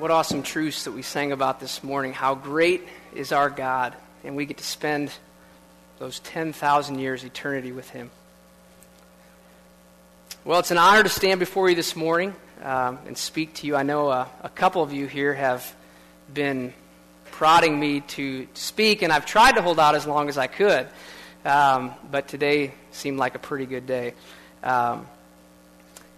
What 0.00 0.10
awesome 0.10 0.42
truths 0.42 0.84
that 0.84 0.92
we 0.92 1.02
sang 1.02 1.30
about 1.30 1.60
this 1.60 1.84
morning. 1.84 2.14
How 2.14 2.34
great 2.34 2.88
is 3.14 3.32
our 3.32 3.50
God, 3.50 3.94
and 4.24 4.34
we 4.34 4.46
get 4.46 4.56
to 4.56 4.64
spend 4.64 5.12
those 5.98 6.20
10,000 6.20 6.98
years 6.98 7.22
eternity 7.22 7.70
with 7.70 7.90
Him. 7.90 8.10
Well, 10.42 10.58
it's 10.58 10.70
an 10.70 10.78
honor 10.78 11.02
to 11.02 11.10
stand 11.10 11.38
before 11.38 11.68
you 11.68 11.76
this 11.76 11.94
morning 11.94 12.34
um, 12.62 12.98
and 13.06 13.18
speak 13.18 13.52
to 13.56 13.66
you. 13.66 13.76
I 13.76 13.82
know 13.82 14.08
uh, 14.08 14.26
a 14.42 14.48
couple 14.48 14.82
of 14.82 14.90
you 14.90 15.06
here 15.06 15.34
have 15.34 15.70
been 16.32 16.72
prodding 17.32 17.78
me 17.78 18.00
to 18.00 18.48
speak, 18.54 19.02
and 19.02 19.12
I've 19.12 19.26
tried 19.26 19.56
to 19.56 19.62
hold 19.62 19.78
out 19.78 19.94
as 19.94 20.06
long 20.06 20.30
as 20.30 20.38
I 20.38 20.46
could. 20.46 20.88
Um, 21.44 21.92
but 22.10 22.26
today 22.26 22.72
seemed 22.90 23.18
like 23.18 23.34
a 23.34 23.38
pretty 23.38 23.66
good 23.66 23.86
day. 23.86 24.14
Um, 24.62 25.06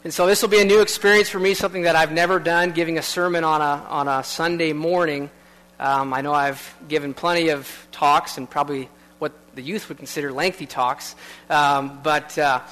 and 0.04 0.12
so 0.12 0.26
this 0.26 0.42
will 0.42 0.48
be 0.48 0.60
a 0.60 0.64
new 0.64 0.80
experience 0.80 1.28
for 1.28 1.38
me, 1.38 1.54
something 1.54 1.82
that 1.82 1.94
I've 1.94 2.10
never 2.10 2.40
done, 2.40 2.72
giving 2.72 2.98
a 2.98 3.02
sermon 3.02 3.44
on 3.44 3.60
a, 3.60 3.84
on 3.88 4.08
a 4.08 4.24
Sunday 4.24 4.72
morning. 4.72 5.30
Um, 5.78 6.12
I 6.12 6.22
know 6.22 6.32
I've 6.32 6.74
given 6.88 7.14
plenty 7.14 7.50
of 7.50 7.70
talks 7.92 8.36
and 8.36 8.50
probably 8.50 8.88
what 9.20 9.30
the 9.54 9.62
youth 9.62 9.88
would 9.88 9.98
consider 9.98 10.32
lengthy 10.32 10.66
talks, 10.66 11.14
um, 11.48 12.00
but 12.02 12.36
uh, 12.36 12.62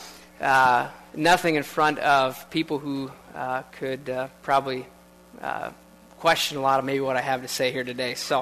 uh, 0.40 0.88
nothing 1.14 1.54
in 1.54 1.62
front 1.62 2.00
of 2.00 2.50
people 2.50 2.80
who 2.80 3.12
uh, 3.36 3.62
could 3.78 4.10
uh, 4.10 4.26
probably 4.42 4.84
uh, 5.40 5.70
question 6.18 6.58
a 6.58 6.60
lot 6.60 6.80
of 6.80 6.84
maybe 6.84 6.98
what 6.98 7.16
I 7.16 7.20
have 7.20 7.42
to 7.42 7.48
say 7.48 7.70
here 7.70 7.84
today. 7.84 8.14
So 8.14 8.40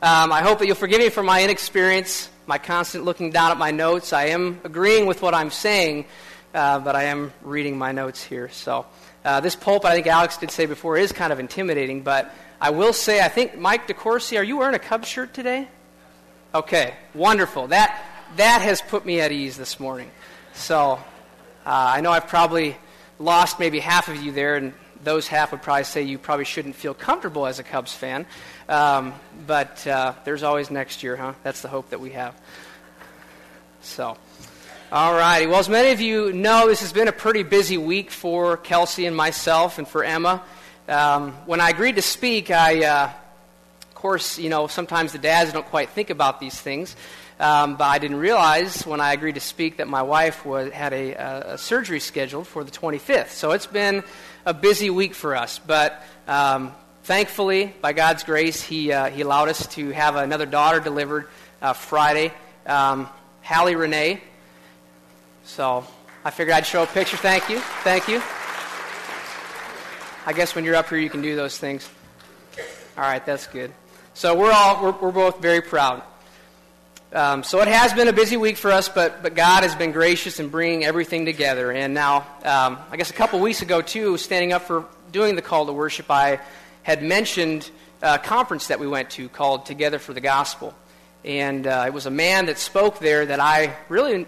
um, 0.00 0.32
I 0.32 0.40
hope 0.40 0.60
that 0.60 0.66
you'll 0.66 0.76
forgive 0.76 1.00
me 1.00 1.10
for 1.10 1.22
my 1.22 1.44
inexperience, 1.44 2.30
my 2.46 2.56
constant 2.56 3.04
looking 3.04 3.32
down 3.32 3.50
at 3.50 3.58
my 3.58 3.70
notes. 3.70 4.14
I 4.14 4.28
am 4.28 4.62
agreeing 4.64 5.04
with 5.04 5.20
what 5.20 5.34
I'm 5.34 5.50
saying 5.50 6.06
uh, 6.54 6.78
but 6.80 6.96
I 6.96 7.04
am 7.04 7.32
reading 7.42 7.78
my 7.78 7.92
notes 7.92 8.22
here. 8.22 8.48
So 8.48 8.86
uh, 9.24 9.40
this 9.40 9.54
pulpit, 9.54 9.90
I 9.90 9.94
think 9.94 10.06
Alex 10.06 10.36
did 10.36 10.50
say 10.50 10.66
before, 10.66 10.96
is 10.96 11.12
kind 11.12 11.32
of 11.32 11.38
intimidating, 11.38 12.02
but 12.02 12.32
I 12.60 12.70
will 12.70 12.92
say, 12.92 13.20
I 13.20 13.28
think, 13.28 13.58
Mike 13.58 13.86
DeCourcy, 13.88 14.38
are 14.38 14.42
you 14.42 14.56
wearing 14.56 14.74
a 14.74 14.78
Cubs 14.78 15.08
shirt 15.08 15.32
today? 15.32 15.68
Okay, 16.54 16.94
wonderful. 17.14 17.68
That, 17.68 18.02
that 18.36 18.62
has 18.62 18.82
put 18.82 19.06
me 19.06 19.20
at 19.20 19.32
ease 19.32 19.56
this 19.56 19.78
morning. 19.78 20.10
So 20.52 20.92
uh, 20.92 20.98
I 21.64 22.00
know 22.00 22.10
I've 22.10 22.26
probably 22.26 22.76
lost 23.18 23.60
maybe 23.60 23.78
half 23.78 24.08
of 24.08 24.16
you 24.16 24.32
there, 24.32 24.56
and 24.56 24.74
those 25.04 25.28
half 25.28 25.52
would 25.52 25.62
probably 25.62 25.84
say 25.84 26.02
you 26.02 26.18
probably 26.18 26.44
shouldn't 26.44 26.74
feel 26.74 26.94
comfortable 26.94 27.46
as 27.46 27.58
a 27.58 27.62
Cubs 27.62 27.94
fan. 27.94 28.26
Um, 28.68 29.14
but 29.46 29.86
uh, 29.86 30.14
there's 30.24 30.42
always 30.42 30.70
next 30.70 31.02
year, 31.02 31.16
huh? 31.16 31.34
That's 31.44 31.62
the 31.62 31.68
hope 31.68 31.90
that 31.90 32.00
we 32.00 32.10
have. 32.10 32.34
So. 33.82 34.16
All 34.92 35.14
righty. 35.14 35.46
Well, 35.46 35.60
as 35.60 35.68
many 35.68 35.92
of 35.92 36.00
you 36.00 36.32
know, 36.32 36.66
this 36.66 36.80
has 36.80 36.92
been 36.92 37.06
a 37.06 37.12
pretty 37.12 37.44
busy 37.44 37.78
week 37.78 38.10
for 38.10 38.56
Kelsey 38.56 39.06
and 39.06 39.16
myself 39.16 39.78
and 39.78 39.86
for 39.86 40.02
Emma. 40.02 40.42
Um, 40.88 41.30
when 41.46 41.60
I 41.60 41.70
agreed 41.70 41.94
to 41.94 42.02
speak, 42.02 42.50
I, 42.50 42.84
uh, 42.84 43.12
of 43.84 43.94
course, 43.94 44.36
you 44.36 44.50
know, 44.50 44.66
sometimes 44.66 45.12
the 45.12 45.18
dads 45.18 45.52
don't 45.52 45.66
quite 45.66 45.90
think 45.90 46.10
about 46.10 46.40
these 46.40 46.60
things. 46.60 46.96
Um, 47.38 47.76
but 47.76 47.84
I 47.84 47.98
didn't 48.00 48.16
realize 48.16 48.84
when 48.84 49.00
I 49.00 49.12
agreed 49.12 49.36
to 49.36 49.40
speak 49.40 49.76
that 49.76 49.86
my 49.86 50.02
wife 50.02 50.44
was, 50.44 50.72
had 50.72 50.92
a, 50.92 51.52
a, 51.52 51.58
surgery 51.58 52.00
scheduled 52.00 52.48
for 52.48 52.64
the 52.64 52.72
25th. 52.72 53.28
So 53.28 53.52
it's 53.52 53.68
been 53.68 54.02
a 54.44 54.52
busy 54.52 54.90
week 54.90 55.14
for 55.14 55.36
us. 55.36 55.60
But 55.60 56.02
um, 56.26 56.74
thankfully, 57.04 57.72
by 57.80 57.92
God's 57.92 58.24
grace, 58.24 58.60
he, 58.60 58.90
uh, 58.90 59.08
he 59.08 59.20
allowed 59.20 59.50
us 59.50 59.68
to 59.74 59.90
have 59.90 60.16
another 60.16 60.46
daughter 60.46 60.80
delivered 60.80 61.28
uh, 61.62 61.74
Friday. 61.74 62.32
Um, 62.66 63.08
Hallie 63.42 63.76
Renee 63.76 64.20
so 65.44 65.84
I 66.24 66.30
figured 66.30 66.54
I'd 66.54 66.66
show 66.66 66.82
a 66.82 66.86
picture. 66.86 67.16
Thank 67.16 67.48
you. 67.48 67.60
Thank 67.82 68.08
you. 68.08 68.22
I 70.26 70.32
guess 70.34 70.54
when 70.54 70.64
you're 70.64 70.76
up 70.76 70.88
here, 70.88 70.98
you 70.98 71.10
can 71.10 71.22
do 71.22 71.34
those 71.34 71.58
things. 71.58 71.88
All 72.96 73.04
right, 73.04 73.24
that's 73.24 73.46
good. 73.46 73.72
So 74.14 74.36
we're 74.36 74.52
all 74.52 74.82
we're, 74.82 74.92
we're 74.92 75.12
both 75.12 75.40
very 75.40 75.62
proud. 75.62 76.02
Um, 77.12 77.42
so 77.42 77.60
it 77.60 77.68
has 77.68 77.92
been 77.92 78.06
a 78.06 78.12
busy 78.12 78.36
week 78.36 78.56
for 78.56 78.70
us, 78.70 78.88
but 78.88 79.22
but 79.22 79.34
God 79.34 79.62
has 79.62 79.74
been 79.74 79.92
gracious 79.92 80.38
in 80.38 80.48
bringing 80.48 80.84
everything 80.84 81.24
together. 81.24 81.72
And 81.72 81.94
now, 81.94 82.18
um, 82.44 82.78
I 82.90 82.96
guess 82.96 83.10
a 83.10 83.14
couple 83.14 83.40
weeks 83.40 83.62
ago 83.62 83.80
too, 83.80 84.16
standing 84.18 84.52
up 84.52 84.62
for 84.62 84.84
doing 85.10 85.36
the 85.36 85.42
call 85.42 85.66
to 85.66 85.72
worship, 85.72 86.10
I 86.10 86.40
had 86.82 87.02
mentioned 87.02 87.70
a 88.02 88.18
conference 88.18 88.68
that 88.68 88.78
we 88.78 88.86
went 88.86 89.10
to 89.10 89.28
called 89.28 89.66
Together 89.66 89.98
for 89.98 90.12
the 90.12 90.20
Gospel. 90.20 90.74
And 91.24 91.66
uh, 91.66 91.84
it 91.86 91.92
was 91.92 92.06
a 92.06 92.10
man 92.10 92.46
that 92.46 92.58
spoke 92.58 92.98
there 92.98 93.26
that 93.26 93.40
I 93.40 93.76
really 93.88 94.26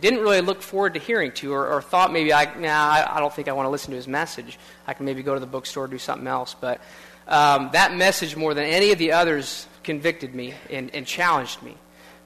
didn't 0.00 0.20
really 0.20 0.40
look 0.40 0.62
forward 0.62 0.94
to 0.94 1.00
hearing 1.00 1.32
to, 1.32 1.52
or, 1.52 1.66
or 1.66 1.82
thought 1.82 2.12
maybe 2.12 2.32
I, 2.32 2.44
nah, 2.58 3.14
I 3.14 3.20
don't 3.20 3.32
think 3.32 3.48
I 3.48 3.52
want 3.52 3.66
to 3.66 3.70
listen 3.70 3.90
to 3.90 3.96
his 3.96 4.08
message. 4.08 4.58
I 4.86 4.94
can 4.94 5.06
maybe 5.06 5.22
go 5.22 5.34
to 5.34 5.40
the 5.40 5.46
bookstore, 5.46 5.86
do 5.86 5.98
something 5.98 6.26
else. 6.26 6.54
But 6.58 6.80
um, 7.26 7.70
that 7.72 7.94
message, 7.94 8.36
more 8.36 8.54
than 8.54 8.64
any 8.64 8.92
of 8.92 8.98
the 8.98 9.12
others, 9.12 9.66
convicted 9.82 10.34
me 10.34 10.54
and, 10.70 10.94
and 10.94 11.06
challenged 11.06 11.62
me. 11.62 11.76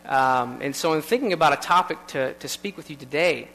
Um, 0.05 0.59
and 0.63 0.75
so, 0.75 0.95
in 0.95 1.03
thinking 1.03 1.33
about 1.33 1.53
a 1.53 1.57
topic 1.57 1.99
to, 2.09 2.33
to 2.35 2.49
speak 2.49 2.77
with 2.77 2.89
you 2.91 2.97
today, 2.97 3.49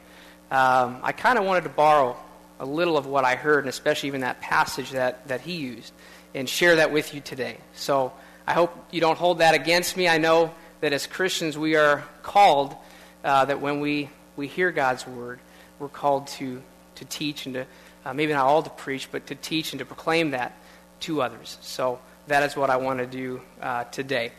um, 0.50 1.00
I 1.02 1.12
kind 1.12 1.38
of 1.38 1.44
wanted 1.44 1.64
to 1.64 1.70
borrow 1.70 2.16
a 2.60 2.64
little 2.64 2.96
of 2.96 3.06
what 3.06 3.24
I 3.24 3.34
heard, 3.34 3.64
and 3.64 3.68
especially 3.68 4.06
even 4.06 4.20
that 4.20 4.40
passage 4.40 4.92
that, 4.92 5.26
that 5.28 5.40
he 5.40 5.56
used, 5.56 5.92
and 6.34 6.48
share 6.48 6.76
that 6.76 6.92
with 6.92 7.12
you 7.12 7.20
today. 7.20 7.58
So, 7.74 8.12
I 8.46 8.52
hope 8.52 8.72
you 8.90 9.00
don't 9.00 9.18
hold 9.18 9.38
that 9.38 9.54
against 9.54 9.96
me. 9.96 10.08
I 10.08 10.18
know 10.18 10.54
that 10.80 10.92
as 10.92 11.06
Christians, 11.06 11.58
we 11.58 11.76
are 11.76 12.04
called 12.22 12.76
uh, 13.24 13.44
that 13.46 13.60
when 13.60 13.80
we, 13.80 14.10
we 14.36 14.46
hear 14.46 14.70
God's 14.70 15.06
word, 15.06 15.40
we're 15.78 15.88
called 15.88 16.28
to, 16.28 16.62
to 16.96 17.04
teach 17.06 17.46
and 17.46 17.54
to, 17.54 17.66
uh, 18.04 18.14
maybe 18.14 18.32
not 18.32 18.44
all 18.44 18.62
to 18.62 18.70
preach, 18.70 19.08
but 19.10 19.26
to 19.26 19.34
teach 19.34 19.72
and 19.72 19.80
to 19.80 19.84
proclaim 19.84 20.30
that 20.30 20.54
to 21.00 21.22
others. 21.22 21.58
So 21.62 21.98
that 22.28 22.42
is 22.42 22.56
what 22.56 22.70
I 22.70 22.76
want 22.76 23.00
to 23.00 23.06
do 23.06 23.40
uh, 23.60 23.84
today. 23.84 24.32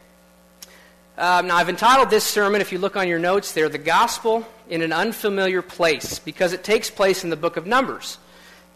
Um, 1.18 1.47
now, 1.47 1.56
I've 1.56 1.69
entitled 1.69 2.09
this 2.09 2.25
sermon, 2.25 2.59
if 2.59 2.72
you 2.72 2.78
look 2.78 2.97
on 2.97 3.07
your 3.07 3.19
notes 3.19 3.53
there, 3.53 3.69
The 3.69 3.78
Gospel 3.78 4.45
in 4.69 4.81
an 4.81 4.91
Unfamiliar 4.91 5.62
Place, 5.62 6.19
because 6.19 6.51
it 6.51 6.63
takes 6.63 6.90
place 6.90 7.24
in 7.24 7.29
the 7.29 7.38
book 7.38 7.56
of 7.56 7.66
Numbers. 7.66 8.18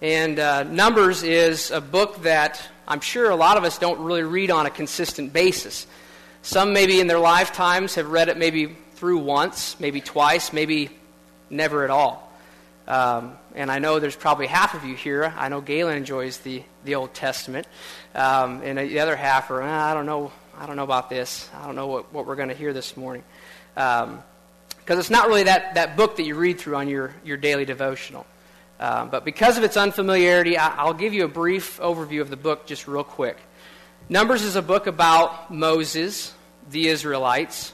And 0.01 0.39
uh, 0.39 0.63
Numbers 0.63 1.23
is 1.23 1.71
a 1.71 1.81
book 1.81 2.23
that 2.23 2.65
I'm 2.87 3.01
sure 3.01 3.29
a 3.29 3.35
lot 3.35 3.57
of 3.57 3.65
us 3.65 3.77
don't 3.77 3.99
really 3.99 4.23
read 4.23 4.51
on 4.51 4.65
a 4.65 4.69
consistent 4.69 5.33
basis. 5.33 5.85
Some 6.41 6.71
maybe 6.71 7.01
in 7.01 7.07
their 7.07 7.19
lifetimes 7.19 7.95
have 7.95 8.09
read 8.09 8.29
it 8.29 8.37
maybe 8.37 8.77
through 8.99 9.19
once, 9.19 9.79
maybe 9.79 10.01
twice, 10.01 10.51
maybe 10.51 10.89
never 11.49 11.85
at 11.85 11.89
all. 11.89 12.29
Um, 12.85 13.37
and 13.55 13.71
I 13.71 13.79
know 13.79 13.99
there's 13.99 14.15
probably 14.15 14.47
half 14.47 14.73
of 14.73 14.83
you 14.83 14.93
here. 14.93 15.33
I 15.37 15.47
know 15.47 15.61
Galen 15.61 15.95
enjoys 15.95 16.39
the, 16.39 16.63
the 16.83 16.95
Old 16.95 17.13
Testament. 17.13 17.65
Um, 18.13 18.61
and 18.61 18.77
the 18.77 18.99
other 18.99 19.15
half 19.15 19.51
are, 19.51 19.61
ah, 19.61 19.91
I 19.91 19.93
don't 19.93 20.05
know, 20.05 20.33
I 20.57 20.65
don't 20.65 20.75
know 20.75 20.83
about 20.83 21.09
this. 21.09 21.49
I 21.55 21.65
don't 21.65 21.75
know 21.75 21.87
what, 21.87 22.13
what 22.13 22.25
we're 22.25 22.35
going 22.35 22.49
to 22.49 22.55
hear 22.55 22.73
this 22.73 22.97
morning. 22.97 23.23
Because 23.73 24.03
um, 24.09 24.23
it's 24.89 25.09
not 25.09 25.29
really 25.29 25.43
that, 25.43 25.75
that 25.75 25.95
book 25.95 26.17
that 26.17 26.23
you 26.23 26.35
read 26.35 26.59
through 26.59 26.75
on 26.75 26.89
your, 26.89 27.13
your 27.23 27.37
daily 27.37 27.63
devotional. 27.63 28.25
Um, 28.81 29.09
but 29.09 29.23
because 29.23 29.57
of 29.57 29.63
its 29.63 29.77
unfamiliarity, 29.77 30.57
I, 30.57 30.83
will 30.83 30.93
give 30.93 31.13
you 31.13 31.23
a 31.23 31.29
brief 31.29 31.79
overview 31.79 32.19
of 32.19 32.29
the 32.29 32.37
book 32.37 32.65
just 32.65 32.85
real 32.85 33.05
quick. 33.05 33.37
Numbers 34.09 34.41
is 34.41 34.57
a 34.57 34.61
book 34.61 34.87
about 34.87 35.53
Moses, 35.53 36.33
the 36.69 36.89
Israelites, 36.89 37.71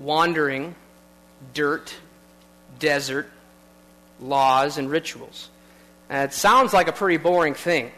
wandering, 0.00 0.74
dirt, 1.54 1.94
desert, 2.78 3.30
laws, 4.18 4.78
and 4.78 4.90
rituals. 4.90 5.50
And 6.08 6.28
it 6.28 6.34
sounds 6.34 6.72
like 6.72 6.88
a 6.88 6.92
pretty 6.92 7.18
boring 7.18 7.54
thing. 7.54 7.92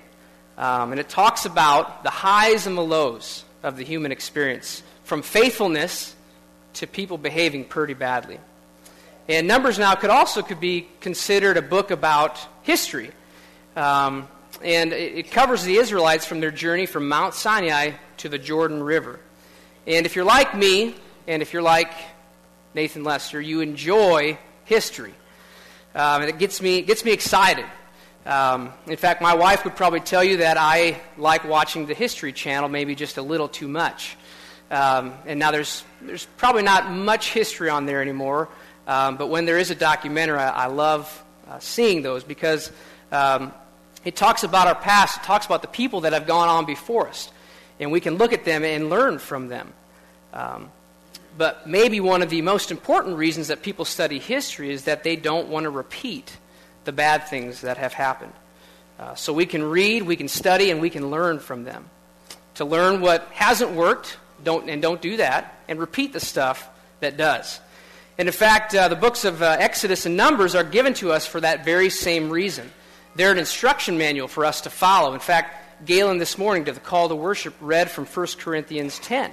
Um, 0.59 0.93
and 0.93 1.01
it 1.01 1.09
talks 1.09 1.47
about 1.47 2.03
the 2.03 2.11
highs 2.11 2.67
and 2.67 2.77
the 2.77 2.83
lows 2.83 3.45
of 3.63 3.77
the 3.77 3.85
human 3.85 4.13
experience, 4.13 4.83
from 5.05 5.23
faithfulness 5.23 6.15
to 6.75 6.87
people 6.87 7.17
behaving 7.17 7.65
pretty 7.65 7.95
badly. 7.95 8.39
And 9.29 9.47
Numbers 9.47 9.79
now 9.79 9.95
could 9.95 10.11
also 10.11 10.43
could 10.43 10.61
be 10.61 10.89
considered 11.01 11.57
a 11.57 11.63
book 11.63 11.91
about 11.91 12.39
history. 12.63 13.13
Um, 13.77 14.29
and 14.63 14.93
it, 14.93 15.19
it 15.19 15.31
covers 15.31 15.65
the 15.65 15.77
Israelites 15.77 16.27
from 16.27 16.41
their 16.41 16.51
journey 16.51 16.87
from 16.87 17.09
Mount 17.09 17.35
Sinai 17.35 17.93
to 18.19 18.29
the 18.29 18.39
Jordan 18.39 18.83
River. 18.83 19.21
And 19.87 20.07
if 20.07 20.17
you're 20.17 20.25
like 20.25 20.57
me, 20.57 20.95
and 21.27 21.43
if 21.43 21.53
you're 21.53 21.63
like 21.63 21.93
Nathan 22.75 23.05
Lester, 23.05 23.41
you 23.41 23.61
enjoy 23.61 24.39
history. 24.65 25.15
Um, 25.95 26.23
and 26.23 26.31
it 26.31 26.39
gets 26.39 26.61
me, 26.61 26.83
gets 26.83 27.05
me 27.05 27.13
excited. 27.13 27.67
Um, 28.25 28.73
in 28.87 28.97
fact, 28.97 29.21
my 29.21 29.35
wife 29.35 29.65
would 29.65 29.77
probably 29.77 30.01
tell 30.01 30.25
you 30.25 30.39
that 30.39 30.57
I 30.59 31.01
like 31.19 31.45
watching 31.45 31.87
the 31.87 31.95
History 31.95 32.33
Channel 32.33 32.69
maybe 32.69 32.95
just 32.95 33.19
a 33.19 33.23
little 33.23 33.49
too 33.49 33.69
much. 33.69 34.17
Um, 34.71 35.13
and 35.27 35.39
now 35.39 35.51
there's, 35.51 35.85
there's 36.01 36.27
probably 36.37 36.63
not 36.63 36.91
much 36.91 37.31
history 37.31 37.69
on 37.69 37.85
there 37.85 38.01
anymore. 38.01 38.49
Um, 38.87 39.17
but 39.17 39.27
when 39.27 39.45
there 39.45 39.59
is 39.59 39.71
a 39.71 39.75
documentary, 39.75 40.39
I, 40.39 40.65
I 40.65 40.67
love 40.67 41.25
uh, 41.49 41.59
seeing 41.59 42.03
those 42.03 42.25
because 42.25 42.73
um, 43.11 43.53
it 44.05 44.17
talks 44.17 44.45
about 44.45 44.67
our 44.67 44.75
past, 44.75 45.19
it 45.19 45.25
talks 45.25 45.45
about 45.45 45.63
the 45.63 45.69
people 45.69 46.03
that 46.03 46.13
have 46.13 46.27
gone 46.27 46.49
on 46.49 46.65
before 46.65 47.09
us. 47.09 47.31
And 47.79 47.93
we 47.93 48.01
can 48.01 48.17
look 48.17 48.33
at 48.33 48.45
them 48.45 48.65
and 48.65 48.89
learn 48.89 49.19
from 49.19 49.49
them. 49.49 49.73
Um, 50.33 50.71
but 51.37 51.67
maybe 51.67 52.01
one 52.01 52.23
of 52.23 52.31
the 52.31 52.43
most 52.43 52.71
important 52.71 53.17
reasons 53.17 53.49
that 53.49 53.63
people 53.63 53.85
study 53.85 54.19
history 54.19 54.71
is 54.71 54.85
that 54.85 55.03
they 55.03 55.17
don't 55.17 55.49
want 55.49 55.65
to 55.65 55.71
repeat 55.71 56.37
the 56.85 56.93
bad 56.93 57.29
things 57.29 57.63
that 57.63 57.79
have 57.79 57.93
happened. 57.93 58.33
Uh, 58.99 59.15
so 59.15 59.33
we 59.33 59.47
can 59.47 59.63
read, 59.63 60.03
we 60.03 60.17
can 60.17 60.29
study, 60.29 60.71
and 60.71 60.81
we 60.81 60.91
can 60.91 61.11
learn 61.11 61.39
from 61.39 61.65
them. 61.65 61.89
to 62.55 62.67
learn 62.67 63.01
what 63.01 63.27
hasn't 63.33 63.71
worked, 63.71 64.19
don't, 64.45 64.69
and 64.69 64.83
don't 64.83 65.01
do 65.01 65.17
that, 65.17 65.59
and 65.69 65.79
repeat 65.81 66.13
the 66.13 66.21
stuff 66.21 66.69
that 67.01 67.17
does. 67.17 67.61
And 68.19 68.29
in 68.29 68.33
fact, 68.33 68.75
uh, 68.75 68.89
the 68.89 68.97
books 68.97 69.25
of 69.25 69.41
uh, 69.41 69.57
Exodus 69.59 70.05
and 70.05 70.19
Numbers 70.19 70.55
are 70.55 70.65
given 70.65 70.93
to 70.95 71.13
us 71.13 71.27
for 71.27 71.41
that 71.41 71.65
very 71.65 71.89
same 71.89 72.29
reason. 72.29 72.71
They're 73.17 73.33
an 73.33 73.39
instruction 73.39 73.97
manual 73.97 74.29
for 74.29 74.45
us 74.45 74.61
to 74.63 74.71
follow. 74.71 75.15
In 75.15 75.21
fact, 75.21 75.87
Galen 75.87 76.19
this 76.19 76.37
morning 76.37 76.67
to 76.67 76.73
the 76.73 76.81
call 76.81 77.09
to 77.09 77.15
worship 77.15 77.55
read 77.61 77.91
from 77.91 78.05
1 78.05 78.27
Corinthians 78.39 78.99
10. 78.99 79.33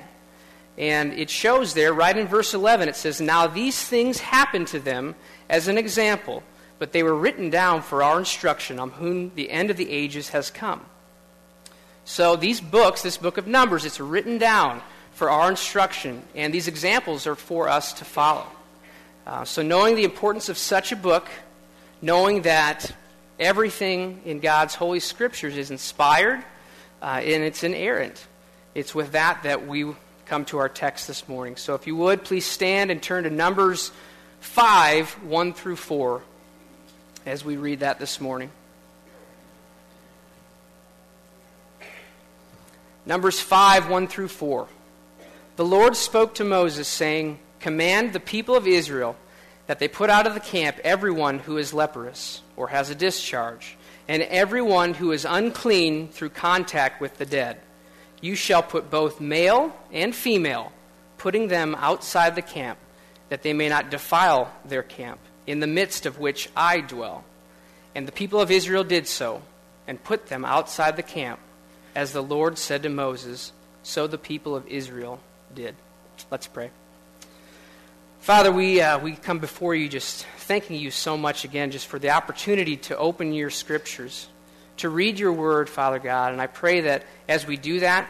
And 0.79 1.11
it 1.11 1.29
shows 1.29 1.73
there, 1.73 1.93
right 1.93 2.17
in 2.17 2.25
verse 2.25 2.53
11, 2.53 2.87
it 2.87 2.95
says, 2.95 3.19
Now 3.19 3.47
these 3.47 3.83
things 3.83 4.19
happened 4.19 4.67
to 4.67 4.79
them 4.79 5.13
as 5.49 5.67
an 5.67 5.77
example, 5.77 6.41
but 6.79 6.93
they 6.93 7.03
were 7.03 7.13
written 7.15 7.49
down 7.49 7.81
for 7.81 8.01
our 8.01 8.17
instruction, 8.17 8.79
on 8.79 8.91
whom 8.91 9.33
the 9.35 9.51
end 9.51 9.69
of 9.69 9.75
the 9.75 9.91
ages 9.91 10.29
has 10.29 10.49
come. 10.49 10.85
So 12.05 12.37
these 12.37 12.61
books, 12.61 13.01
this 13.01 13.17
book 13.17 13.37
of 13.37 13.45
Numbers, 13.45 13.83
it's 13.83 13.99
written 13.99 14.37
down 14.37 14.81
for 15.11 15.29
our 15.29 15.49
instruction, 15.49 16.23
and 16.33 16.53
these 16.53 16.69
examples 16.69 17.27
are 17.27 17.35
for 17.35 17.67
us 17.67 17.91
to 17.93 18.05
follow. 18.05 18.47
Uh, 19.27 19.43
so 19.43 19.61
knowing 19.61 19.97
the 19.97 20.05
importance 20.05 20.47
of 20.47 20.57
such 20.57 20.93
a 20.93 20.95
book, 20.95 21.27
knowing 22.01 22.43
that 22.43 22.89
everything 23.37 24.21
in 24.23 24.39
God's 24.39 24.75
Holy 24.75 25.01
Scriptures 25.01 25.57
is 25.57 25.71
inspired 25.71 26.41
uh, 27.01 27.19
and 27.21 27.43
it's 27.43 27.65
inerrant, 27.65 28.25
it's 28.73 28.95
with 28.95 29.11
that 29.11 29.43
that 29.43 29.67
we 29.67 29.93
come 30.29 30.45
to 30.45 30.59
our 30.59 30.69
text 30.69 31.07
this 31.07 31.27
morning. 31.27 31.55
So 31.55 31.73
if 31.73 31.87
you 31.87 31.95
would, 31.95 32.23
please 32.23 32.45
stand 32.45 32.91
and 32.91 33.01
turn 33.01 33.23
to 33.23 33.31
Numbers 33.31 33.91
5 34.41 35.23
1 35.23 35.53
through 35.53 35.75
4 35.75 36.21
as 37.25 37.43
we 37.43 37.57
read 37.57 37.79
that 37.79 37.97
this 37.97 38.21
morning. 38.21 38.51
Numbers 43.07 43.39
5 43.39 43.89
1 43.89 44.07
through 44.07 44.27
4. 44.27 44.67
The 45.55 45.65
Lord 45.65 45.95
spoke 45.95 46.35
to 46.35 46.43
Moses, 46.43 46.87
saying, 46.87 47.39
Command 47.59 48.13
the 48.13 48.19
people 48.19 48.55
of 48.55 48.67
Israel 48.67 49.15
that 49.65 49.79
they 49.79 49.87
put 49.87 50.11
out 50.11 50.27
of 50.27 50.35
the 50.35 50.39
camp 50.39 50.77
everyone 50.83 51.39
who 51.39 51.57
is 51.57 51.73
leprous 51.73 52.43
or 52.55 52.67
has 52.67 52.91
a 52.91 52.95
discharge, 52.95 53.77
and 54.07 54.21
everyone 54.21 54.93
who 54.93 55.11
is 55.11 55.25
unclean 55.25 56.07
through 56.09 56.29
contact 56.29 57.01
with 57.01 57.17
the 57.17 57.25
dead 57.25 57.59
you 58.21 58.36
shall 58.36 58.63
put 58.63 58.89
both 58.89 59.21
male 59.21 59.75
and 59.92 60.16
female, 60.16 60.71
putting 61.18 61.48
them 61.48 61.75
outside 61.75 62.36
the 62.36 62.42
camp, 62.42 62.77
that 63.30 63.44
they 63.44 63.54
may 63.54 63.69
not 63.69 63.89
defile 63.89 64.51
their 64.66 64.83
camp, 64.83 65.19
in 65.48 65.60
the 65.60 65.68
midst 65.68 66.06
of 66.06 66.19
which 66.19 66.50
I 66.56 66.81
dwell. 66.81 67.24
And 67.95 68.07
the 68.07 68.12
people 68.12 68.39
of 68.39 68.51
Israel 68.51 68.83
did 68.83 69.07
so, 69.07 69.42
and 69.88 70.04
put 70.04 70.27
them 70.27 70.45
outside 70.45 70.95
the 70.95 71.04
camp, 71.04 71.39
as 71.95 72.13
the 72.13 72.24
Lord 72.24 72.57
said 72.57 72.83
to 72.83 72.89
Moses, 72.89 73.51
so 73.83 74.07
the 74.07 74.18
people 74.18 74.56
of 74.56 74.68
Israel 74.68 75.19
did. 75.54 75.75
Let's 76.30 76.48
pray. 76.48 76.69
Father, 78.19 78.51
we, 78.51 78.81
uh, 78.81 79.00
we 79.00 79.13
come 79.13 79.39
before 79.39 79.74
you 79.74 79.88
just 79.88 80.25
thanking 80.39 80.75
you 80.80 80.92
so 80.92 81.18
much 81.18 81.45
again 81.45 81.71
just 81.71 81.88
for 81.88 82.00
the 82.00 82.10
opportunity 82.10 82.75
to 82.75 82.98
open 82.98 83.33
your 83.33 83.50
scriptures 83.50 84.27
to 84.79 84.89
read 84.89 85.19
your 85.19 85.33
word, 85.33 85.69
Father 85.69 85.99
God. 85.99 86.33
And 86.33 86.41
I 86.41 86.47
pray 86.47 86.81
that 86.81 87.05
as 87.27 87.45
we 87.45 87.57
do 87.57 87.81
that, 87.81 88.09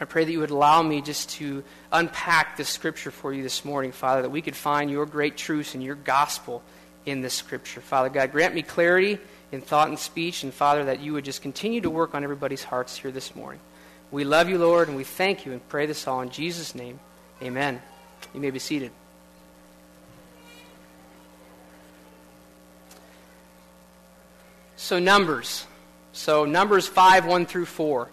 I 0.00 0.04
pray 0.04 0.24
that 0.24 0.32
you 0.32 0.40
would 0.40 0.50
allow 0.50 0.82
me 0.82 1.00
just 1.00 1.30
to 1.30 1.62
unpack 1.92 2.56
the 2.56 2.64
scripture 2.64 3.10
for 3.10 3.32
you 3.32 3.42
this 3.42 3.64
morning, 3.64 3.92
Father, 3.92 4.22
that 4.22 4.30
we 4.30 4.42
could 4.42 4.56
find 4.56 4.90
your 4.90 5.06
great 5.06 5.36
truths 5.36 5.74
and 5.74 5.82
your 5.82 5.94
gospel 5.94 6.62
in 7.06 7.20
this 7.20 7.34
scripture. 7.34 7.80
Father 7.80 8.08
God, 8.08 8.32
grant 8.32 8.54
me 8.54 8.62
clarity 8.62 9.18
in 9.52 9.60
thought 9.60 9.88
and 9.88 9.98
speech, 9.98 10.42
and 10.42 10.52
Father, 10.52 10.86
that 10.86 11.00
you 11.00 11.12
would 11.12 11.24
just 11.24 11.42
continue 11.42 11.80
to 11.80 11.90
work 11.90 12.14
on 12.14 12.24
everybody's 12.24 12.64
hearts 12.64 12.96
here 12.96 13.10
this 13.10 13.36
morning. 13.36 13.60
We 14.10 14.24
love 14.24 14.48
you, 14.48 14.58
Lord, 14.58 14.88
and 14.88 14.96
we 14.96 15.04
thank 15.04 15.46
you 15.46 15.52
and 15.52 15.68
pray 15.68 15.86
this 15.86 16.06
all 16.08 16.20
in 16.20 16.30
Jesus' 16.30 16.74
name. 16.74 16.98
Amen. 17.40 17.80
You 18.34 18.40
may 18.40 18.50
be 18.50 18.58
seated. 18.58 18.90
So, 24.76 24.98
Numbers. 24.98 25.66
So, 26.14 26.44
Numbers 26.44 26.86
5, 26.86 27.24
1 27.24 27.46
through 27.46 27.64
4. 27.64 28.08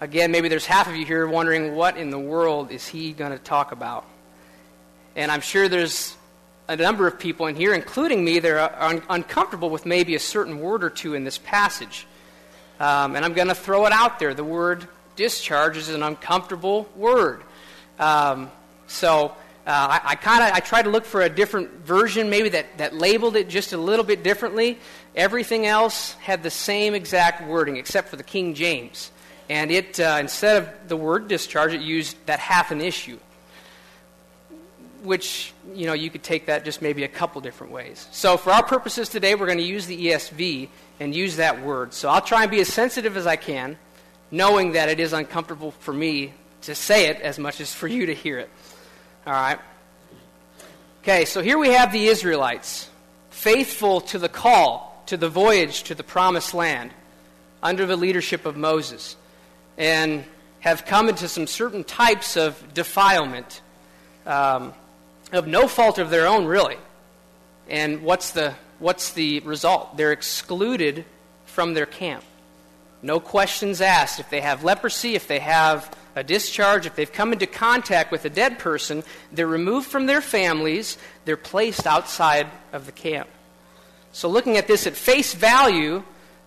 Again, 0.00 0.30
maybe 0.30 0.48
there's 0.48 0.64
half 0.64 0.88
of 0.88 0.96
you 0.96 1.04
here 1.04 1.26
wondering 1.26 1.74
what 1.74 1.98
in 1.98 2.08
the 2.08 2.18
world 2.18 2.70
is 2.70 2.86
he 2.86 3.12
going 3.12 3.32
to 3.32 3.38
talk 3.38 3.72
about? 3.72 4.06
And 5.14 5.30
I'm 5.30 5.42
sure 5.42 5.68
there's 5.68 6.16
a 6.66 6.76
number 6.76 7.06
of 7.06 7.18
people 7.18 7.46
in 7.46 7.56
here, 7.56 7.74
including 7.74 8.24
me, 8.24 8.38
that 8.38 8.50
are 8.50 8.82
un- 8.82 9.02
uncomfortable 9.10 9.68
with 9.68 9.84
maybe 9.84 10.14
a 10.14 10.18
certain 10.18 10.60
word 10.60 10.82
or 10.82 10.88
two 10.88 11.12
in 11.12 11.24
this 11.24 11.36
passage. 11.36 12.06
Um, 12.80 13.16
and 13.16 13.24
I'm 13.24 13.34
going 13.34 13.48
to 13.48 13.54
throw 13.54 13.84
it 13.84 13.92
out 13.92 14.18
there. 14.18 14.32
The 14.32 14.44
word 14.44 14.88
discharge 15.14 15.76
is 15.76 15.90
an 15.90 16.02
uncomfortable 16.02 16.88
word. 16.96 17.42
Um, 17.98 18.50
so 18.86 19.34
I, 19.70 20.00
I 20.02 20.14
kind 20.14 20.42
of 20.42 20.52
I 20.52 20.60
tried 20.60 20.82
to 20.82 20.90
look 20.90 21.04
for 21.04 21.20
a 21.20 21.28
different 21.28 21.70
version, 21.84 22.30
maybe 22.30 22.48
that, 22.50 22.78
that 22.78 22.94
labeled 22.94 23.36
it 23.36 23.50
just 23.50 23.74
a 23.74 23.76
little 23.76 24.04
bit 24.04 24.22
differently. 24.22 24.78
Everything 25.14 25.66
else 25.66 26.14
had 26.14 26.42
the 26.42 26.50
same 26.50 26.94
exact 26.94 27.46
wording, 27.46 27.76
except 27.76 28.08
for 28.08 28.16
the 28.16 28.22
King 28.22 28.54
James. 28.54 29.10
And 29.50 29.70
it 29.70 30.00
uh, 30.00 30.16
instead 30.20 30.62
of 30.62 30.88
the 30.88 30.96
word 30.96 31.28
discharge, 31.28 31.74
it 31.74 31.82
used 31.82 32.16
that 32.26 32.38
half 32.38 32.70
an 32.70 32.80
issue, 32.80 33.18
which 35.02 35.52
you 35.74 35.86
know 35.86 35.92
you 35.92 36.08
could 36.08 36.22
take 36.22 36.46
that 36.46 36.64
just 36.64 36.80
maybe 36.80 37.04
a 37.04 37.08
couple 37.08 37.40
different 37.40 37.72
ways. 37.72 38.08
So 38.10 38.38
for 38.38 38.50
our 38.50 38.62
purposes 38.62 39.10
today, 39.10 39.34
we're 39.34 39.46
going 39.46 39.58
to 39.58 39.64
use 39.64 39.86
the 39.86 40.06
ESV 40.06 40.68
and 40.98 41.14
use 41.14 41.36
that 41.36 41.62
word. 41.62 41.92
So 41.92 42.08
I'll 42.08 42.20
try 42.20 42.42
and 42.42 42.50
be 42.50 42.60
as 42.60 42.68
sensitive 42.68 43.18
as 43.18 43.26
I 43.26 43.36
can, 43.36 43.78
knowing 44.30 44.72
that 44.72 44.88
it 44.88 44.98
is 44.98 45.12
uncomfortable 45.12 45.72
for 45.72 45.92
me 45.92 46.32
to 46.62 46.74
say 46.74 47.08
it 47.08 47.20
as 47.20 47.38
much 47.38 47.60
as 47.60 47.72
for 47.72 47.86
you 47.86 48.06
to 48.06 48.14
hear 48.14 48.38
it. 48.38 48.50
All 49.28 49.34
right. 49.34 49.58
Okay, 51.02 51.26
so 51.26 51.42
here 51.42 51.58
we 51.58 51.68
have 51.68 51.92
the 51.92 52.06
Israelites, 52.06 52.88
faithful 53.28 54.00
to 54.00 54.18
the 54.18 54.30
call, 54.30 55.02
to 55.04 55.18
the 55.18 55.28
voyage 55.28 55.82
to 55.82 55.94
the 55.94 56.02
promised 56.02 56.54
land, 56.54 56.92
under 57.62 57.84
the 57.84 57.94
leadership 57.94 58.46
of 58.46 58.56
Moses, 58.56 59.18
and 59.76 60.24
have 60.60 60.86
come 60.86 61.10
into 61.10 61.28
some 61.28 61.46
certain 61.46 61.84
types 61.84 62.38
of 62.38 62.72
defilement, 62.72 63.60
um, 64.24 64.72
of 65.30 65.46
no 65.46 65.68
fault 65.68 65.98
of 65.98 66.08
their 66.08 66.26
own, 66.26 66.46
really. 66.46 66.78
And 67.68 68.00
what's 68.00 68.30
the, 68.30 68.54
what's 68.78 69.12
the 69.12 69.40
result? 69.40 69.98
They're 69.98 70.12
excluded 70.12 71.04
from 71.44 71.74
their 71.74 71.84
camp. 71.84 72.24
No 73.02 73.20
questions 73.20 73.82
asked. 73.82 74.20
If 74.20 74.30
they 74.30 74.40
have 74.40 74.64
leprosy, 74.64 75.16
if 75.16 75.28
they 75.28 75.40
have 75.40 75.94
a 76.18 76.24
discharge, 76.24 76.84
if 76.84 76.96
they've 76.96 77.12
come 77.12 77.32
into 77.32 77.46
contact 77.46 78.10
with 78.10 78.24
a 78.24 78.30
dead 78.30 78.58
person, 78.58 79.04
they're 79.32 79.46
removed 79.46 79.88
from 79.88 80.06
their 80.06 80.20
families, 80.20 80.98
they're 81.24 81.36
placed 81.36 81.86
outside 81.86 82.48
of 82.72 82.86
the 82.86 82.92
camp. 82.92 83.28
So, 84.12 84.28
looking 84.28 84.56
at 84.56 84.66
this 84.66 84.86
at 84.86 84.94
face 84.94 85.32
value, 85.32 86.02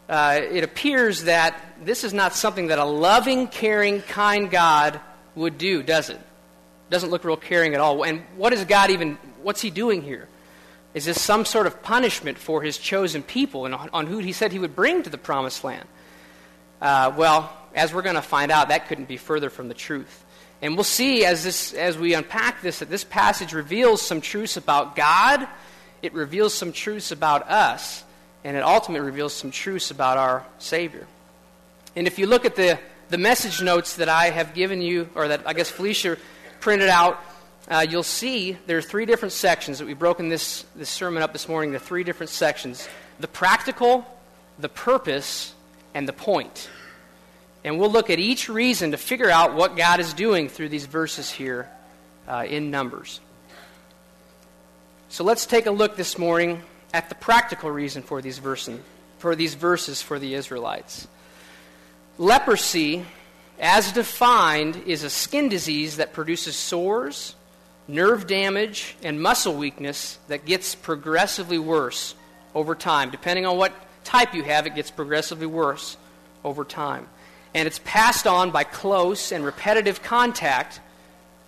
uh, 0.10 0.42
it 0.42 0.64
appears 0.64 1.24
that 1.24 1.58
this 1.84 2.04
is 2.04 2.14
not 2.14 2.36
something 2.36 2.68
that 2.68 2.80
a 2.80 2.86
loving, 2.86 3.48
caring, 3.48 4.02
kind 4.02 4.52
God 4.52 5.00
would 5.36 5.58
do, 5.58 5.82
does 5.82 6.10
it? 6.10 6.20
Doesn't 6.90 7.10
look 7.10 7.24
real 7.24 7.38
caring 7.38 7.74
at 7.74 7.80
all. 7.80 8.04
And 8.04 8.24
what 8.36 8.52
is 8.52 8.66
God 8.66 8.90
even, 8.90 9.18
what's 9.42 9.62
he 9.62 9.70
doing 9.70 10.02
here? 10.02 10.28
Is 10.94 11.06
this 11.06 11.22
some 11.22 11.46
sort 11.46 11.68
of 11.68 11.82
punishment 11.82 12.38
for 12.38 12.62
his 12.62 12.78
chosen 12.78 13.24
people 13.24 13.66
and 13.66 13.74
on, 13.74 13.90
on 13.94 14.08
who 14.08 14.18
he 14.18 14.34
said 14.34 14.52
he 14.52 14.60
would 14.60 14.76
bring 14.76 15.04
to 15.04 15.10
the 15.10 15.18
promised 15.18 15.64
land? 15.64 15.88
Uh, 16.82 17.14
well, 17.16 17.56
as 17.74 17.94
we're 17.94 18.02
going 18.02 18.16
to 18.16 18.22
find 18.22 18.52
out, 18.52 18.70
that 18.70 18.88
couldn't 18.88 19.08
be 19.08 19.18
further 19.18 19.50
from 19.50 19.68
the 19.68 19.74
truth. 19.74 20.24
And 20.62 20.76
we'll 20.76 20.84
see 20.84 21.26
as, 21.26 21.44
this, 21.44 21.74
as 21.74 21.98
we 21.98 22.14
unpack 22.14 22.62
this 22.62 22.80
that 22.80 22.90
this 22.90 23.04
passage 23.04 23.54
reveals 23.54 24.02
some 24.02 24.22
truths 24.22 24.58
about 24.58 24.96
God, 24.96 25.48
it 26.02 26.14
reveals 26.14 26.54
some 26.54 26.72
truths 26.72 27.12
about 27.12 27.50
us, 27.50 28.04
and 28.44 28.56
it 28.56 28.64
ultimately 28.64 29.06
reveals 29.06 29.34
some 29.34 29.52
truths 29.52 29.92
about 29.92 30.18
our 30.18 30.46
Savior. 30.60 31.08
And 31.96 32.08
if 32.08 32.20
you 32.20 32.28
look 32.28 32.46
at 32.46 32.56
the, 32.56 32.80
the 33.10 33.18
message 33.18 33.62
notes 33.62 33.96
that 33.98 34.10
I 34.10 34.30
have 34.30 34.54
given 34.54 34.82
you, 34.82 35.10
or 35.16 35.28
that 35.28 35.42
I 35.46 35.54
guess 35.54 35.70
Felicia 35.70 36.18
printed 36.60 36.90
out, 36.90 37.24
uh, 37.68 37.86
you'll 37.88 38.04
see 38.04 38.58
there 38.68 38.78
are 38.78 38.82
three 38.82 39.06
different 39.06 39.32
sections 39.32 39.80
that 39.80 39.86
we've 39.86 39.98
broken 39.98 40.30
this, 40.30 40.66
this 40.76 40.90
sermon 40.90 41.24
up 41.24 41.34
this 41.34 41.48
morning. 41.48 41.72
The 41.72 41.80
three 41.80 42.04
different 42.04 42.30
sections 42.30 42.88
the 43.20 43.28
practical, 43.28 44.06
the 44.58 44.70
purpose, 44.70 45.54
and 45.94 46.08
the 46.08 46.14
point. 46.14 46.70
And 47.64 47.80
we'll 47.80 47.92
look 47.92 48.10
at 48.10 48.20
each 48.20 48.50
reason 48.50 48.92
to 48.92 48.98
figure 48.98 49.30
out 49.30 49.54
what 49.54 49.76
God 49.78 50.00
is 50.00 50.14
doing 50.14 50.50
through 50.50 50.70
these 50.70 50.86
verses 50.86 51.30
here 51.30 51.70
uh, 52.28 52.46
in 52.48 52.72
Numbers. 52.72 53.20
So 55.10 55.24
let's 55.24 55.46
take 55.46 55.66
a 55.66 55.72
look 55.72 55.96
this 55.96 56.18
morning 56.18 56.64
at 56.94 57.10
the 57.10 57.16
practical 57.16 57.70
reason 57.70 58.02
for 58.02 58.22
these, 58.22 58.40
verses, 58.40 58.80
for 59.20 59.36
these 59.36 59.54
verses 59.54 60.02
for 60.02 60.18
the 60.18 60.34
Israelites. 60.34 61.08
Leprosy, 62.18 63.06
as 63.60 63.92
defined, 63.92 64.84
is 64.88 65.04
a 65.04 65.10
skin 65.10 65.50
disease 65.50 65.98
that 65.98 66.14
produces 66.14 66.56
sores, 66.56 67.36
nerve 67.88 68.26
damage, 68.26 68.96
and 69.04 69.22
muscle 69.22 69.54
weakness 69.54 70.18
that 70.28 70.46
gets 70.46 70.76
progressively 70.76 71.60
worse 71.60 72.16
over 72.56 72.74
time. 72.74 73.12
Depending 73.12 73.46
on 73.46 73.58
what 73.58 73.74
type 74.04 74.34
you 74.34 74.44
have, 74.44 74.66
it 74.66 74.76
gets 74.76 74.92
progressively 74.92 75.46
worse 75.46 75.98
over 76.44 76.64
time. 76.64 77.08
And 77.54 77.68
it's 77.68 77.80
passed 77.84 78.28
on 78.28 78.52
by 78.52 78.64
close 78.64 79.32
and 79.32 79.44
repetitive 79.44 80.02
contact 80.02 80.80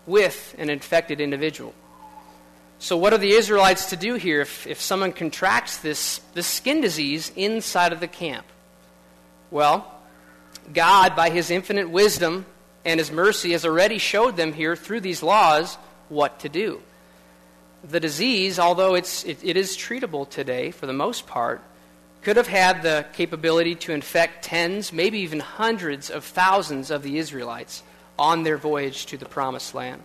with 0.06 0.56
an 0.58 0.70
infected 0.70 1.22
individual. 1.22 1.74
So, 2.80 2.98
what 2.98 3.14
are 3.14 3.18
the 3.18 3.32
Israelites 3.32 3.92
to 3.92 3.96
do 3.96 4.16
here 4.16 4.42
if, 4.42 4.68
if 4.68 4.82
someone 4.82 5.14
contracts 5.14 5.78
this, 5.78 6.20
this 6.34 6.48
skin 6.48 6.82
disease 6.82 7.32
inside 7.36 7.94
of 7.94 8.02
the 8.02 8.08
camp? 8.08 8.46
Well, 9.52 9.90
God, 10.74 11.16
by 11.16 11.30
his 11.30 11.50
infinite 11.50 11.90
wisdom 11.90 12.46
and 12.84 13.00
his 13.00 13.12
mercy, 13.12 13.52
has 13.54 13.66
already 13.66 13.98
showed 13.98 14.36
them 14.36 14.52
here 14.52 14.76
through 14.76 15.00
these 15.00 15.24
laws 15.24 15.76
what 16.10 16.40
to 16.42 16.50
do. 16.50 16.82
The 17.84 18.00
disease, 18.00 18.60
although 18.60 18.96
it's, 18.96 19.24
it, 19.24 19.40
it 19.44 19.56
is 19.56 19.78
treatable 19.78 20.30
today 20.30 20.72
for 20.72 20.86
the 20.86 20.94
most 20.94 21.26
part, 21.26 21.62
could 22.24 22.38
have 22.38 22.48
had 22.48 22.84
the 22.84 23.06
capability 23.14 23.76
to 23.76 23.92
infect 23.92 24.46
tens, 24.46 24.94
maybe 24.94 25.20
even 25.20 25.40
hundreds 25.40 26.10
of 26.10 26.24
thousands 26.24 26.90
of 26.90 27.04
the 27.04 27.18
Israelites 27.18 27.84
on 28.18 28.44
their 28.44 28.58
voyage 28.58 29.06
to 29.08 29.18
the 29.18 29.26
Promised 29.26 29.76
Land. 29.76 30.02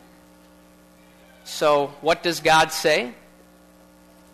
So, 1.44 1.94
what 2.00 2.22
does 2.22 2.40
God 2.40 2.72
say? 2.72 3.14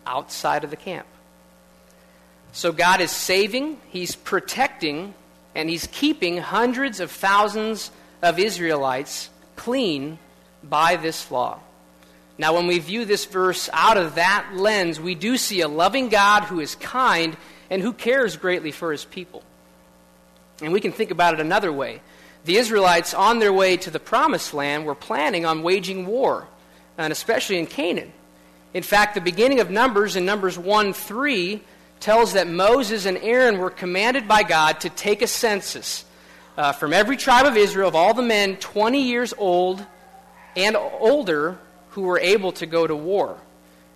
Outside 0.06 0.64
of 0.64 0.70
the 0.70 0.76
camp. 0.76 1.06
So, 2.52 2.72
God 2.72 3.00
is 3.00 3.10
saving, 3.10 3.78
He's 3.90 4.16
protecting, 4.16 5.14
and 5.54 5.68
He's 5.68 5.86
keeping 5.88 6.38
hundreds 6.38 7.00
of 7.00 7.10
thousands 7.10 7.90
of 8.22 8.38
Israelites 8.38 9.28
clean 9.56 10.18
by 10.62 10.96
this 10.96 11.30
law. 11.30 11.60
Now, 12.38 12.54
when 12.54 12.66
we 12.66 12.78
view 12.78 13.04
this 13.04 13.26
verse 13.26 13.68
out 13.72 13.96
of 13.96 14.16
that 14.16 14.50
lens, 14.54 14.98
we 14.98 15.14
do 15.14 15.36
see 15.36 15.60
a 15.60 15.68
loving 15.68 16.08
God 16.08 16.44
who 16.44 16.58
is 16.58 16.74
kind 16.74 17.36
and 17.74 17.82
who 17.82 17.92
cares 17.92 18.36
greatly 18.36 18.70
for 18.70 18.92
his 18.92 19.04
people. 19.04 19.42
And 20.62 20.72
we 20.72 20.80
can 20.80 20.92
think 20.92 21.10
about 21.10 21.34
it 21.34 21.40
another 21.40 21.72
way. 21.72 22.02
The 22.44 22.56
Israelites, 22.56 23.12
on 23.12 23.40
their 23.40 23.52
way 23.52 23.76
to 23.78 23.90
the 23.90 23.98
promised 23.98 24.54
land, 24.54 24.86
were 24.86 24.94
planning 24.94 25.44
on 25.44 25.64
waging 25.64 26.06
war 26.06 26.46
and 26.96 27.12
especially 27.12 27.58
in 27.58 27.66
Canaan. 27.66 28.12
In 28.74 28.84
fact, 28.84 29.16
the 29.16 29.20
beginning 29.20 29.58
of 29.58 29.70
Numbers 29.70 30.14
in 30.14 30.24
Numbers 30.24 30.56
1 30.56 30.92
3 30.92 31.62
tells 31.98 32.34
that 32.34 32.46
Moses 32.46 33.06
and 33.06 33.18
Aaron 33.18 33.58
were 33.58 33.70
commanded 33.70 34.28
by 34.28 34.44
God 34.44 34.78
to 34.82 34.88
take 34.88 35.20
a 35.20 35.26
census 35.26 36.04
uh, 36.56 36.70
from 36.70 36.92
every 36.92 37.16
tribe 37.16 37.44
of 37.44 37.56
Israel 37.56 37.88
of 37.88 37.96
all 37.96 38.14
the 38.14 38.22
men 38.22 38.56
20 38.58 39.02
years 39.02 39.34
old 39.36 39.84
and 40.54 40.76
older 40.76 41.58
who 41.90 42.02
were 42.02 42.20
able 42.20 42.52
to 42.52 42.66
go 42.66 42.86
to 42.86 42.94
war. 42.94 43.36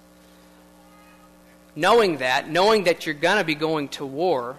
Knowing 1.74 2.18
that, 2.18 2.48
knowing 2.48 2.84
that 2.84 3.06
you're 3.06 3.14
going 3.14 3.38
to 3.38 3.44
be 3.44 3.54
going 3.54 3.88
to 3.88 4.06
war, 4.06 4.56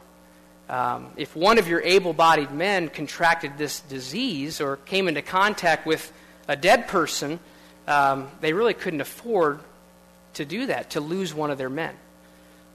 um, 0.70 1.12
if 1.18 1.36
one 1.36 1.58
of 1.58 1.68
your 1.68 1.82
able 1.82 2.14
bodied 2.14 2.52
men 2.52 2.90
contracted 2.90 3.58
this 3.58 3.80
disease 3.82 4.62
or 4.62 4.78
came 4.78 5.08
into 5.08 5.22
contact 5.22 5.86
with 5.86 6.12
a 6.48 6.56
dead 6.56 6.88
person, 6.88 7.40
um, 7.88 8.30
they 8.42 8.54
really 8.54 8.74
couldn't 8.74 9.02
afford 9.02 9.60
to 10.34 10.46
do 10.46 10.68
that, 10.68 10.92
to 10.92 11.02
lose 11.02 11.34
one 11.34 11.50
of 11.50 11.58
their 11.58 11.70
men. 11.70 11.96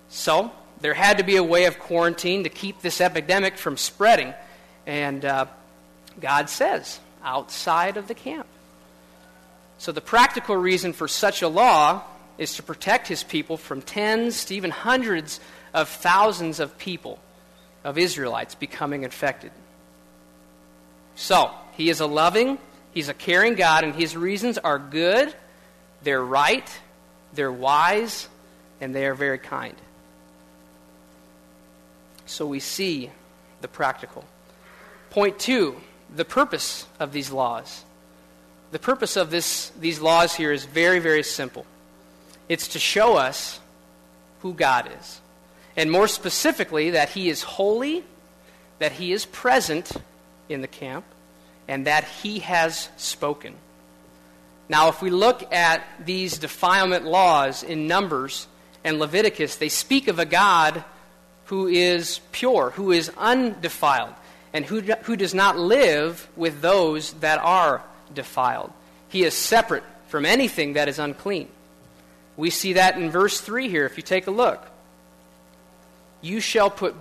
So, 0.09 0.51
there 0.83 0.95
had 0.95 1.19
to 1.19 1.25
be 1.25 1.37
a 1.37 1.45
way 1.45 1.65
of 1.67 1.79
quarantine 1.79 2.43
to 2.43 2.51
keep 2.51 2.83
this 2.83 3.01
epidemic 3.01 3.57
from 3.57 3.77
spreading. 3.77 4.35
And 4.87 5.25
uh, 5.25 5.47
God 6.21 6.51
says, 6.51 6.99
outside 7.23 7.97
of 7.97 8.09
the 8.09 8.15
camp. 8.15 8.47
So, 9.79 9.93
the 9.93 10.01
practical 10.01 10.57
reason 10.57 10.93
for 10.93 11.09
such 11.09 11.43
a 11.43 11.49
law 11.49 12.03
is 12.39 12.57
to 12.57 12.63
protect 12.63 13.09
his 13.09 13.23
people 13.23 13.57
from 13.57 13.83
tens 13.83 14.45
to 14.47 14.55
even 14.55 14.71
hundreds 14.71 15.41
of 15.73 15.89
thousands 15.89 16.61
of 16.61 16.77
people, 16.79 17.19
of 17.85 17.99
Israelites, 17.99 18.55
becoming 18.55 19.05
infected. 19.05 19.53
So, 21.15 21.51
he 21.73 21.91
is 21.91 22.01
a 22.01 22.07
loving, 22.07 22.59
he's 22.93 23.09
a 23.09 23.15
caring 23.15 23.55
God, 23.55 23.85
and 23.85 23.95
his 23.95 24.17
reasons 24.17 24.59
are 24.59 24.79
good, 24.79 25.35
they're 26.03 26.25
right, 26.25 26.69
they're 27.33 27.53
wise, 27.53 28.29
and 28.81 28.95
they 28.95 29.07
are 29.07 29.15
very 29.15 29.39
kind. 29.39 29.77
So, 32.33 32.47
we 32.47 32.61
see 32.61 33.11
the 33.61 33.69
practical. 33.69 34.25
Point 35.11 35.39
two 35.39 35.77
the 36.15 36.25
purpose 36.25 36.87
of 36.99 37.13
these 37.13 37.31
laws 37.31 37.85
the 38.73 38.79
purpose 38.79 39.17
of 39.17 39.31
this, 39.31 39.71
these 39.79 40.01
laws 40.01 40.35
here 40.35 40.51
is 40.51 40.65
very, 40.65 40.99
very 40.99 41.23
simple. 41.23 41.67
It's 42.49 42.69
to 42.69 42.79
show 42.79 43.17
us 43.17 43.61
who 44.41 44.55
God 44.55 44.91
is. 44.99 45.21
And 45.77 45.91
more 45.91 46.09
specifically, 46.09 46.91
that 46.91 47.11
He 47.11 47.29
is 47.29 47.43
holy, 47.43 48.03
that 48.79 48.93
He 48.93 49.13
is 49.13 49.27
present 49.27 49.93
in 50.49 50.63
the 50.63 50.67
camp, 50.67 51.05
and 51.69 51.87
that 51.87 52.05
He 52.05 52.39
has 52.41 52.89
spoken. 52.97 53.55
Now, 54.71 54.89
if 54.89 55.03
we 55.03 55.11
look 55.11 55.53
at 55.53 55.85
these 56.03 56.39
defilement 56.39 57.05
laws 57.05 57.63
in 57.63 57.87
Numbers 57.87 58.47
and 58.85 58.99
Leviticus, 58.99 59.57
they 59.57 59.69
speak 59.69 60.09
of 60.09 60.19
a 60.19 60.25
God 60.25 60.83
who 61.47 61.67
is 61.67 62.21
pure, 62.33 62.71
who 62.71 62.93
is 62.93 63.11
undefiled, 63.17 64.15
and 64.53 64.65
who, 64.65 64.81
who 64.81 65.17
does 65.17 65.35
not 65.35 65.59
live 65.59 66.29
with 66.37 66.61
those 66.61 67.13
that 67.15 67.39
are 67.41 67.83
defiled. 68.15 68.73
He 69.09 69.25
is 69.25 69.35
separate 69.35 69.85
from 70.09 70.25
anything 70.27 70.75
that 70.75 70.89
is 70.89 70.99
unclean. 70.99 71.49
We 72.37 72.51
see 72.51 72.75
that 72.75 72.97
in 72.97 73.11
verse 73.11 73.41
3 73.41 73.69
here, 73.69 73.87
if 73.87 73.97
you 73.97 74.03
take 74.03 74.27
a 74.27 74.31
look. 74.31 74.67
You 76.21 76.41
shall 76.41 76.71
put, 76.71 76.95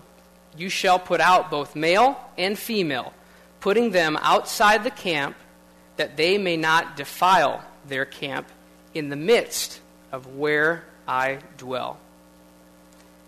you 0.58 0.70
shall 0.70 1.00
put 1.00 1.22
out 1.22 1.52
both 1.52 1.76
male 1.76 2.20
and 2.38 2.58
female, 2.58 3.14
putting 3.60 3.92
them 3.92 4.18
outside 4.22 4.84
the 4.84 4.92
camp, 4.92 5.36
that 5.98 6.18
they 6.18 6.38
may 6.38 6.58
not 6.58 6.98
defile 6.98 7.64
their 7.88 8.06
camp 8.06 8.48
in 8.94 9.10
the 9.10 9.16
midst 9.16 9.80
of 10.12 10.36
where 10.36 10.84
I 11.08 11.40
dwell. 11.58 11.98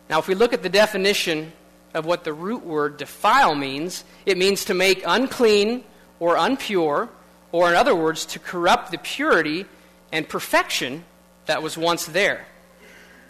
Now, 0.10 0.20
if 0.20 0.28
we 0.28 0.36
look 0.36 0.54
at 0.54 0.64
the 0.64 0.70
definition 0.70 1.54
of 1.94 2.06
what 2.06 2.24
the 2.24 2.34
root 2.34 2.66
word 2.66 2.98
defile 2.98 3.56
means, 3.56 4.04
it 4.26 4.38
means 4.38 4.66
to 4.66 4.74
make 4.74 5.04
unclean 5.06 5.84
or 6.20 6.36
unpure 6.36 7.10
or 7.54 7.70
in 7.70 7.76
other 7.76 7.96
words, 7.96 8.26
to 8.26 8.40
corrupt 8.40 8.92
the 8.92 8.98
purity 8.98 9.66
and 10.12 10.28
perfection 10.28 11.06
that 11.46 11.64
was 11.64 11.78
once 11.78 12.06
there. 12.08 12.46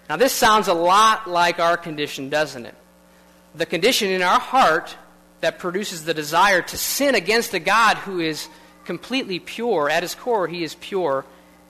Now, 0.10 0.16
this 0.16 0.32
sounds 0.32 0.68
a 0.68 0.74
lot 0.74 1.30
like 1.30 1.60
our 1.60 1.78
condition, 1.78 2.30
doesn't 2.30 2.66
it? 2.66 2.74
The 3.54 3.66
condition 3.66 4.10
in 4.10 4.22
our 4.22 4.40
heart 4.40 4.96
that 5.42 5.60
produces 5.60 6.06
the 6.06 6.14
desire 6.14 6.62
to 6.62 6.78
sin 6.78 7.16
against 7.16 7.54
a 7.54 7.60
God 7.60 7.98
who 7.98 8.22
is 8.22 8.48
completely 8.86 9.40
pure. 9.40 9.90
At 9.90 10.04
his 10.04 10.16
core, 10.16 10.48
he 10.48 10.64
is 10.64 10.76
pure 10.76 11.26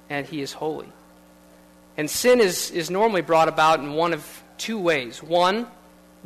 and 0.10 0.28
he 0.28 0.42
is 0.42 0.54
holy. 0.54 0.90
And 1.98 2.10
sin 2.10 2.40
is, 2.40 2.70
is 2.70 2.92
normally 2.92 3.22
brought 3.22 3.48
about 3.48 3.80
in 3.80 3.94
one 3.94 4.14
of 4.14 4.43
two 4.58 4.80
ways. 4.80 5.22
One, 5.22 5.68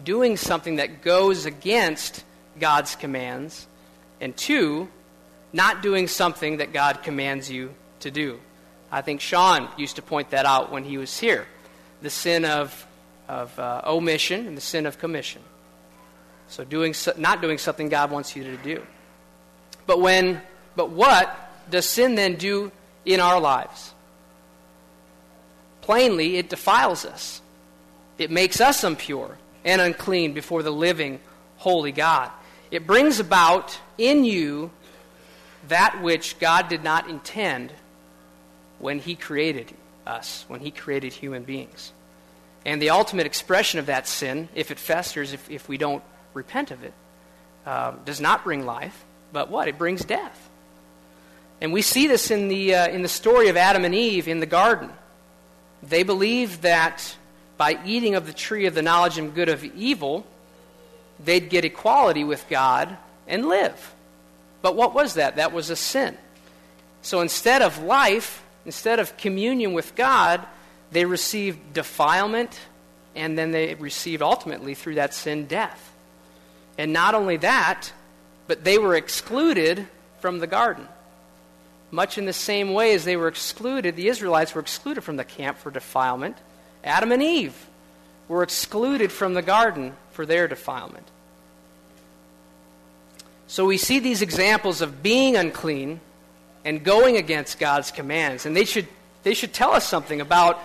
doing 0.04 0.38
something 0.38 0.78
that 0.78 1.02
goes 1.02 1.46
against 1.46 2.24
God's 2.60 2.96
commands. 2.96 3.68
And 4.20 4.36
two, 4.36 4.90
not 5.54 5.82
doing 5.82 6.08
something 6.08 6.58
that 6.58 6.74
God 6.74 7.04
commands 7.04 7.50
you 7.50 7.74
to 8.02 8.12
do. 8.12 8.40
I 8.92 9.02
think 9.02 9.22
Sean 9.22 9.68
used 9.78 9.98
to 9.98 10.02
point 10.02 10.30
that 10.32 10.46
out 10.46 10.72
when 10.72 10.84
he 10.84 10.98
was 10.98 11.18
here 11.18 11.46
the 12.02 12.10
sin 12.10 12.46
of, 12.46 12.86
of 13.28 13.58
uh, 13.58 13.82
omission 13.86 14.48
and 14.48 14.56
the 14.56 14.62
sin 14.62 14.86
of 14.86 15.00
commission. 15.00 15.42
So, 16.48 16.64
doing 16.64 16.94
so, 16.94 17.14
not 17.18 17.42
doing 17.42 17.58
something 17.58 17.90
God 17.90 18.12
wants 18.12 18.36
you 18.36 18.44
to 18.44 18.58
do. 18.58 18.86
But, 19.86 20.00
when, 20.00 20.42
but 20.76 20.92
what 20.92 21.36
does 21.70 21.86
sin 21.86 22.16
then 22.16 22.36
do 22.36 22.72
in 23.04 23.20
our 23.20 23.40
lives? 23.40 23.94
Plainly, 25.82 26.38
it 26.38 26.50
defiles 26.50 27.04
us. 27.06 27.42
It 28.18 28.32
makes 28.32 28.60
us 28.62 28.84
impure 28.84 29.38
and 29.64 29.82
unclean 29.82 30.34
before 30.34 30.64
the 30.64 30.72
living, 30.72 31.20
holy 31.58 31.92
God. 31.92 32.32
It 32.72 32.88
brings 32.88 33.20
about 33.20 33.78
in 33.98 34.26
you 34.26 34.72
that 35.68 36.02
which 36.02 36.40
God 36.40 36.70
did 36.70 36.84
not 36.84 37.10
intend 37.10 37.74
when 38.80 39.00
He 39.00 39.16
created 39.16 39.74
us, 40.06 40.46
when 40.48 40.60
He 40.60 40.72
created 40.72 41.14
human 41.14 41.44
beings. 41.44 41.92
And 42.66 42.82
the 42.82 42.90
ultimate 42.90 43.26
expression 43.26 43.80
of 43.80 43.86
that 43.86 44.08
sin, 44.08 44.50
if 44.56 44.72
it 44.72 44.80
festers, 44.80 45.34
if, 45.34 45.50
if 45.50 45.70
we 45.70 45.78
don't 45.78 46.04
repent 46.34 46.72
of 46.72 46.84
it, 46.84 46.94
uh, 47.66 47.94
does 48.06 48.20
not 48.20 48.44
bring 48.44 48.66
life, 48.66 49.06
but 49.32 49.50
what? 49.50 49.68
It 49.68 49.78
brings 49.78 50.04
death. 50.04 50.50
And 51.60 51.74
we 51.74 51.82
see 51.82 52.08
this 52.08 52.30
in 52.30 52.50
the, 52.50 52.76
uh, 52.76 52.88
in 52.90 53.02
the 53.02 53.08
story 53.08 53.50
of 53.50 53.58
Adam 53.58 53.84
and 53.84 53.96
Eve 53.96 54.28
in 54.28 54.40
the 54.40 54.46
garden. 54.46 54.92
They 55.82 56.04
believed 56.04 56.62
that 56.62 57.16
by 57.58 57.80
eating 57.86 58.16
of 58.16 58.28
the 58.28 58.34
tree 58.34 58.66
of 58.66 58.76
the 58.76 58.82
knowledge 58.82 59.18
and 59.18 59.34
good 59.34 59.50
of 59.50 59.64
evil, 59.64 60.26
they'd 61.24 61.50
get 61.50 61.66
equality 61.66 62.24
with 62.24 62.48
God 62.50 62.96
and 63.28 63.48
live. 63.48 63.94
But 64.62 64.76
what 64.76 64.94
was 64.94 65.16
that? 65.16 65.38
That 65.38 65.54
was 65.54 65.70
a 65.70 65.76
sin. 65.76 66.18
So 67.02 67.22
instead 67.22 67.62
of 67.62 67.82
life, 67.82 68.44
instead 68.66 69.00
of 69.00 69.18
communion 69.18 69.74
with 69.74 69.96
God, 69.96 70.46
they 70.92 71.06
received 71.06 71.74
defilement, 71.74 72.60
and 73.16 73.38
then 73.38 73.52
they 73.52 73.76
received 73.76 74.22
ultimately 74.22 74.74
through 74.74 74.96
that 74.96 75.14
sin 75.14 75.46
death. 75.46 75.94
And 76.78 76.94
not 76.94 77.16
only 77.16 77.38
that, 77.38 77.92
but 78.46 78.64
they 78.64 78.78
were 78.78 78.96
excluded 78.96 79.88
from 80.20 80.40
the 80.40 80.48
garden. 80.48 80.88
Much 81.92 82.18
in 82.18 82.26
the 82.26 82.34
same 82.34 82.74
way 82.74 82.94
as 82.94 83.06
they 83.06 83.16
were 83.16 83.28
excluded, 83.28 83.96
the 83.96 84.10
Israelites 84.10 84.54
were 84.54 84.62
excluded 84.62 85.02
from 85.02 85.16
the 85.16 85.24
camp 85.24 85.58
for 85.58 85.72
defilement. 85.72 86.38
Adam 86.88 87.12
and 87.12 87.22
Eve 87.22 87.68
were 88.28 88.44
excluded 88.44 89.12
from 89.12 89.34
the 89.34 89.42
garden 89.42 89.96
for 90.12 90.26
their 90.26 90.48
defilement. 90.48 91.06
So 93.48 93.66
we 93.66 93.78
see 93.78 94.00
these 94.00 94.22
examples 94.22 94.82
of 94.82 95.02
being 95.02 95.36
unclean 95.36 96.02
and 96.66 96.84
going 96.84 97.16
against 97.16 97.60
God's 97.60 97.92
commands. 97.92 98.46
And 98.46 98.56
they 98.56 98.66
should, 98.66 98.88
they 99.24 99.34
should 99.34 99.54
tell 99.54 99.72
us 99.72 99.88
something 99.88 100.20
about 100.20 100.60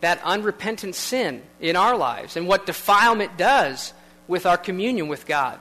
that 0.00 0.20
unrepentant 0.22 0.94
sin 0.94 1.42
in 1.60 1.74
our 1.74 1.96
lives 1.96 2.36
and 2.36 2.46
what 2.46 2.66
defilement 2.66 3.36
does 3.36 3.92
with 4.28 4.46
our 4.46 4.56
communion 4.56 5.08
with 5.08 5.26
God. 5.26 5.58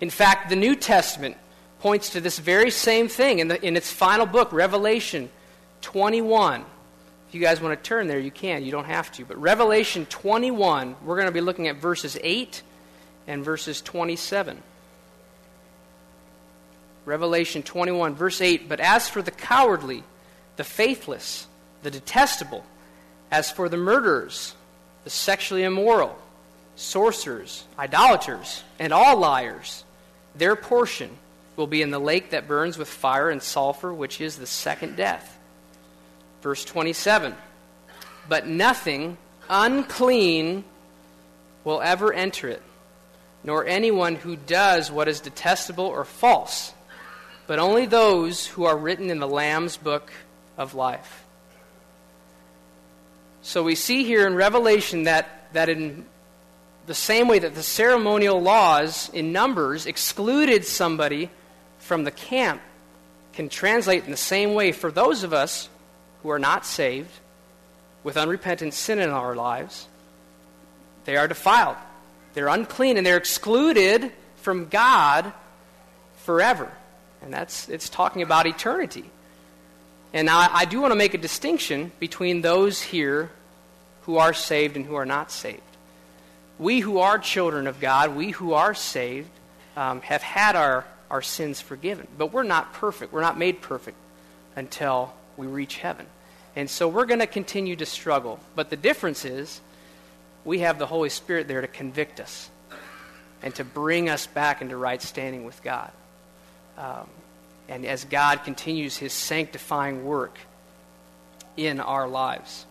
In 0.00 0.08
fact, 0.08 0.48
the 0.48 0.56
New 0.56 0.74
Testament 0.74 1.36
points 1.80 2.10
to 2.10 2.20
this 2.20 2.38
very 2.38 2.70
same 2.70 3.08
thing 3.08 3.40
in, 3.40 3.48
the, 3.48 3.62
in 3.62 3.76
its 3.76 3.92
final 3.92 4.24
book, 4.24 4.52
Revelation 4.52 5.28
21. 5.82 6.64
If 7.28 7.34
you 7.34 7.40
guys 7.40 7.60
want 7.60 7.76
to 7.82 7.88
turn 7.88 8.06
there, 8.06 8.18
you 8.18 8.30
can. 8.30 8.64
You 8.64 8.70
don't 8.70 8.84
have 8.84 9.10
to. 9.12 9.24
But 9.24 9.40
Revelation 9.40 10.06
21, 10.06 10.96
we're 11.04 11.16
going 11.16 11.26
to 11.26 11.32
be 11.32 11.40
looking 11.40 11.68
at 11.68 11.76
verses 11.76 12.16
8 12.22 12.62
and 13.26 13.44
verses 13.44 13.80
27. 13.80 14.62
Revelation 17.04 17.62
21, 17.62 18.14
verse 18.14 18.40
8 18.40 18.68
But 18.68 18.80
as 18.80 19.08
for 19.08 19.22
the 19.22 19.30
cowardly, 19.30 20.04
the 20.56 20.64
faithless, 20.64 21.46
the 21.82 21.90
detestable, 21.90 22.64
as 23.30 23.50
for 23.50 23.68
the 23.68 23.76
murderers, 23.76 24.54
the 25.04 25.10
sexually 25.10 25.62
immoral, 25.62 26.16
sorcerers, 26.74 27.64
idolaters, 27.78 28.62
and 28.78 28.92
all 28.92 29.16
liars, 29.16 29.84
their 30.34 30.56
portion 30.56 31.10
will 31.56 31.66
be 31.66 31.82
in 31.82 31.90
the 31.90 31.98
lake 31.98 32.30
that 32.30 32.46
burns 32.46 32.76
with 32.76 32.88
fire 32.88 33.30
and 33.30 33.42
sulfur, 33.42 33.92
which 33.92 34.20
is 34.20 34.36
the 34.36 34.46
second 34.46 34.96
death. 34.96 35.35
Verse 36.46 36.64
27 36.64 37.34
But 38.28 38.46
nothing 38.46 39.18
unclean 39.50 40.62
will 41.64 41.82
ever 41.82 42.12
enter 42.12 42.48
it, 42.48 42.62
nor 43.42 43.66
anyone 43.66 44.14
who 44.14 44.36
does 44.36 44.88
what 44.88 45.08
is 45.08 45.18
detestable 45.18 45.86
or 45.86 46.04
false 46.04 46.72
but 47.48 47.58
only 47.58 47.86
those 47.86 48.46
who 48.46 48.62
are 48.62 48.78
written 48.78 49.10
in 49.10 49.18
the 49.18 49.26
Lamb's 49.26 49.76
book 49.76 50.12
of 50.56 50.76
life. 50.76 51.24
So 53.42 53.64
we 53.64 53.74
see 53.74 54.04
here 54.04 54.24
in 54.24 54.36
Revelation 54.36 55.02
that, 55.02 55.48
that 55.52 55.68
in 55.68 56.06
the 56.86 56.94
same 56.94 57.26
way 57.26 57.40
that 57.40 57.56
the 57.56 57.62
ceremonial 57.64 58.40
laws 58.40 59.10
in 59.12 59.32
Numbers 59.32 59.86
excluded 59.86 60.64
somebody 60.64 61.28
from 61.80 62.04
the 62.04 62.12
camp, 62.12 62.62
can 63.32 63.48
translate 63.48 64.04
in 64.04 64.12
the 64.12 64.16
same 64.16 64.54
way 64.54 64.70
for 64.70 64.92
those 64.92 65.24
of 65.24 65.32
us 65.32 65.68
who 66.22 66.30
are 66.30 66.38
not 66.38 66.66
saved, 66.66 67.10
with 68.02 68.16
unrepentant 68.16 68.72
sin 68.72 68.98
in 68.98 69.10
our 69.10 69.34
lives. 69.34 69.88
They 71.04 71.16
are 71.16 71.28
defiled, 71.28 71.76
they're 72.34 72.48
unclean, 72.48 72.96
and 72.96 73.06
they're 73.06 73.16
excluded 73.16 74.12
from 74.36 74.68
God 74.68 75.32
forever. 76.24 76.70
And 77.22 77.32
that's 77.32 77.68
it's 77.68 77.88
talking 77.88 78.22
about 78.22 78.46
eternity. 78.46 79.04
And 80.12 80.30
I, 80.30 80.48
I 80.52 80.64
do 80.64 80.80
want 80.80 80.92
to 80.92 80.96
make 80.96 81.14
a 81.14 81.18
distinction 81.18 81.92
between 81.98 82.42
those 82.42 82.80
here 82.80 83.30
who 84.02 84.18
are 84.18 84.32
saved 84.32 84.76
and 84.76 84.86
who 84.86 84.94
are 84.94 85.04
not 85.04 85.30
saved. 85.30 85.60
We 86.58 86.80
who 86.80 86.98
are 87.00 87.18
children 87.18 87.66
of 87.66 87.80
God, 87.80 88.14
we 88.14 88.30
who 88.30 88.54
are 88.54 88.72
saved, 88.74 89.28
um, 89.76 90.00
have 90.02 90.22
had 90.22 90.56
our, 90.56 90.86
our 91.10 91.20
sins 91.22 91.60
forgiven. 91.60 92.06
But 92.16 92.32
we're 92.32 92.44
not 92.44 92.72
perfect. 92.72 93.12
We're 93.12 93.20
not 93.20 93.36
made 93.36 93.60
perfect 93.60 93.98
until 94.54 95.12
we 95.36 95.46
reach 95.46 95.78
heaven. 95.78 96.06
And 96.54 96.70
so 96.70 96.88
we're 96.88 97.06
going 97.06 97.20
to 97.20 97.26
continue 97.26 97.76
to 97.76 97.86
struggle. 97.86 98.40
But 98.54 98.70
the 98.70 98.76
difference 98.76 99.24
is 99.24 99.60
we 100.44 100.60
have 100.60 100.78
the 100.78 100.86
Holy 100.86 101.10
Spirit 101.10 101.48
there 101.48 101.60
to 101.60 101.68
convict 101.68 102.20
us 102.20 102.48
and 103.42 103.54
to 103.56 103.64
bring 103.64 104.08
us 104.08 104.26
back 104.26 104.62
into 104.62 104.76
right 104.76 105.00
standing 105.02 105.44
with 105.44 105.62
God. 105.62 105.90
Um, 106.78 107.08
and 107.68 107.84
as 107.84 108.04
God 108.04 108.44
continues 108.44 108.96
his 108.96 109.12
sanctifying 109.12 110.04
work 110.04 110.38
in 111.56 111.80
our 111.80 112.08
lives. 112.08 112.64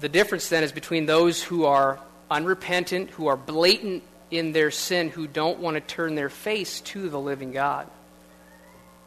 The 0.00 0.08
difference 0.08 0.48
then 0.48 0.64
is 0.64 0.72
between 0.72 1.06
those 1.06 1.42
who 1.42 1.64
are 1.64 2.00
unrepentant, 2.30 3.10
who 3.10 3.28
are 3.28 3.36
blatant 3.36 4.02
in 4.30 4.52
their 4.52 4.70
sin, 4.70 5.08
who 5.08 5.26
don't 5.26 5.60
want 5.60 5.76
to 5.76 5.80
turn 5.80 6.14
their 6.14 6.30
face 6.30 6.80
to 6.80 7.08
the 7.08 7.20
living 7.20 7.52
God. 7.52 7.88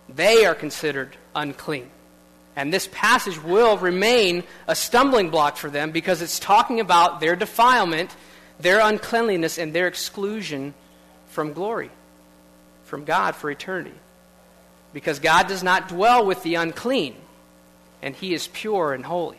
They 0.08 0.46
are 0.46 0.56
considered 0.56 1.18
unclean. 1.36 1.90
And 2.58 2.74
this 2.74 2.89
passage 2.91 3.41
will 3.41 3.78
remain 3.78 4.43
a 4.67 4.76
stumbling 4.76 5.30
block 5.30 5.56
for 5.56 5.70
them 5.70 5.91
because 5.91 6.22
it's 6.22 6.39
talking 6.39 6.82
about 6.82 7.22
their 7.22 7.38
defilement, 7.38 8.13
their 8.60 8.82
uncleanliness, 8.82 9.58
and 9.58 9.72
their 9.72 9.88
exclusion 9.88 10.74
from 11.28 11.54
glory 11.54 11.91
from 12.88 13.04
God 13.04 13.36
for 13.36 13.52
eternity. 13.52 13.93
Because 14.93 15.20
God 15.20 15.48
does 15.48 15.62
not 15.62 15.89
dwell 15.89 16.26
with 16.26 16.41
the 16.41 16.56
unclean, 16.56 17.15
and 18.02 18.15
He 18.15 18.34
is 18.34 18.48
pure 18.48 18.93
and 18.93 19.06
holy. 19.06 19.38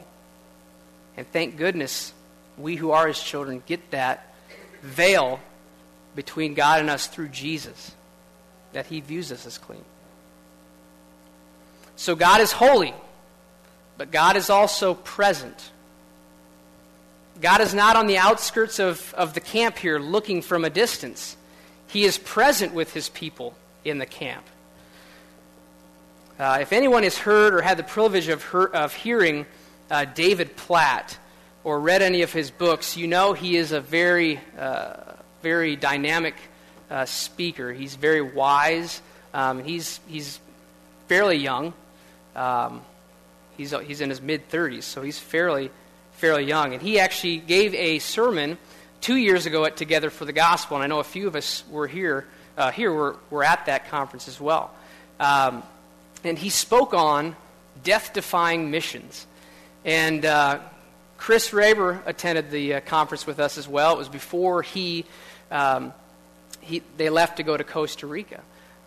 And 1.16 1.26
thank 1.33 1.57
goodness 1.57 2.12
we 2.57 2.76
who 2.76 2.92
are 2.92 3.09
His 3.09 3.20
children 3.20 3.62
get 3.66 3.90
that 3.90 4.33
veil 4.83 5.40
between 6.14 6.54
God 6.54 6.81
and 6.81 6.90
us 6.90 7.07
through 7.07 7.28
Jesus, 7.28 7.92
that 8.72 8.87
He 8.87 9.00
views 9.00 9.33
us 9.33 9.46
as 9.46 9.59
clean. 9.59 9.85
So 11.96 12.14
God 12.14 12.40
is 12.40 12.52
holy, 12.52 12.94
but 13.98 14.12
God 14.12 14.37
is 14.37 14.48
also 14.48 14.94
present. 14.94 15.70
God 17.40 17.61
is 17.61 17.74
not 17.74 17.96
on 17.96 18.06
the 18.06 18.16
outskirts 18.16 18.78
of, 18.78 19.12
of 19.14 19.34
the 19.34 19.40
camp 19.40 19.76
here 19.76 19.98
looking 19.98 20.40
from 20.40 20.64
a 20.64 20.70
distance. 20.70 21.37
He 21.88 22.04
is 22.04 22.16
present 22.16 22.72
with 22.72 22.94
his 22.94 23.08
people 23.08 23.54
in 23.84 23.98
the 23.98 24.06
camp. 24.06 24.44
Uh, 26.38 26.58
if 26.61 26.72
anyone 26.72 27.02
has 27.02 27.18
heard 27.18 27.54
or 27.54 27.61
had 27.61 27.76
the 27.76 27.82
privilege 27.82 28.28
of, 28.28 28.42
her, 28.44 28.74
of 28.74 28.94
hearing 28.94 29.46
uh, 29.90 30.04
David 30.04 30.56
Platt 30.56 31.18
or 31.64 31.80
read 31.80 32.00
any 32.00 32.22
of 32.22 32.32
his 32.32 32.52
books, 32.52 32.96
you 32.96 33.08
know 33.08 33.32
he 33.32 33.56
is 33.56 33.72
a 33.72 33.80
very, 33.80 34.38
uh, 34.56 34.94
very 35.42 35.74
dynamic 35.74 36.34
uh, 36.90 37.04
speaker. 37.04 37.72
He's 37.72 37.96
very 37.96 38.22
wise. 38.22 39.02
Um, 39.34 39.64
he's, 39.64 39.98
he's 40.06 40.38
fairly 41.08 41.37
young. 41.37 41.72
Um, 42.37 42.82
he's, 43.59 43.75
he's 43.87 44.01
in 44.01 44.09
his 44.09 44.23
mid 44.23 44.49
30s, 44.49 44.85
so 44.85 45.03
he's 45.03 45.18
fairly, 45.18 45.71
fairly 46.12 46.44
young. 46.44 46.73
And 46.73 46.81
he 46.81 46.99
actually 46.99 47.37
gave 47.38 47.75
a 47.75 47.99
sermon 47.99 48.57
two 49.03 49.16
years 49.16 49.44
ago 49.44 49.66
at 49.66 49.77
Together 49.77 50.09
for 50.09 50.25
the 50.25 50.33
Gospel, 50.33 50.79
and 50.79 50.85
I 50.85 50.87
know 50.87 51.01
a 51.01 51.05
few 51.05 51.27
of 51.27 51.37
us 51.37 51.64
were 51.71 51.87
here, 51.87 52.27
uh, 52.57 52.71
here 52.71 52.90
were, 52.90 53.16
were 53.29 53.44
at 53.44 53.66
that 53.66 53.90
conference 53.90 54.29
as 54.29 54.40
well. 54.40 54.71
Um, 55.21 55.62
and 56.25 56.38
he 56.38 56.49
spoke 56.49 56.94
on 56.94 57.37
death 57.85 58.12
defying 58.12 58.71
missions. 58.71 59.27
And 59.85 60.25
uh, 60.25 60.61
Chris 61.16 61.51
Raber 61.51 62.01
attended 62.07 62.51
the 62.51 62.75
uh, 62.75 62.81
conference 62.81 63.27
with 63.27 63.38
us 63.38 63.59
as 63.59 63.68
well. 63.68 63.94
It 63.94 63.99
was 63.99 64.09
before 64.09 64.62
he, 64.62 65.05
um, 65.51 65.92
he, 66.61 66.83
they 66.97 67.11
left 67.11 67.37
to 67.37 67.42
go 67.42 67.57
to 67.57 67.64
Costa 67.64 68.07
Rica. 68.07 68.40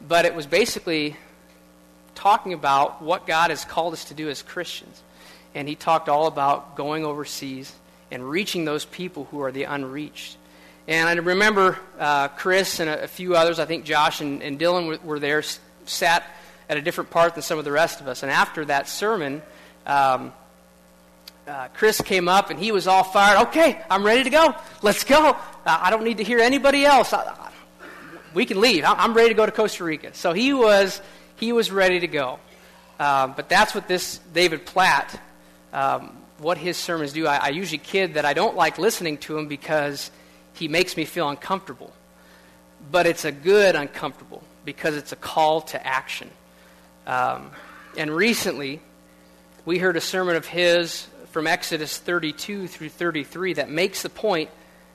But 0.05 0.25
it 0.25 0.33
was 0.33 0.47
basically 0.47 1.15
talking 2.15 2.53
about 2.53 3.01
what 3.01 3.25
God 3.27 3.49
has 3.49 3.65
called 3.65 3.93
us 3.93 4.05
to 4.05 4.13
do 4.13 4.29
as 4.29 4.41
Christians. 4.41 5.01
And 5.53 5.67
he 5.67 5.75
talked 5.75 6.09
all 6.09 6.27
about 6.27 6.75
going 6.75 7.05
overseas 7.05 7.73
and 8.11 8.29
reaching 8.29 8.65
those 8.65 8.85
people 8.85 9.25
who 9.31 9.41
are 9.41 9.51
the 9.51 9.63
unreached. 9.63 10.37
And 10.87 11.07
I 11.07 11.13
remember 11.13 11.77
uh, 11.99 12.29
Chris 12.29 12.79
and 12.79 12.89
a, 12.89 13.03
a, 13.03 13.07
few 13.07 13.35
others, 13.35 13.59
I 13.59 13.65
think 13.65 13.85
Josh 13.85 14.21
and, 14.21 14.41
and 14.41 14.59
Dylan 14.59 14.87
were, 14.87 14.99
were, 15.03 15.19
there, 15.19 15.43
sat 15.85 16.23
at 16.67 16.77
a 16.77 16.81
different 16.81 17.09
part 17.09 17.35
than 17.35 17.43
some 17.43 17.59
of 17.59 17.65
the 17.65 17.71
rest 17.71 18.01
of 18.01 18.07
us. 18.07 18.23
And 18.23 18.31
after 18.31 18.65
that 18.65 18.89
sermon, 18.89 19.41
um, 19.85 20.33
uh, 21.47 21.67
Chris 21.73 22.01
came 22.01 22.27
up 22.27 22.49
and 22.49 22.59
he 22.59 22.71
was 22.71 22.87
all 22.87 23.03
fired. 23.03 23.47
Okay, 23.47 23.81
I'm 23.89 24.05
ready 24.05 24.23
to 24.23 24.29
go. 24.29 24.55
Let's 24.81 25.03
go. 25.03 25.29
Uh, 25.29 25.35
I 25.65 25.89
don't 25.89 26.03
need 26.03 26.17
to 26.17 26.23
hear 26.23 26.39
anybody 26.39 26.85
else. 26.85 27.13
I, 27.13 27.23
I, 27.23 27.51
we 28.33 28.45
can 28.45 28.61
leave. 28.61 28.83
I'm 28.85 29.13
ready 29.13 29.29
to 29.29 29.35
go 29.35 29.45
to 29.45 29.51
Costa 29.51 29.83
Rica. 29.83 30.13
So 30.13 30.33
he 30.33 30.53
was, 30.53 31.01
he 31.41 31.51
was 31.51 31.71
ready 31.71 31.99
to 31.99 32.07
go. 32.07 32.39
Um, 32.99 33.33
but 33.35 33.49
that's 33.49 33.75
what 33.75 33.87
this 33.87 34.19
David 34.31 34.65
Platt 34.65 35.19
um, 35.73 36.15
what 36.37 36.57
his 36.57 36.77
sermons 36.77 37.13
do. 37.13 37.25
I, 37.27 37.37
I 37.37 37.49
usually 37.49 37.79
kid 37.79 38.13
that 38.13 38.25
I 38.25 38.33
don't 38.33 38.55
like 38.55 38.77
listening 38.77 39.17
to 39.19 39.37
him 39.37 39.47
because 39.47 40.11
he 40.53 40.67
makes 40.67 40.95
me 40.95 41.03
feel 41.03 41.27
uncomfortable. 41.27 41.91
But 42.91 43.07
it's 43.07 43.25
a 43.25 43.31
good 43.31 43.75
uncomfortable 43.75 44.43
because 44.63 44.95
it's 44.95 45.11
a 45.11 45.15
call 45.15 45.61
to 45.61 45.85
action. 45.85 46.29
Um, 47.07 47.51
and 47.97 48.15
recently, 48.15 48.79
we 49.65 49.79
heard 49.79 49.97
a 49.97 50.01
sermon 50.01 50.35
of 50.35 50.45
his 50.45 51.07
from 51.31 51.47
Exodus 51.47 51.97
32 51.97 52.67
through 52.67 52.89
33 52.89 53.53
that 53.53 53.69
makes 53.69 54.03
the 54.03 54.09
point 54.09 54.51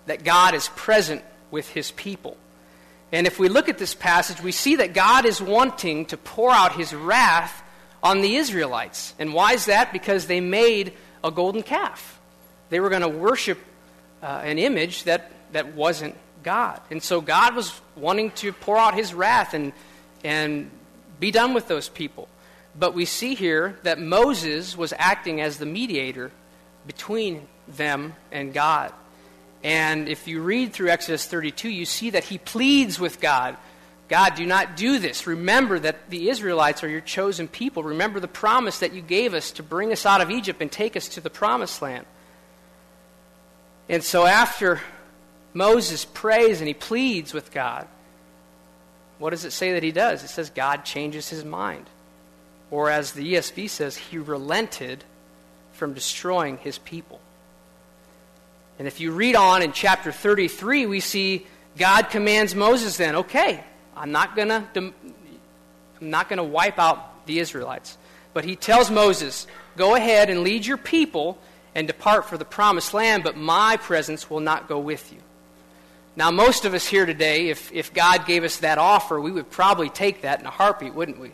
that 0.06 0.22
God 0.22 0.54
is 0.54 0.68
present 0.76 1.24
with 1.50 1.68
his 1.68 1.90
people. 1.90 2.36
And 3.12 3.26
if 3.26 3.38
we 3.38 3.48
look 3.48 3.68
at 3.68 3.78
this 3.78 3.94
passage, 3.94 4.42
we 4.42 4.52
see 4.52 4.76
that 4.76 4.92
God 4.92 5.24
is 5.26 5.40
wanting 5.40 6.06
to 6.06 6.16
pour 6.16 6.50
out 6.50 6.74
his 6.74 6.94
wrath 6.94 7.62
on 8.02 8.20
the 8.20 8.36
Israelites. 8.36 9.14
And 9.18 9.32
why 9.32 9.52
is 9.52 9.66
that? 9.66 9.92
Because 9.92 10.26
they 10.26 10.40
made 10.40 10.92
a 11.22 11.30
golden 11.30 11.62
calf. 11.62 12.20
They 12.68 12.80
were 12.80 12.88
going 12.90 13.02
to 13.02 13.08
worship 13.08 13.58
uh, 14.22 14.42
an 14.44 14.58
image 14.58 15.04
that, 15.04 15.30
that 15.52 15.74
wasn't 15.74 16.16
God. 16.42 16.80
And 16.90 17.02
so 17.02 17.20
God 17.20 17.54
was 17.54 17.80
wanting 17.94 18.30
to 18.32 18.52
pour 18.52 18.76
out 18.76 18.94
his 18.94 19.14
wrath 19.14 19.54
and, 19.54 19.72
and 20.24 20.70
be 21.20 21.30
done 21.30 21.54
with 21.54 21.68
those 21.68 21.88
people. 21.88 22.28
But 22.78 22.94
we 22.94 23.04
see 23.04 23.34
here 23.34 23.78
that 23.84 24.00
Moses 24.00 24.76
was 24.76 24.92
acting 24.98 25.40
as 25.40 25.58
the 25.58 25.66
mediator 25.66 26.30
between 26.86 27.46
them 27.66 28.14
and 28.30 28.52
God. 28.52 28.92
And 29.62 30.08
if 30.08 30.28
you 30.28 30.42
read 30.42 30.72
through 30.72 30.90
Exodus 30.90 31.26
32, 31.26 31.68
you 31.68 31.84
see 31.84 32.10
that 32.10 32.24
he 32.24 32.38
pleads 32.38 33.00
with 33.00 33.20
God 33.20 33.56
God, 34.08 34.36
do 34.36 34.46
not 34.46 34.76
do 34.76 34.98
this. 34.98 35.26
Remember 35.26 35.78
that 35.78 36.10
the 36.10 36.28
Israelites 36.28 36.84
are 36.84 36.88
your 36.88 37.00
chosen 37.00 37.48
people. 37.48 37.82
Remember 37.82 38.20
the 38.20 38.28
promise 38.28 38.78
that 38.78 38.92
you 38.92 39.02
gave 39.02 39.34
us 39.34 39.50
to 39.52 39.62
bring 39.62 39.90
us 39.90 40.06
out 40.06 40.20
of 40.20 40.30
Egypt 40.30 40.62
and 40.62 40.70
take 40.70 40.96
us 40.96 41.08
to 41.10 41.20
the 41.20 41.30
promised 41.30 41.82
land. 41.82 42.06
And 43.88 44.04
so 44.04 44.24
after 44.24 44.80
Moses 45.54 46.04
prays 46.04 46.60
and 46.60 46.68
he 46.68 46.74
pleads 46.74 47.34
with 47.34 47.50
God, 47.50 47.88
what 49.18 49.30
does 49.30 49.44
it 49.44 49.52
say 49.52 49.72
that 49.72 49.82
he 49.82 49.92
does? 49.92 50.22
It 50.22 50.28
says 50.28 50.50
God 50.50 50.84
changes 50.84 51.28
his 51.28 51.44
mind. 51.44 51.86
Or 52.70 52.90
as 52.90 53.12
the 53.12 53.34
ESV 53.34 53.70
says, 53.70 53.96
he 53.96 54.18
relented 54.18 55.02
from 55.72 55.94
destroying 55.94 56.58
his 56.58 56.78
people. 56.78 57.20
And 58.78 58.86
if 58.86 59.00
you 59.00 59.12
read 59.12 59.36
on 59.36 59.62
in 59.62 59.72
chapter 59.72 60.12
33, 60.12 60.86
we 60.86 61.00
see 61.00 61.46
God 61.78 62.10
commands 62.10 62.54
Moses 62.54 62.96
then, 62.96 63.16
okay, 63.16 63.62
I'm 63.96 64.12
not 64.12 64.36
going 64.36 64.48
to 64.48 64.92
I'm 66.00 66.10
not 66.10 66.28
going 66.28 66.38
to 66.38 66.44
wipe 66.44 66.78
out 66.78 67.26
the 67.26 67.38
Israelites. 67.38 67.96
But 68.34 68.44
he 68.44 68.54
tells 68.54 68.90
Moses, 68.90 69.46
go 69.76 69.94
ahead 69.94 70.28
and 70.28 70.42
lead 70.42 70.66
your 70.66 70.76
people 70.76 71.38
and 71.74 71.86
depart 71.86 72.26
for 72.26 72.38
the 72.38 72.44
promised 72.44 72.94
land, 72.94 73.22
but 73.22 73.36
my 73.36 73.76
presence 73.76 74.28
will 74.28 74.40
not 74.40 74.68
go 74.68 74.78
with 74.78 75.12
you. 75.12 75.18
Now, 76.16 76.30
most 76.30 76.64
of 76.64 76.72
us 76.72 76.86
here 76.86 77.04
today, 77.04 77.50
if, 77.50 77.70
if 77.72 77.92
God 77.92 78.26
gave 78.26 78.44
us 78.44 78.58
that 78.58 78.78
offer, 78.78 79.20
we 79.20 79.30
would 79.30 79.50
probably 79.50 79.90
take 79.90 80.22
that 80.22 80.40
in 80.40 80.46
a 80.46 80.50
heartbeat, 80.50 80.94
wouldn't 80.94 81.18
we? 81.18 81.32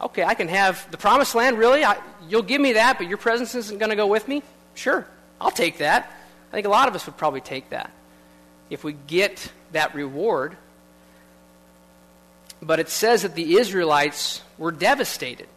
Okay, 0.00 0.24
I 0.24 0.34
can 0.34 0.48
have 0.48 0.88
the 0.90 0.96
promised 0.96 1.34
land, 1.34 1.58
really? 1.58 1.84
I, 1.84 1.96
you'll 2.28 2.42
give 2.42 2.60
me 2.60 2.74
that, 2.74 2.98
but 2.98 3.08
your 3.08 3.18
presence 3.18 3.54
isn't 3.54 3.78
going 3.78 3.90
to 3.90 3.96
go 3.96 4.08
with 4.08 4.26
me? 4.26 4.42
Sure, 4.74 5.06
I'll 5.40 5.52
take 5.52 5.78
that. 5.78 6.12
I 6.48 6.50
think 6.52 6.66
a 6.66 6.70
lot 6.70 6.88
of 6.88 6.94
us 6.94 7.06
would 7.06 7.16
probably 7.16 7.40
take 7.40 7.70
that. 7.70 7.90
If 8.70 8.84
we 8.84 8.92
get 8.92 9.52
that 9.72 9.94
reward, 9.94 10.56
but 12.60 12.80
it 12.80 12.88
says 12.88 13.22
that 13.22 13.34
the 13.34 13.56
Israelites 13.56 14.42
were 14.56 14.72
devastated. 14.72 15.48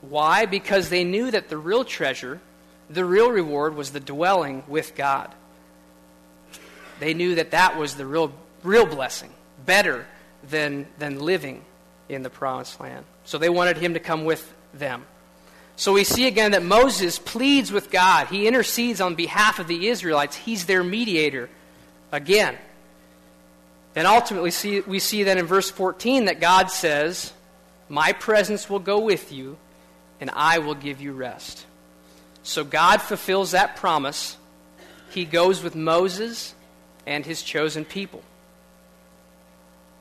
Why? 0.00 0.46
Because 0.46 0.88
they 0.88 1.04
knew 1.04 1.30
that 1.30 1.48
the 1.48 1.58
real 1.58 1.84
treasure, 1.84 2.40
the 2.88 3.04
real 3.04 3.30
reward, 3.30 3.74
was 3.74 3.92
the 3.92 4.00
dwelling 4.00 4.62
with 4.68 4.94
God. 4.94 5.32
They 7.00 7.14
knew 7.14 7.34
that 7.36 7.50
that 7.50 7.76
was 7.76 7.96
the 7.96 8.06
real, 8.06 8.32
real 8.62 8.86
blessing, 8.86 9.30
better 9.64 10.06
than, 10.48 10.86
than 10.98 11.20
living 11.20 11.64
in 12.08 12.22
the 12.22 12.30
promised 12.30 12.80
land. 12.80 13.04
So 13.24 13.38
they 13.38 13.48
wanted 13.48 13.78
him 13.78 13.94
to 13.94 14.00
come 14.00 14.24
with 14.24 14.52
them. 14.72 15.04
So 15.76 15.92
we 15.92 16.04
see 16.04 16.26
again 16.26 16.52
that 16.52 16.62
Moses 16.62 17.18
pleads 17.18 17.72
with 17.72 17.90
God. 17.90 18.28
He 18.28 18.46
intercedes 18.46 19.00
on 19.00 19.14
behalf 19.14 19.58
of 19.58 19.66
the 19.66 19.88
Israelites. 19.88 20.36
He's 20.36 20.66
their 20.66 20.84
mediator 20.84 21.50
again. 22.12 22.56
And 23.96 24.06
ultimately, 24.06 24.50
see, 24.50 24.80
we 24.80 24.98
see 24.98 25.24
that 25.24 25.36
in 25.36 25.46
verse 25.46 25.70
14 25.70 26.26
that 26.26 26.40
God 26.40 26.70
says, 26.70 27.32
My 27.88 28.12
presence 28.12 28.68
will 28.68 28.78
go 28.78 29.00
with 29.00 29.32
you, 29.32 29.56
and 30.20 30.30
I 30.32 30.58
will 30.58 30.74
give 30.74 31.00
you 31.00 31.12
rest. 31.12 31.66
So 32.42 32.64
God 32.64 33.00
fulfills 33.00 33.52
that 33.52 33.76
promise. 33.76 34.36
He 35.10 35.24
goes 35.24 35.62
with 35.62 35.74
Moses 35.74 36.54
and 37.06 37.24
his 37.24 37.42
chosen 37.42 37.84
people. 37.84 38.22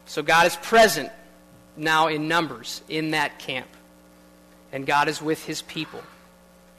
So 0.05 0.21
God 0.21 0.47
is 0.47 0.55
present 0.57 1.11
now 1.77 2.07
in 2.07 2.27
numbers 2.27 2.81
in 2.89 3.11
that 3.11 3.39
camp. 3.39 3.67
And 4.73 4.85
God 4.85 5.07
is 5.07 5.21
with 5.21 5.45
his 5.45 5.61
people. 5.61 6.03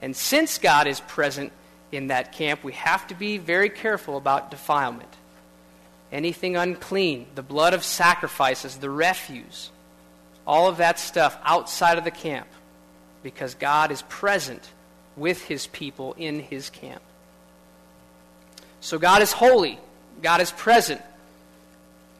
And 0.02 0.14
since 0.14 0.59
God 0.59 0.87
is 0.87 1.00
present 1.00 1.52
in 1.90 2.09
that 2.09 2.33
camp, 2.33 2.62
we 2.62 2.72
have 2.72 3.07
to 3.07 3.14
be 3.14 3.38
very 3.38 3.70
careful 3.70 4.18
about 4.18 4.50
defilement 4.50 5.16
anything 6.14 6.57
unclean, 6.57 7.26
the 7.35 7.42
blood 7.42 7.74
of 7.74 7.83
sacrifices, 7.83 8.76
the 8.76 8.88
refuse, 8.88 9.70
all 10.46 10.68
of 10.68 10.76
that 10.76 10.98
stuff 10.98 11.37
outside 11.42 11.98
of 11.98 12.04
the 12.04 12.11
camp, 12.11 12.46
because 13.22 13.54
God 13.54 13.90
is 13.90 14.02
present 14.02 14.70
with 15.16 15.44
his 15.44 15.66
people 15.66 16.14
in 16.16 16.38
his 16.38 16.70
camp. 16.70 17.02
So 18.80 18.98
God 18.98 19.22
is 19.22 19.33
holy, 19.33 19.78
God 20.22 20.40
is 20.40 20.52
present. 20.52 21.02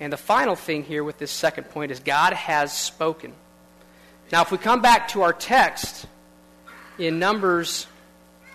And 0.01 0.13
the 0.13 0.19
final 0.19 0.57
thing 0.57 0.83
here 0.83 1.05
with 1.05 1.19
this 1.19 1.31
second 1.31 1.65
point 1.71 1.93
is 1.93 2.01
God 2.01 2.33
has 2.33 2.77
spoken. 2.77 3.33
Now, 4.35 4.43
if 4.43 4.51
we 4.51 4.59
come 4.59 4.83
back 4.83 5.07
to 5.11 5.23
our 5.23 5.33
text 5.33 6.07
in 6.99 7.21
Numbers, 7.21 7.87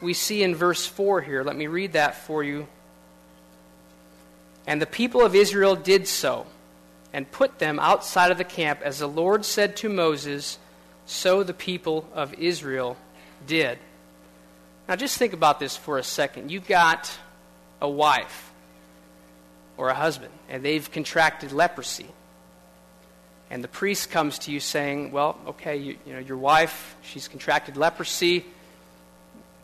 we 0.01 0.13
see 0.13 0.43
in 0.43 0.53
verse 0.53 0.85
4 0.85 1.21
here, 1.21 1.41
let 1.41 1.55
me 1.55 1.67
read 1.67 1.93
that 1.93 2.15
for 2.15 2.43
you 2.43 2.67
and 4.67 4.81
the 4.81 4.85
people 4.85 5.23
of 5.23 5.35
Israel 5.35 5.77
did 5.77 6.05
so, 6.05 6.47
and 7.13 7.31
put 7.31 7.59
them 7.59 7.79
outside 7.79 8.29
of 8.29 8.37
the 8.37 8.43
camp, 8.43 8.81
as 8.83 8.99
the 8.99 9.07
Lord 9.07 9.45
said 9.45 9.77
to 9.77 9.87
Moses, 9.87 10.59
so 11.05 11.43
the 11.43 11.53
people 11.53 12.09
of 12.13 12.33
Israel 12.33 12.97
did. 13.47 13.79
Now, 14.89 14.97
just 14.97 15.17
think 15.17 15.31
about 15.31 15.61
this 15.61 15.77
for 15.77 15.97
a 15.97 16.03
second. 16.03 16.51
You've 16.51 16.67
got 16.67 17.09
a 17.79 17.87
wife 17.87 18.51
or 19.77 19.87
a 19.87 19.95
husband, 19.95 20.33
and 20.49 20.61
they've 20.61 20.91
contracted 20.91 21.53
leprosy. 21.53 22.07
And 23.51 23.63
the 23.63 23.67
priest 23.67 24.12
comes 24.12 24.39
to 24.39 24.51
you 24.51 24.59
saying, 24.59 25.12
Well, 25.12 25.38
okay, 25.47 25.77
you, 25.77 25.97
you 26.05 26.13
know, 26.13 26.19
your 26.19 26.38
wife, 26.38 26.95
she's 27.01 27.27
contracted 27.27 27.77
leprosy. 27.77 28.45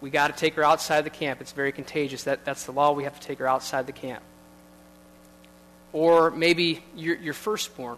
We 0.02 0.10
got 0.10 0.28
to 0.28 0.34
take 0.34 0.56
her 0.56 0.64
outside 0.64 1.04
the 1.04 1.10
camp. 1.10 1.42
It's 1.42 1.52
very 1.52 1.72
contagious. 1.72 2.24
That, 2.24 2.46
that's 2.46 2.66
the 2.66 2.72
law. 2.72 2.92
We 2.92 3.06
have 3.06 3.20
to 3.20 3.26
take 3.26 3.40
her 3.40 3.48
outside 3.48 3.88
the 3.88 3.94
camp 3.94 4.24
or 5.96 6.30
maybe 6.30 6.84
your, 6.94 7.16
your 7.16 7.34
firstborn 7.34 7.98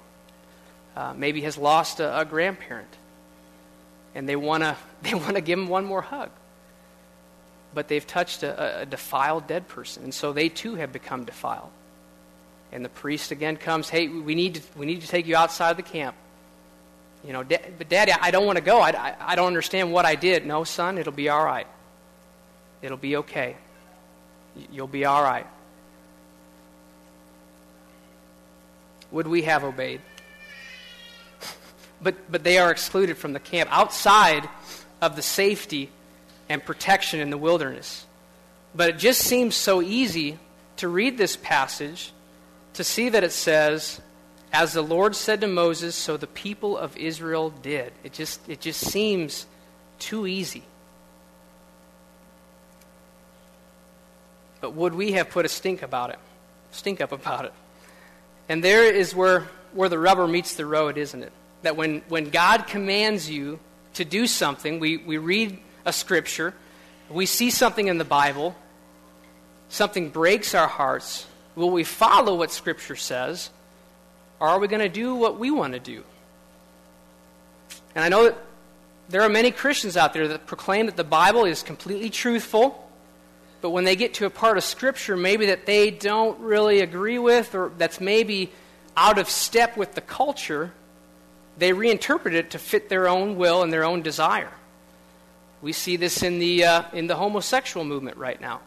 uh, 0.95 1.13
maybe 1.17 1.41
has 1.41 1.57
lost 1.57 1.99
a, 1.99 2.19
a 2.19 2.23
grandparent 2.23 2.95
and 4.13 4.29
they 4.29 4.35
want 4.35 4.61
to 4.63 4.77
they 5.01 5.15
want 5.15 5.35
to 5.35 5.41
give 5.41 5.59
him 5.59 5.67
one 5.67 5.83
more 5.83 6.01
hug 6.01 6.29
but 7.73 7.87
they've 7.87 8.07
touched 8.07 8.43
a, 8.43 8.81
a, 8.81 8.85
defiled 8.85 9.47
dead 9.47 9.67
person 9.67 10.03
and 10.03 10.13
so 10.13 10.31
they 10.31 10.47
too 10.47 10.75
have 10.75 10.93
become 10.93 11.25
defiled 11.25 11.71
and 12.71 12.83
the 12.83 12.89
priest 12.89 13.31
again 13.31 13.57
comes 13.57 13.89
hey 13.89 14.07
we 14.07 14.35
need 14.35 14.55
to, 14.55 14.61
we 14.75 14.85
need 14.85 15.01
to 15.01 15.07
take 15.07 15.25
you 15.25 15.35
outside 15.35 15.71
of 15.71 15.77
the 15.77 15.83
camp. 15.83 16.15
You 17.23 17.33
know 17.33 17.43
but 17.43 17.89
daddy 17.89 18.11
i 18.11 18.31
don't 18.31 18.45
want 18.45 18.57
to 18.57 18.63
go. 18.63 18.79
I, 18.79 18.89
I, 18.89 19.15
I 19.19 19.35
don't 19.35 19.47
understand 19.47 19.91
what 19.91 20.05
i 20.05 20.15
did. 20.15 20.45
No 20.45 20.63
son 20.63 20.97
it'll 20.97 21.13
be 21.13 21.29
all 21.29 21.43
right. 21.43 21.67
It'll 22.81 22.97
be 22.97 23.17
okay. 23.17 23.55
You'll 24.71 24.87
be 24.87 25.05
all 25.05 25.23
right. 25.23 25.47
Would 29.11 29.27
we 29.27 29.43
have 29.43 29.63
obeyed? 29.63 30.01
But, 32.01 32.31
but 32.31 32.43
they 32.43 32.59
are 32.59 32.69
excluded 32.71 33.17
from 33.17 33.33
the 33.33 33.39
camp 33.39 33.69
outside 33.71 34.47
of 35.01 35.15
the 35.15 35.21
safety 35.21 35.89
and 36.49 36.63
protection 36.63 37.19
in 37.19 37.29
the 37.29 37.37
wilderness. 37.37 38.05
But 38.75 38.89
it 38.89 38.97
just 38.97 39.21
seems 39.21 39.55
so 39.55 39.81
easy 39.81 40.37
to 40.77 40.87
read 40.87 41.17
this 41.17 41.35
passage 41.35 42.11
to 42.77 42.83
see 42.83 43.09
that 43.09 43.23
it 43.23 43.31
says, 43.31 43.99
As 44.53 44.73
the 44.73 44.83
Lord 44.83 45.15
said 45.15 45.41
to 45.41 45.47
Moses, 45.47 45.95
so 45.95 46.15
the 46.15 46.27
people 46.27 46.77
of 46.77 46.95
Israel 46.95 47.49
did. 47.49 47.91
It 48.03 48.13
just, 48.13 48.39
it 48.47 48.61
just 48.61 48.79
seems 48.79 49.47
too 49.97 50.27
easy. 50.27 50.61
But 54.61 54.75
would 54.75 54.93
we 54.93 55.13
have 55.13 55.31
put 55.31 55.43
a 55.43 55.49
stink 55.49 55.81
about 55.81 56.11
it? 56.11 56.19
Stink 56.71 57.01
up 57.01 57.11
about 57.11 57.45
it? 57.45 57.53
And 58.47 58.63
there 58.63 58.83
is 58.83 59.15
where, 59.15 59.47
where 59.73 59.89
the 59.89 59.97
rubber 59.97 60.27
meets 60.27 60.53
the 60.53 60.65
road, 60.67 60.99
isn't 60.99 61.23
it? 61.23 61.31
That 61.63 61.75
when, 61.75 62.03
when 62.09 62.29
God 62.29 62.67
commands 62.67 63.27
you 63.27 63.59
to 63.95 64.05
do 64.05 64.27
something, 64.27 64.79
we, 64.79 64.97
we 64.97 65.17
read 65.17 65.57
a 65.83 65.91
scripture, 65.91 66.53
we 67.09 67.25
see 67.25 67.49
something 67.49 67.87
in 67.87 67.97
the 67.97 68.05
Bible, 68.05 68.55
something 69.69 70.09
breaks 70.09 70.53
our 70.53 70.67
hearts. 70.67 71.25
Will 71.57 71.71
we 71.71 71.83
follow 71.83 72.35
what 72.35 72.51
Scripture 72.51 72.95
says? 72.95 73.49
Or 74.39 74.47
are 74.47 74.59
we 74.59 74.67
going 74.67 74.79
to 74.79 74.89
do 74.89 75.15
what 75.15 75.39
we 75.39 75.49
want 75.49 75.73
to 75.73 75.79
do? 75.79 76.03
And 77.95 78.05
I 78.05 78.09
know 78.09 78.25
that 78.25 78.37
there 79.09 79.23
are 79.23 79.29
many 79.29 79.49
Christians 79.49 79.97
out 79.97 80.13
there 80.13 80.27
that 80.27 80.45
proclaim 80.45 80.85
that 80.85 80.95
the 80.95 81.03
Bible 81.03 81.45
is 81.45 81.63
completely 81.63 82.11
truthful, 82.11 82.87
but 83.61 83.71
when 83.71 83.85
they 83.85 83.95
get 83.95 84.13
to 84.15 84.27
a 84.27 84.29
part 84.29 84.59
of 84.59 84.63
Scripture 84.63 85.17
maybe 85.17 85.47
that 85.47 85.65
they 85.65 85.89
don't 85.89 86.39
really 86.39 86.81
agree 86.81 87.17
with, 87.17 87.55
or 87.55 87.71
that's 87.79 87.99
maybe 87.99 88.51
out 88.95 89.17
of 89.17 89.27
step 89.27 89.75
with 89.75 89.95
the 89.95 90.01
culture, 90.01 90.73
they 91.57 91.71
reinterpret 91.71 92.33
it 92.33 92.51
to 92.51 92.59
fit 92.59 92.87
their 92.87 93.07
own 93.07 93.35
will 93.35 93.63
and 93.63 93.73
their 93.73 93.83
own 93.83 94.03
desire. 94.03 94.51
We 95.63 95.73
see 95.73 95.95
this 95.95 96.21
in 96.21 96.37
the, 96.37 96.65
uh, 96.65 96.83
in 96.93 97.07
the 97.07 97.15
homosexual 97.15 97.83
movement 97.83 98.17
right 98.17 98.39
now. 98.39 98.59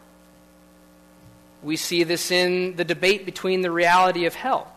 We 1.63 1.75
see 1.75 2.03
this 2.03 2.31
in 2.31 2.75
the 2.75 2.83
debate 2.83 3.25
between 3.25 3.61
the 3.61 3.71
reality 3.71 4.25
of 4.25 4.33
hell. 4.33 4.71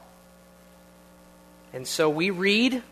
And 1.73 1.87
so 1.87 2.09
we 2.09 2.31
read, 2.31 2.83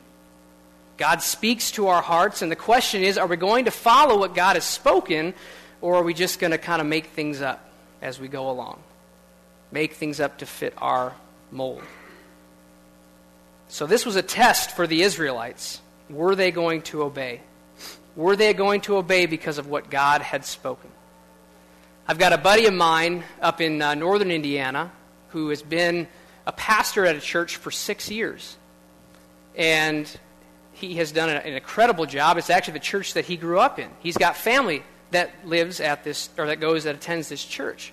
God 0.96 1.22
speaks 1.22 1.70
to 1.72 1.88
our 1.88 2.02
hearts, 2.02 2.42
and 2.42 2.50
the 2.50 2.57
question 2.57 3.02
is 3.02 3.18
are 3.18 3.26
we 3.26 3.37
going 3.37 3.66
to 3.66 3.70
follow 3.70 4.18
what 4.18 4.35
God 4.35 4.57
has 4.57 4.64
spoken, 4.64 5.35
or 5.81 5.96
are 5.96 6.02
we 6.02 6.14
just 6.14 6.40
going 6.40 6.50
to 6.50 6.59
kind 6.59 6.81
of 6.81 6.87
make 6.87 7.07
things 7.07 7.40
up 7.42 7.64
as 8.00 8.18
we 8.18 8.28
go 8.28 8.50
along? 8.50 8.83
Make 9.70 9.94
things 9.94 10.20
up 10.20 10.38
to 10.38 10.46
fit 10.46 10.74
our 10.78 11.14
mold. 11.50 11.83
So 13.68 13.87
this 13.87 14.05
was 14.05 14.16
a 14.16 14.22
test 14.22 14.72
for 14.72 14.87
the 14.87 15.02
Israelites. 15.02 15.81
Were 16.11 16.35
they 16.35 16.50
going 16.50 16.83
to 16.83 17.02
obey? 17.02 17.40
Were 18.16 18.37
they 18.37 18.52
going 18.52 18.83
to 18.83 18.96
obey 18.96 19.26
because 19.26 19.59
of 19.59 19.66
what 19.66 19.90
God 19.90 20.20
had 20.20 20.44
spoken? 20.44 20.90
I've 22.04 22.18
got 22.18 22.32
a 22.32 22.38
buddy 22.38 22.66
of 22.66 22.74
mine 22.74 23.22
up 23.40 23.60
in 23.60 23.80
uh, 23.80 23.94
northern 23.94 24.32
Indiana 24.32 24.90
who 25.28 25.50
has 25.50 25.62
been 25.62 26.08
a 26.44 26.52
pastor 26.52 27.06
at 27.06 27.14
a 27.14 27.20
church 27.20 27.56
for 27.56 27.70
six 27.70 28.10
years. 28.10 28.56
And 29.54 30.10
he 30.72 30.96
has 30.96 31.12
done 31.12 31.28
an 31.28 31.52
incredible 31.52 32.06
job. 32.06 32.38
It's 32.38 32.50
actually 32.50 32.74
the 32.74 32.80
church 32.80 33.14
that 33.14 33.24
he 33.24 33.36
grew 33.36 33.60
up 33.60 33.78
in. 33.78 33.88
He's 34.00 34.16
got 34.16 34.36
family 34.36 34.82
that 35.12 35.30
lives 35.46 35.78
at 35.78 36.02
this, 36.02 36.28
or 36.36 36.46
that 36.46 36.58
goes, 36.58 36.84
that 36.84 36.96
attends 36.96 37.28
this 37.28 37.44
church. 37.44 37.92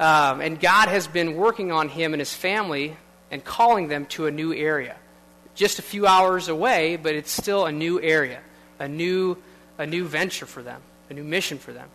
Um, 0.00 0.40
and 0.40 0.58
God 0.58 0.88
has 0.88 1.06
been 1.06 1.36
working 1.36 1.70
on 1.70 1.88
him 1.88 2.14
and 2.14 2.20
his 2.20 2.34
family 2.34 2.96
and 3.30 3.44
calling 3.44 3.86
them 3.86 4.06
to 4.06 4.26
a 4.26 4.32
new 4.32 4.52
area. 4.52 4.96
Just 5.54 5.78
a 5.78 5.82
few 5.82 6.04
hours 6.04 6.48
away, 6.48 6.96
but 6.96 7.14
it's 7.14 7.30
still 7.30 7.64
a 7.64 7.70
new 7.70 8.00
area, 8.00 8.40
a 8.80 8.88
new, 8.88 9.36
a 9.78 9.86
new 9.86 10.04
venture 10.04 10.46
for 10.46 10.64
them, 10.64 10.82
a 11.10 11.14
new 11.14 11.22
mission 11.22 11.58
for 11.58 11.72
them. 11.72 11.88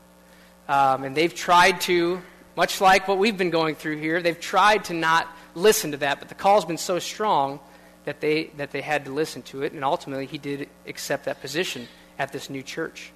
Um, 0.69 1.03
and 1.03 1.17
they've 1.17 1.33
tried 1.33 1.81
to, 1.81 2.21
much 2.55 2.79
like 2.79 3.07
what 3.07 3.17
we've 3.17 3.37
been 3.37 3.49
going 3.49 3.73
through 3.73 3.97
here, 3.97 4.21
they've 4.21 4.39
tried 4.39 4.85
to 4.85 4.93
not 4.93 5.27
listen 5.55 5.91
to 5.91 5.97
that, 5.97 6.19
but 6.19 6.29
the 6.29 6.35
call's 6.35 6.63
been 6.63 6.77
so 6.77 6.99
strong 6.99 7.59
that 8.05 8.21
they, 8.21 8.51
that 8.57 8.71
they 8.71 8.81
had 8.81 9.05
to 9.05 9.11
listen 9.11 9.41
to 9.41 9.63
it, 9.63 9.73
and 9.73 9.83
ultimately 9.83 10.27
he 10.27 10.37
did 10.37 10.69
accept 10.85 11.25
that 11.25 11.41
position 11.41 11.87
at 12.19 12.31
this 12.31 12.51
new 12.51 12.61
church. 12.61 13.11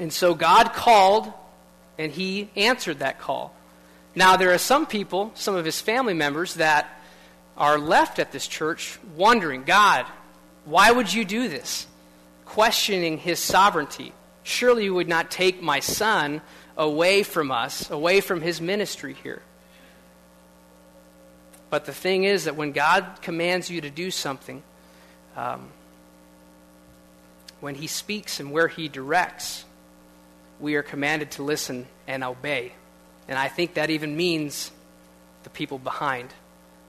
And 0.00 0.10
so 0.10 0.34
God 0.34 0.72
called, 0.72 1.30
and 1.98 2.10
he 2.10 2.48
answered 2.56 3.00
that 3.00 3.20
call. 3.20 3.54
Now, 4.14 4.36
there 4.36 4.54
are 4.54 4.58
some 4.58 4.86
people, 4.86 5.30
some 5.34 5.56
of 5.56 5.64
his 5.66 5.80
family 5.80 6.14
members, 6.14 6.54
that 6.54 6.88
are 7.56 7.78
left 7.78 8.18
at 8.18 8.32
this 8.32 8.46
church 8.46 8.98
wondering, 9.14 9.64
God, 9.64 10.06
why 10.64 10.90
would 10.90 11.12
you 11.12 11.26
do 11.26 11.48
this? 11.48 11.86
Questioning 12.46 13.18
his 13.18 13.38
sovereignty. 13.38 14.14
Surely 14.48 14.84
you 14.84 14.94
would 14.94 15.08
not 15.08 15.30
take 15.30 15.60
my 15.60 15.78
son 15.78 16.40
away 16.74 17.22
from 17.22 17.50
us, 17.50 17.90
away 17.90 18.22
from 18.22 18.40
his 18.40 18.62
ministry 18.62 19.12
here. 19.22 19.42
But 21.68 21.84
the 21.84 21.92
thing 21.92 22.24
is 22.24 22.44
that 22.44 22.56
when 22.56 22.72
God 22.72 23.18
commands 23.20 23.68
you 23.68 23.82
to 23.82 23.90
do 23.90 24.10
something, 24.10 24.62
um, 25.36 25.68
when 27.60 27.74
he 27.74 27.86
speaks 27.86 28.40
and 28.40 28.50
where 28.50 28.68
he 28.68 28.88
directs, 28.88 29.66
we 30.58 30.76
are 30.76 30.82
commanded 30.82 31.32
to 31.32 31.42
listen 31.42 31.86
and 32.06 32.24
obey. 32.24 32.72
And 33.28 33.38
I 33.38 33.48
think 33.48 33.74
that 33.74 33.90
even 33.90 34.16
means 34.16 34.70
the 35.42 35.50
people 35.50 35.78
behind 35.78 36.32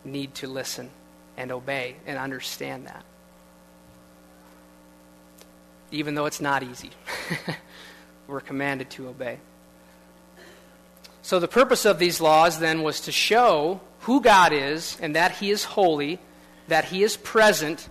need 0.06 0.34
to 0.36 0.48
listen 0.48 0.92
and 1.36 1.52
obey 1.52 1.98
and 2.08 2.18
understand 2.18 2.88
that 2.88 3.04
even 5.92 6.16
though 6.16 6.26
it's 6.26 6.42
not 6.42 6.64
easy. 6.64 6.92
We're 8.28 8.42
commanded 8.42 8.90
to 8.92 9.08
obey. 9.08 9.40
So, 11.22 11.40
the 11.40 11.48
purpose 11.48 11.86
of 11.86 12.00
these 12.00 12.22
laws 12.22 12.60
then 12.60 12.82
was 12.82 13.02
to 13.02 13.12
show 13.12 13.82
who 14.02 14.22
God 14.22 14.54
is 14.54 14.98
and 15.02 15.16
that 15.16 15.34
He 15.34 15.52
is 15.52 15.64
holy, 15.64 16.20
that 16.68 16.86
He 16.86 17.04
is 17.04 17.18
present, 17.18 17.88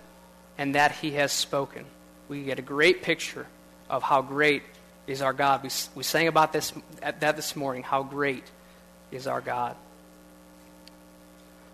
and 0.57 0.75
that 0.75 0.93
He 0.93 1.11
has 1.11 1.31
spoken. 1.31 1.85
We 2.27 2.43
get 2.43 2.59
a 2.59 2.63
great 2.63 3.01
picture 3.01 3.47
of 3.89 4.03
how 4.03 4.21
great 4.21 4.63
is 5.07 5.21
our 5.21 5.33
God. 5.33 5.63
We, 5.63 5.69
we 5.95 6.03
sang 6.03 6.27
about 6.27 6.53
this, 6.53 6.73
that 7.01 7.35
this 7.35 7.55
morning. 7.55 7.83
How 7.83 8.03
great 8.03 8.43
is 9.11 9.25
our 9.25 9.41
God. 9.41 9.75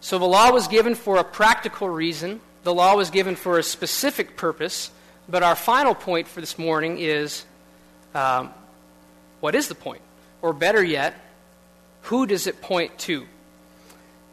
So, 0.01 0.19
the 0.19 0.25
law 0.25 0.51
was 0.51 0.67
given 0.67 0.95
for 0.95 1.17
a 1.17 1.23
practical 1.23 1.89
reason, 1.89 2.41
the 2.63 2.73
law 2.73 2.95
was 2.95 3.09
given 3.09 3.35
for 3.35 3.57
a 3.59 3.63
specific 3.63 4.38
purpose. 4.38 4.91
But 5.27 5.41
our 5.41 5.55
final 5.55 5.95
point 5.95 6.27
for 6.27 6.39
this 6.39 6.59
morning 6.59 6.99
is 6.99 7.45
um, 8.13 8.53
what 9.39 9.55
is 9.55 9.67
the 9.67 9.75
point? 9.75 10.01
Or 10.43 10.53
better 10.53 10.83
yet, 10.83 11.15
who 12.03 12.27
does 12.27 12.45
it 12.45 12.61
point 12.61 12.97
to? 12.99 13.25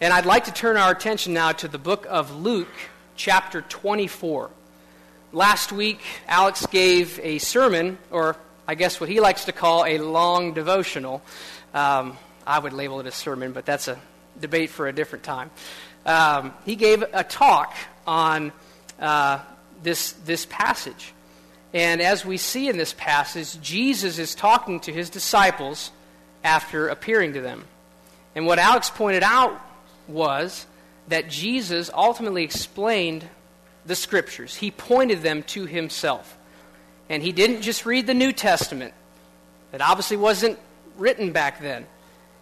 And 0.03 0.13
I'd 0.13 0.27
like 0.27 0.45
to 0.45 0.53
turn 0.53 0.77
our 0.77 0.93
attention 0.93 1.33
now 1.33 1.53
to 1.53 1.69
the 1.69 1.79
book 1.79 2.07
of 2.11 2.35
Luke, 2.37 2.69
chapter 3.17 3.63
24. 3.63 4.51
Last 5.33 5.73
week, 5.73 6.01
Alex 6.29 6.67
gave 6.67 7.19
a 7.21 7.39
sermon, 7.39 7.97
or 8.11 8.37
I 8.69 8.75
guess 8.75 9.01
what 9.01 9.09
he 9.09 9.21
likes 9.21 9.47
to 9.47 9.53
call 9.53 9.87
a 9.87 9.97
long 9.97 10.53
devotional. 10.53 11.23
Um, 11.73 12.19
I 12.47 12.59
would 12.59 12.75
label 12.75 13.01
it 13.01 13.07
a 13.07 13.13
sermon, 13.13 13.53
but 13.53 13.65
that's 13.65 13.89
a 13.89 13.99
debate 14.39 14.69
for 14.69 14.89
a 14.89 14.93
different 14.93 15.25
time. 15.25 15.51
Um, 16.05 16.53
he 16.67 16.77
gave 16.77 17.03
a 17.15 17.25
talk 17.25 17.75
on 18.07 18.53
uh, 19.01 19.39
this, 19.83 20.13
this 20.13 20.47
passage. 20.47 21.13
And 21.75 22.01
as 22.01 22.25
we 22.25 22.37
see 22.37 22.69
in 22.69 22.77
this 22.77 22.93
passage, 22.93 23.61
Jesus 23.61 24.19
is 24.19 24.35
talking 24.35 24.81
to 24.81 24.93
his 24.93 25.11
disciples 25.11 25.91
after 26.45 26.89
appearing 26.89 27.35
to 27.35 27.41
them. 27.41 27.65
And 28.35 28.47
what 28.47 28.59
Alex 28.59 28.91
pointed 28.91 29.23
out 29.23 29.61
was 30.09 30.67
that 31.09 31.29
Jesus 31.29 31.91
ultimately 31.93 32.45
explained 32.45 33.27
the 33.85 33.97
scriptures, 33.97 34.55
he 34.55 34.71
pointed 34.71 35.23
them 35.23 35.43
to 35.43 35.67
himself. 35.67 36.39
And 37.09 37.23
he 37.23 37.33
didn't 37.33 37.63
just 37.63 37.85
read 37.85 38.07
the 38.07 38.15
New 38.15 38.33
Testament, 38.33 38.95
that 39.73 39.81
obviously 39.81 40.17
wasn't 40.17 40.59
written 40.97 41.33
back 41.33 41.61
then. 41.61 41.87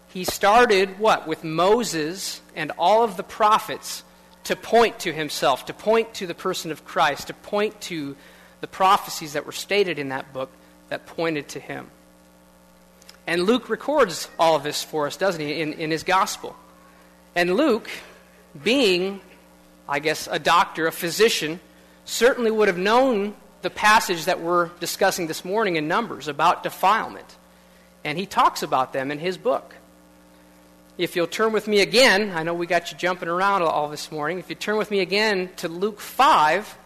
He 0.08 0.24
started 0.24 0.98
what? 0.98 1.26
With 1.26 1.44
Moses 1.44 2.40
and 2.54 2.72
all 2.78 3.04
of 3.04 3.16
the 3.16 3.22
prophets 3.22 4.02
to 4.44 4.56
point 4.56 5.00
to 5.00 5.12
himself, 5.12 5.66
to 5.66 5.74
point 5.74 6.14
to 6.14 6.26
the 6.26 6.34
person 6.34 6.70
of 6.70 6.84
Christ, 6.84 7.28
to 7.28 7.34
point 7.34 7.80
to 7.82 8.16
the 8.60 8.66
prophecies 8.66 9.34
that 9.34 9.46
were 9.46 9.52
stated 9.52 9.98
in 9.98 10.10
that 10.10 10.32
book 10.32 10.50
that 10.88 11.06
pointed 11.06 11.48
to 11.48 11.60
him. 11.60 11.90
And 13.26 13.44
Luke 13.44 13.68
records 13.68 14.28
all 14.38 14.56
of 14.56 14.62
this 14.62 14.82
for 14.82 15.06
us, 15.06 15.16
doesn't 15.16 15.40
he, 15.40 15.60
in, 15.60 15.74
in 15.74 15.90
his 15.90 16.02
gospel. 16.02 16.56
And 17.34 17.54
Luke, 17.54 17.88
being, 18.62 19.20
I 19.88 20.00
guess, 20.00 20.28
a 20.30 20.38
doctor, 20.38 20.86
a 20.86 20.92
physician, 20.92 21.60
certainly 22.04 22.50
would 22.50 22.68
have 22.68 22.78
known 22.78 23.34
the 23.62 23.70
passage 23.70 24.24
that 24.24 24.40
we're 24.40 24.68
discussing 24.80 25.26
this 25.26 25.44
morning 25.44 25.76
in 25.76 25.86
Numbers 25.86 26.28
about 26.28 26.62
defilement. 26.62 27.36
And 28.04 28.18
he 28.18 28.26
talks 28.26 28.62
about 28.62 28.92
them 28.92 29.10
in 29.10 29.18
his 29.18 29.36
book. 29.36 29.74
If 31.00 31.16
you'll 31.16 31.28
turn 31.28 31.52
with 31.52 31.66
me 31.66 31.80
again, 31.80 32.30
I 32.34 32.42
know 32.42 32.52
we 32.52 32.66
got 32.66 32.92
you 32.92 32.98
jumping 32.98 33.30
around 33.30 33.62
all 33.62 33.88
this 33.88 34.12
morning. 34.12 34.38
If 34.38 34.50
you 34.50 34.54
turn 34.54 34.76
with 34.76 34.90
me 34.90 35.00
again 35.00 35.48
to 35.56 35.66
Luke 35.66 35.98
5, 35.98 36.76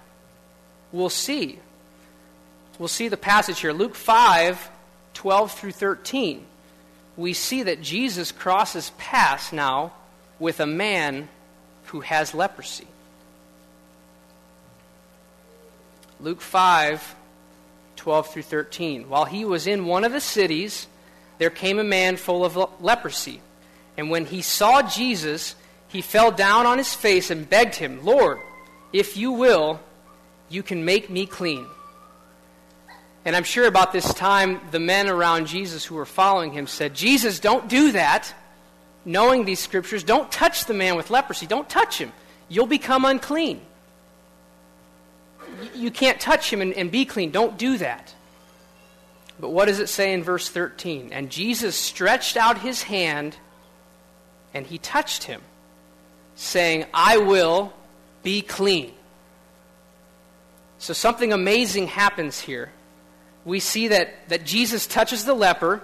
we'll 0.92 1.10
see. 1.10 1.58
We'll 2.78 2.86
see 2.86 3.08
the 3.08 3.16
passage 3.16 3.58
here. 3.58 3.72
Luke 3.72 3.96
5, 3.96 4.70
12 5.14 5.52
through 5.58 5.72
13. 5.72 6.46
We 7.16 7.32
see 7.32 7.64
that 7.64 7.82
Jesus 7.82 8.30
crosses 8.30 8.92
paths 8.98 9.52
now 9.52 9.94
with 10.38 10.60
a 10.60 10.66
man 10.66 11.28
who 11.86 11.98
has 12.02 12.36
leprosy. 12.36 12.86
Luke 16.20 16.40
5, 16.40 17.16
12 17.96 18.28
through 18.28 18.42
13. 18.42 19.08
While 19.08 19.24
he 19.24 19.44
was 19.44 19.66
in 19.66 19.86
one 19.86 20.04
of 20.04 20.12
the 20.12 20.20
cities, 20.20 20.86
there 21.38 21.50
came 21.50 21.80
a 21.80 21.84
man 21.84 22.16
full 22.16 22.44
of 22.44 22.80
leprosy. 22.80 23.40
And 23.96 24.10
when 24.10 24.26
he 24.26 24.42
saw 24.42 24.82
Jesus, 24.82 25.54
he 25.88 26.02
fell 26.02 26.30
down 26.30 26.66
on 26.66 26.78
his 26.78 26.92
face 26.94 27.30
and 27.30 27.48
begged 27.48 27.76
him, 27.76 28.04
Lord, 28.04 28.38
if 28.92 29.16
you 29.16 29.32
will, 29.32 29.80
you 30.48 30.62
can 30.62 30.84
make 30.84 31.10
me 31.10 31.26
clean. 31.26 31.66
And 33.24 33.34
I'm 33.34 33.44
sure 33.44 33.66
about 33.66 33.92
this 33.92 34.12
time, 34.12 34.60
the 34.70 34.80
men 34.80 35.08
around 35.08 35.46
Jesus 35.46 35.84
who 35.84 35.94
were 35.94 36.04
following 36.04 36.52
him 36.52 36.66
said, 36.66 36.94
Jesus, 36.94 37.40
don't 37.40 37.68
do 37.68 37.92
that. 37.92 38.34
Knowing 39.04 39.44
these 39.44 39.60
scriptures, 39.60 40.02
don't 40.04 40.30
touch 40.30 40.66
the 40.66 40.74
man 40.74 40.96
with 40.96 41.10
leprosy. 41.10 41.46
Don't 41.46 41.68
touch 41.68 41.98
him. 41.98 42.12
you'll 42.48 42.66
become 42.66 43.04
unclean. 43.04 43.60
You 45.74 45.90
can't 45.90 46.20
touch 46.20 46.52
him 46.52 46.60
and, 46.60 46.72
and 46.74 46.90
be 46.90 47.04
clean. 47.04 47.30
Don't 47.30 47.56
do 47.56 47.78
that. 47.78 48.14
But 49.40 49.50
what 49.50 49.66
does 49.66 49.80
it 49.80 49.88
say 49.88 50.12
in 50.12 50.22
verse 50.22 50.48
13? 50.48 51.10
And 51.12 51.30
Jesus 51.30 51.74
stretched 51.76 52.36
out 52.36 52.58
his 52.58 52.82
hand 52.82 53.36
and 54.54 54.66
he 54.66 54.78
touched 54.78 55.24
him, 55.24 55.42
saying, 56.36 56.86
I 56.94 57.18
will 57.18 57.72
be 58.22 58.40
clean. 58.40 58.92
So 60.78 60.92
something 60.92 61.32
amazing 61.32 61.88
happens 61.88 62.40
here. 62.40 62.72
We 63.44 63.60
see 63.60 63.88
that, 63.88 64.28
that 64.28 64.44
Jesus 64.44 64.86
touches 64.86 65.24
the 65.24 65.34
leper, 65.34 65.82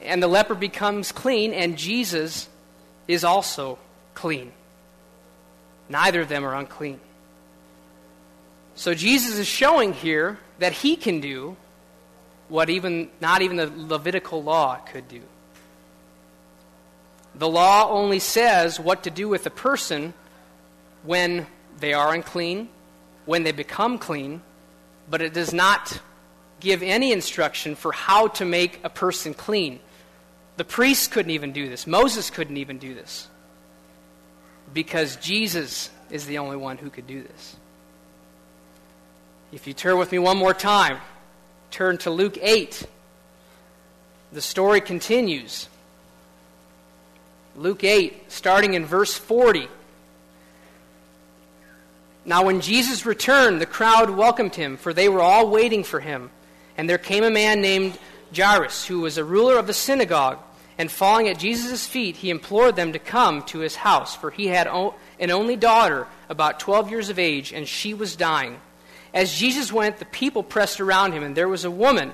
and 0.00 0.22
the 0.22 0.26
leper 0.26 0.54
becomes 0.54 1.12
clean, 1.12 1.54
and 1.54 1.78
Jesus 1.78 2.48
is 3.06 3.24
also 3.24 3.78
clean. 4.14 4.52
Neither 5.88 6.20
of 6.20 6.28
them 6.28 6.44
are 6.44 6.54
unclean. 6.54 7.00
So 8.74 8.94
Jesus 8.94 9.38
is 9.38 9.46
showing 9.46 9.92
here 9.92 10.38
that 10.58 10.72
he 10.72 10.96
can 10.96 11.20
do 11.20 11.56
what 12.48 12.68
even 12.70 13.10
not 13.20 13.42
even 13.42 13.56
the 13.56 13.70
Levitical 13.74 14.42
law 14.42 14.76
could 14.76 15.08
do. 15.08 15.20
The 17.34 17.48
law 17.48 17.88
only 17.90 18.18
says 18.18 18.78
what 18.78 19.04
to 19.04 19.10
do 19.10 19.28
with 19.28 19.46
a 19.46 19.50
person 19.50 20.14
when 21.02 21.46
they 21.78 21.92
are 21.92 22.14
unclean, 22.14 22.68
when 23.24 23.42
they 23.42 23.52
become 23.52 23.98
clean, 23.98 24.42
but 25.08 25.22
it 25.22 25.32
does 25.32 25.52
not 25.52 26.00
give 26.60 26.82
any 26.82 27.12
instruction 27.12 27.74
for 27.74 27.92
how 27.92 28.28
to 28.28 28.44
make 28.44 28.80
a 28.84 28.90
person 28.90 29.34
clean. 29.34 29.80
The 30.56 30.64
priests 30.64 31.08
couldn't 31.08 31.32
even 31.32 31.52
do 31.52 31.68
this. 31.68 31.86
Moses 31.86 32.30
couldn't 32.30 32.56
even 32.56 32.78
do 32.78 32.94
this. 32.94 33.28
Because 34.72 35.16
Jesus 35.16 35.90
is 36.10 36.26
the 36.26 36.38
only 36.38 36.56
one 36.56 36.78
who 36.78 36.90
could 36.90 37.06
do 37.06 37.22
this. 37.22 37.56
If 39.50 39.66
you 39.66 39.74
turn 39.74 39.98
with 39.98 40.12
me 40.12 40.18
one 40.18 40.36
more 40.36 40.54
time, 40.54 40.98
turn 41.70 41.98
to 41.98 42.10
Luke 42.10 42.38
8. 42.40 42.86
The 44.32 44.40
story 44.40 44.80
continues. 44.80 45.68
Luke 47.54 47.84
8, 47.84 48.30
starting 48.32 48.74
in 48.74 48.86
verse 48.86 49.14
40. 49.14 49.68
Now, 52.24 52.44
when 52.44 52.60
Jesus 52.60 53.04
returned, 53.04 53.60
the 53.60 53.66
crowd 53.66 54.08
welcomed 54.10 54.54
him, 54.54 54.76
for 54.76 54.94
they 54.94 55.08
were 55.08 55.20
all 55.20 55.50
waiting 55.50 55.84
for 55.84 56.00
him. 56.00 56.30
And 56.76 56.88
there 56.88 56.98
came 56.98 57.24
a 57.24 57.30
man 57.30 57.60
named 57.60 57.98
Jairus, 58.34 58.86
who 58.86 59.00
was 59.00 59.18
a 59.18 59.24
ruler 59.24 59.58
of 59.58 59.66
the 59.66 59.74
synagogue. 59.74 60.38
And 60.78 60.90
falling 60.90 61.28
at 61.28 61.38
Jesus' 61.38 61.86
feet, 61.86 62.16
he 62.16 62.30
implored 62.30 62.76
them 62.76 62.94
to 62.94 62.98
come 62.98 63.42
to 63.44 63.58
his 63.58 63.76
house, 63.76 64.16
for 64.16 64.30
he 64.30 64.46
had 64.46 64.66
an 64.66 65.30
only 65.30 65.56
daughter, 65.56 66.06
about 66.30 66.60
12 66.60 66.90
years 66.90 67.10
of 67.10 67.18
age, 67.18 67.52
and 67.52 67.68
she 67.68 67.92
was 67.92 68.16
dying. 68.16 68.58
As 69.12 69.34
Jesus 69.34 69.70
went, 69.70 69.98
the 69.98 70.06
people 70.06 70.42
pressed 70.42 70.80
around 70.80 71.12
him, 71.12 71.22
and 71.22 71.36
there 71.36 71.48
was 71.48 71.66
a 71.66 71.70
woman 71.70 72.12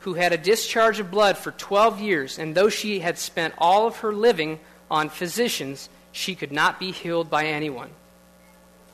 who 0.00 0.14
had 0.14 0.32
a 0.32 0.38
discharge 0.38 0.98
of 0.98 1.12
blood 1.12 1.38
for 1.38 1.52
12 1.52 2.00
years, 2.00 2.38
and 2.40 2.56
though 2.56 2.68
she 2.68 2.98
had 2.98 3.18
spent 3.18 3.54
all 3.56 3.86
of 3.86 3.98
her 3.98 4.12
living 4.12 4.58
on 4.92 5.08
physicians, 5.08 5.88
she 6.12 6.34
could 6.34 6.52
not 6.52 6.78
be 6.78 6.92
healed 6.92 7.30
by 7.30 7.46
anyone. 7.46 7.88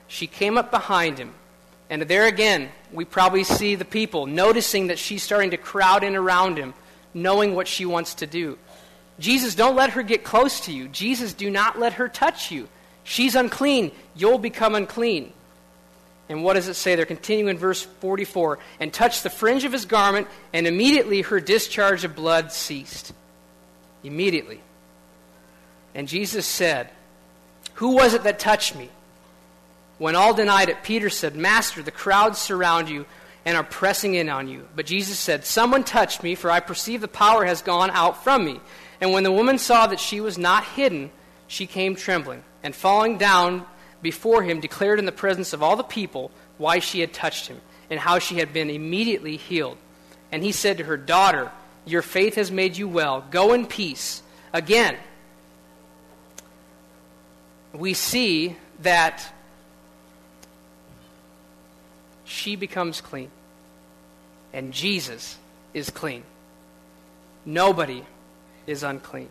She 0.07 0.29
came 0.29 0.57
up 0.57 0.71
behind 0.71 1.19
him, 1.19 1.35
and 1.91 2.03
there 2.03 2.27
again, 2.27 2.71
we 2.93 3.05
probably 3.05 3.45
see 3.45 3.75
the 3.75 3.85
people 3.85 4.27
noticing 4.27 4.87
that 4.87 4.99
she's 4.99 5.25
starting 5.25 5.51
to 5.51 5.57
crowd 5.57 6.05
in 6.05 6.15
around 6.15 6.57
him, 6.57 6.73
knowing 7.13 7.55
what 7.55 7.67
she 7.67 7.85
wants 7.85 8.15
to 8.15 8.27
do. 8.27 8.57
Jesus, 9.19 9.57
don't 9.57 9.75
let 9.75 9.91
her 9.91 10.03
get 10.05 10.23
close 10.23 10.61
to 10.61 10.73
you. 10.73 10.87
Jesus, 10.89 11.35
do 11.35 11.51
not 11.51 11.79
let 11.79 11.95
her 11.95 12.09
touch 12.09 12.53
you. 12.53 12.69
She's 13.03 13.35
unclean. 13.35 13.91
You'll 14.15 14.39
become 14.39 14.77
unclean. 14.77 15.33
And 16.29 16.45
what 16.45 16.55
does 16.55 16.69
it 16.69 16.75
say? 16.75 16.95
They're 16.95 17.07
continuing 17.07 17.51
in 17.51 17.59
verse 17.59 17.83
44 17.83 18.61
and 18.79 18.93
touched 18.93 19.25
the 19.25 19.31
fringe 19.31 19.65
of 19.65 19.73
his 19.73 19.85
garment, 19.85 20.29
and 20.53 20.67
immediately 20.67 21.23
her 21.23 21.41
discharge 21.41 22.05
of 22.05 22.15
blood 22.15 22.53
ceased. 22.53 23.13
Immediately. 24.05 24.61
And 25.99 26.07
Jesus 26.07 26.47
said, 26.47 26.91
Who 27.75 27.97
was 27.97 28.15
it 28.15 28.23
that 28.23 28.39
touched 28.39 28.77
me? 28.77 28.89
When 29.99 30.15
all 30.15 30.33
denied 30.33 30.69
it, 30.69 30.85
Peter 30.85 31.11
said, 31.11 31.35
Master, 31.35 31.83
the 31.83 31.91
crowds 31.91 32.39
surround 32.39 32.89
you 32.89 33.05
and 33.45 33.57
are 33.57 33.65
pressing 33.65 34.15
in 34.15 34.29
on 34.29 34.47
you. 34.47 34.69
But 34.77 34.87
Jesus 34.87 35.19
said, 35.19 35.45
Someone 35.45 35.83
touched 35.83 36.23
me, 36.23 36.37
for 36.37 36.53
I 36.53 36.61
perceive 36.61 37.01
the 37.01 37.09
power 37.09 37.45
has 37.45 37.63
gone 37.63 37.91
out 37.91 38.23
from 38.23 38.45
me. 38.45 38.61
And 39.01 39.13
when 39.13 39.25
the 39.25 39.33
woman 39.33 39.59
saw 39.59 39.89
that 39.89 39.99
she 39.99 40.21
was 40.21 40.39
not 40.39 40.65
hidden, 40.65 41.11
she 41.49 41.67
came 41.67 41.97
trembling, 41.97 42.45
and 42.63 42.77
falling 42.77 43.19
down 43.19 43.67
before 44.01 44.45
him, 44.45 44.61
declared 44.61 45.01
in 45.01 45.05
the 45.05 45.11
presence 45.11 45.53
of 45.53 45.65
all 45.65 45.75
the 45.75 45.83
people 45.83 46.31
why 46.59 46.79
she 46.79 47.01
had 47.01 47.13
touched 47.13 47.49
him, 47.49 47.61
and 47.91 47.99
how 47.99 48.21
she 48.21 48.37
had 48.37 48.53
been 48.53 48.71
immediately 48.71 49.37
healed. 49.37 49.79
And 50.31 50.45
he 50.45 50.53
said 50.53 50.79
to 50.79 50.85
her, 50.85 50.97
Daughter, 50.97 51.51
your 51.85 52.03
faith 52.03 52.37
has 52.37 52.53
made 52.53 52.77
you 52.77 52.87
well. 52.87 53.25
Go 53.33 53.53
in 53.53 53.67
peace. 53.67 54.23
Again, 54.53 54.97
we 57.73 57.95
see 57.95 58.57
that 58.81 59.33
she 62.25 62.57
becomes 62.57 63.01
clean, 63.01 63.31
and 64.53 64.73
Jesus 64.73 65.37
is 65.75 65.91
clean. 65.91 66.23
Nobody 67.45 68.05
is 68.67 68.83
unclean. 68.83 69.29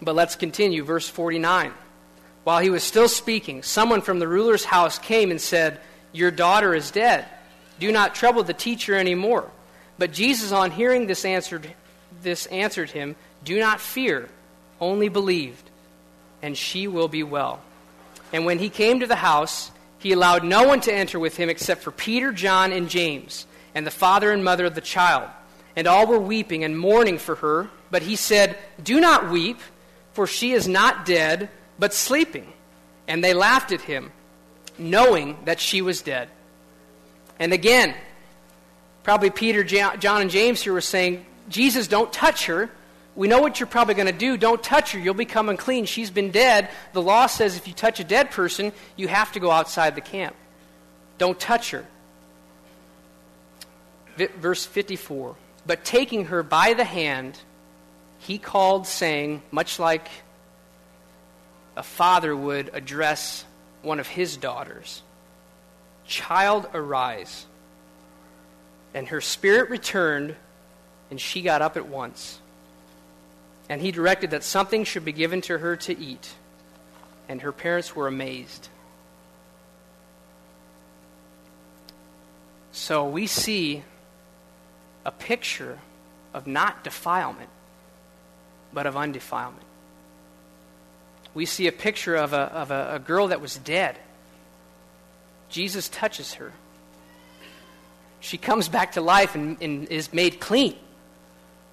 But 0.00 0.14
let's 0.14 0.36
continue, 0.36 0.84
verse 0.84 1.08
49. 1.08 1.72
While 2.44 2.60
he 2.60 2.70
was 2.70 2.82
still 2.82 3.08
speaking, 3.08 3.62
someone 3.62 4.00
from 4.00 4.20
the 4.20 4.28
ruler's 4.28 4.64
house 4.64 4.98
came 4.98 5.30
and 5.30 5.40
said, 5.40 5.80
Your 6.12 6.30
daughter 6.30 6.74
is 6.74 6.90
dead. 6.90 7.26
Do 7.78 7.92
not 7.92 8.14
trouble 8.14 8.42
the 8.42 8.54
teacher 8.54 8.94
anymore. 8.94 9.50
But 9.98 10.12
Jesus, 10.12 10.52
on 10.52 10.70
hearing 10.70 11.06
this, 11.06 11.24
answered, 11.24 11.74
this 12.22 12.46
answered 12.46 12.90
him, 12.90 13.16
Do 13.44 13.58
not 13.58 13.80
fear, 13.80 14.28
only 14.80 15.08
believed, 15.08 15.70
and 16.42 16.56
she 16.56 16.86
will 16.88 17.08
be 17.08 17.22
well. 17.22 17.60
And 18.32 18.44
when 18.44 18.58
he 18.58 18.68
came 18.68 19.00
to 19.00 19.06
the 19.06 19.16
house, 19.16 19.70
he 19.98 20.12
allowed 20.12 20.44
no 20.44 20.66
one 20.66 20.80
to 20.82 20.92
enter 20.92 21.18
with 21.18 21.36
him 21.36 21.48
except 21.48 21.82
for 21.82 21.90
Peter, 21.90 22.32
John, 22.32 22.72
and 22.72 22.88
James, 22.88 23.46
and 23.74 23.86
the 23.86 23.90
father 23.90 24.32
and 24.32 24.44
mother 24.44 24.66
of 24.66 24.74
the 24.74 24.80
child. 24.80 25.28
And 25.74 25.86
all 25.86 26.06
were 26.06 26.18
weeping 26.18 26.64
and 26.64 26.78
mourning 26.78 27.18
for 27.18 27.36
her. 27.36 27.68
But 27.90 28.02
he 28.02 28.16
said, 28.16 28.58
Do 28.82 29.00
not 29.00 29.30
weep, 29.30 29.58
for 30.12 30.26
she 30.26 30.52
is 30.52 30.68
not 30.68 31.06
dead 31.06 31.48
but 31.78 31.94
sleeping. 31.94 32.52
And 33.06 33.22
they 33.22 33.34
laughed 33.34 33.72
at 33.72 33.80
him, 33.80 34.12
knowing 34.78 35.38
that 35.44 35.60
she 35.60 35.80
was 35.80 36.02
dead. 36.02 36.28
And 37.38 37.52
again, 37.52 37.94
probably 39.02 39.30
Peter, 39.30 39.64
John, 39.64 40.20
and 40.20 40.30
James 40.30 40.60
here 40.60 40.72
were 40.72 40.80
saying, 40.80 41.24
Jesus, 41.48 41.88
don't 41.88 42.12
touch 42.12 42.46
her. 42.46 42.70
We 43.18 43.26
know 43.26 43.40
what 43.40 43.58
you're 43.58 43.66
probably 43.66 43.94
going 43.94 44.06
to 44.06 44.12
do. 44.12 44.36
Don't 44.36 44.62
touch 44.62 44.92
her. 44.92 44.98
You'll 45.00 45.12
become 45.12 45.48
unclean. 45.48 45.86
She's 45.86 46.08
been 46.08 46.30
dead. 46.30 46.70
The 46.92 47.02
law 47.02 47.26
says 47.26 47.56
if 47.56 47.66
you 47.66 47.74
touch 47.74 47.98
a 47.98 48.04
dead 48.04 48.30
person, 48.30 48.72
you 48.94 49.08
have 49.08 49.32
to 49.32 49.40
go 49.40 49.50
outside 49.50 49.96
the 49.96 50.00
camp. 50.00 50.36
Don't 51.18 51.38
touch 51.38 51.72
her. 51.72 51.84
Verse 54.16 54.64
54. 54.64 55.34
But 55.66 55.84
taking 55.84 56.26
her 56.26 56.44
by 56.44 56.74
the 56.74 56.84
hand, 56.84 57.36
he 58.20 58.38
called, 58.38 58.86
saying, 58.86 59.42
much 59.50 59.80
like 59.80 60.06
a 61.76 61.82
father 61.82 62.36
would 62.36 62.70
address 62.72 63.44
one 63.82 63.98
of 63.98 64.06
his 64.06 64.36
daughters 64.36 65.02
Child, 66.06 66.68
arise. 66.72 67.46
And 68.94 69.08
her 69.08 69.20
spirit 69.20 69.70
returned, 69.70 70.36
and 71.10 71.20
she 71.20 71.42
got 71.42 71.62
up 71.62 71.76
at 71.76 71.88
once. 71.88 72.40
And 73.68 73.80
he 73.80 73.90
directed 73.90 74.30
that 74.30 74.44
something 74.44 74.84
should 74.84 75.04
be 75.04 75.12
given 75.12 75.40
to 75.42 75.58
her 75.58 75.76
to 75.76 75.98
eat. 75.98 76.30
And 77.28 77.42
her 77.42 77.52
parents 77.52 77.94
were 77.94 78.06
amazed. 78.06 78.68
So 82.72 83.06
we 83.06 83.26
see 83.26 83.84
a 85.04 85.10
picture 85.10 85.78
of 86.32 86.46
not 86.46 86.84
defilement, 86.84 87.50
but 88.72 88.86
of 88.86 88.94
undefilement 88.94 89.64
we 91.38 91.46
see 91.46 91.66
a 91.68 91.72
picture 91.72 92.16
of 92.16 92.32
a, 92.32 92.52
of 92.52 92.72
a, 92.72 92.94
a 92.94 92.98
girl 92.98 93.28
that 93.28 93.40
was 93.40 93.56
dead. 93.58 93.96
Jesus 95.48 95.88
touches 95.88 96.34
her. 96.34 96.52
She 98.20 98.36
comes 98.36 98.68
back 98.68 98.92
to 98.92 99.00
life 99.00 99.36
and, 99.36 99.56
and 99.62 99.86
is 99.86 100.12
made 100.12 100.40
clean. 100.40 100.74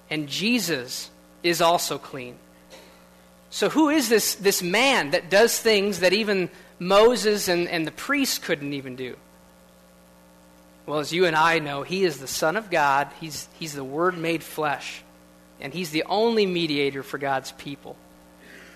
And 0.08 0.28
Jesus 0.28 1.10
is 1.42 1.60
also 1.60 1.98
clean. 1.98 2.36
So, 3.50 3.68
who 3.68 3.88
is 3.88 4.08
this, 4.08 4.34
this 4.34 4.62
man 4.62 5.10
that 5.10 5.30
does 5.30 5.58
things 5.58 6.00
that 6.00 6.12
even 6.12 6.50
Moses 6.78 7.48
and, 7.48 7.68
and 7.68 7.86
the 7.86 7.92
priests 7.92 8.38
couldn't 8.38 8.72
even 8.72 8.96
do? 8.96 9.16
Well, 10.84 10.98
as 10.98 11.12
you 11.12 11.26
and 11.26 11.34
I 11.34 11.58
know, 11.58 11.82
he 11.82 12.04
is 12.04 12.18
the 12.18 12.26
Son 12.26 12.56
of 12.56 12.70
God. 12.70 13.08
He's, 13.20 13.48
he's 13.58 13.74
the 13.74 13.84
Word 13.84 14.18
made 14.18 14.42
flesh. 14.42 15.02
And 15.60 15.72
he's 15.72 15.90
the 15.90 16.04
only 16.04 16.44
mediator 16.46 17.02
for 17.02 17.18
God's 17.18 17.52
people. 17.52 17.96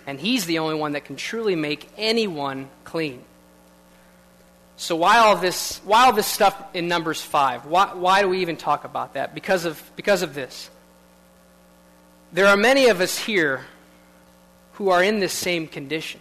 And 0.07 0.19
He's 0.19 0.47
the 0.47 0.59
only 0.59 0.75
one 0.75 0.93
that 0.93 1.05
can 1.05 1.17
truly 1.17 1.57
make 1.57 1.89
anyone 1.97 2.69
clean. 2.85 3.23
So 4.77 4.97
why 4.97 5.19
all 5.19 5.37
this, 5.37 5.81
why 5.85 6.07
all 6.07 6.13
this 6.13 6.27
stuff 6.27 6.61
in 6.75 6.89
Numbers 6.89 7.21
5? 7.21 7.67
Why, 7.67 7.95
why 7.95 8.23
do 8.23 8.29
we 8.29 8.41
even 8.41 8.57
talk 8.57 8.85
about 8.85 9.15
that? 9.15 9.35
Because 9.35 9.67
of, 9.67 9.81
because 9.95 10.23
of 10.23 10.35
this. 10.35 10.71
There 12.33 12.47
are 12.47 12.57
many 12.57 12.89
of 12.89 13.01
us 13.01 13.19
here 13.19 13.65
who 14.75 14.91
are 14.91 15.03
in 15.03 15.19
this 15.19 15.33
same 15.33 15.67
condition, 15.67 16.21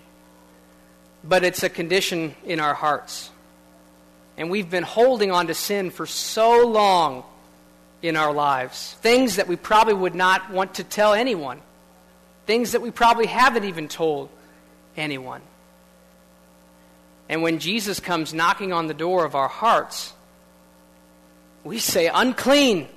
but 1.24 1.44
it's 1.44 1.62
a 1.62 1.70
condition 1.70 2.36
in 2.46 2.60
our 2.60 2.74
hearts. 2.74 3.30
And 4.36 4.50
we've 4.50 4.70
been 4.70 4.84
holding 4.84 5.32
on 5.32 5.48
to 5.48 5.54
sin 5.54 5.92
for 5.92 6.06
so 6.06 6.66
long 6.68 7.24
in 8.02 8.16
our 8.16 8.34
lives. 8.34 8.96
Things 9.02 9.36
that 9.36 9.48
we 9.48 9.56
probably 9.56 9.94
would 9.94 10.16
not 10.16 10.50
want 10.50 10.76
to 10.76 10.84
tell 10.84 11.14
anyone. 11.14 11.62
Things 12.48 12.72
that 12.72 12.82
we 12.82 12.90
probably 12.90 13.28
haven't 13.28 13.66
even 13.66 13.88
told 13.88 14.30
anyone. 14.98 15.42
And 17.28 17.44
when 17.44 17.60
Jesus 17.60 18.00
comes 18.00 18.34
knocking 18.34 18.74
on 18.74 18.88
the 18.88 18.96
door 18.96 19.26
of 19.26 19.36
our 19.36 19.48
hearts, 19.48 20.14
we 21.64 21.78
say, 21.78 22.10
unclean. 22.12 22.88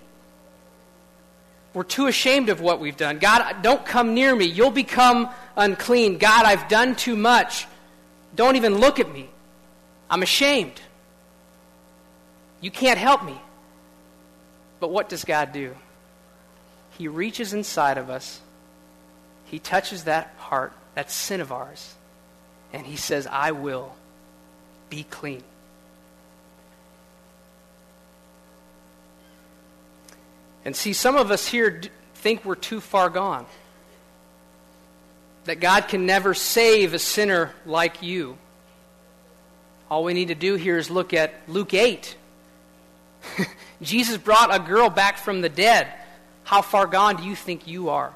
We're 1.75 1.85
too 1.85 2.07
ashamed 2.07 2.51
of 2.51 2.61
what 2.61 2.81
we've 2.81 2.97
done. 2.97 3.19
God, 3.19 3.63
don't 3.63 3.85
come 3.85 4.15
near 4.15 4.35
me. 4.35 4.45
You'll 4.45 4.71
become 4.71 5.31
unclean. 5.57 6.19
God, 6.19 6.45
I've 6.45 6.69
done 6.69 6.97
too 6.97 7.17
much. 7.17 7.67
Don't 8.35 8.57
even 8.57 8.79
look 8.79 9.01
at 9.01 9.13
me. 9.13 9.29
I'm 10.11 10.23
ashamed. 10.23 10.81
You 12.61 12.71
can't 12.71 12.99
help 12.99 13.25
me. 13.25 13.41
But 14.81 14.91
what 14.91 15.09
does 15.09 15.25
God 15.25 15.53
do? 15.53 15.75
He 16.99 17.09
reaches 17.09 17.55
inside 17.55 17.99
of 17.99 18.11
us, 18.11 18.41
He 19.47 19.59
touches 19.59 20.05
that 20.05 20.35
heart, 20.37 20.73
that 20.95 21.11
sin 21.11 21.41
of 21.41 21.53
ours, 21.53 21.95
and 22.73 22.87
He 22.87 22.97
says, 22.97 23.27
I 23.27 23.53
will 23.53 23.95
be 24.91 25.05
clean. 25.05 25.43
And 30.65 30.77
see, 30.77 30.93
some 30.93 31.17
of 31.17 31.31
us 31.31 31.47
here 31.47 31.81
think 32.15 32.45
we're 32.45 32.55
too 32.55 32.81
far 32.81 33.11
gone. 33.11 33.47
That 35.45 35.59
God 35.59 35.89
can 35.89 36.07
never 36.07 36.35
save 36.35 36.95
a 36.95 36.99
sinner 36.99 37.53
like 37.67 38.03
you. 38.03 38.39
All 39.91 40.05
we 40.05 40.15
need 40.15 40.29
to 40.29 40.35
do 40.35 40.55
here 40.55 40.79
is 40.79 40.89
look 40.89 41.13
at 41.13 41.35
Luke 41.49 41.75
8. 41.75 42.17
Jesus 43.83 44.17
brought 44.17 44.55
a 44.55 44.59
girl 44.59 44.89
back 44.89 45.19
from 45.19 45.41
the 45.41 45.49
dead. 45.49 45.89
How 46.45 46.63
far 46.63 46.87
gone 46.87 47.17
do 47.17 47.25
you 47.25 47.37
think 47.37 47.67
you 47.67 47.91
are? 47.91 48.13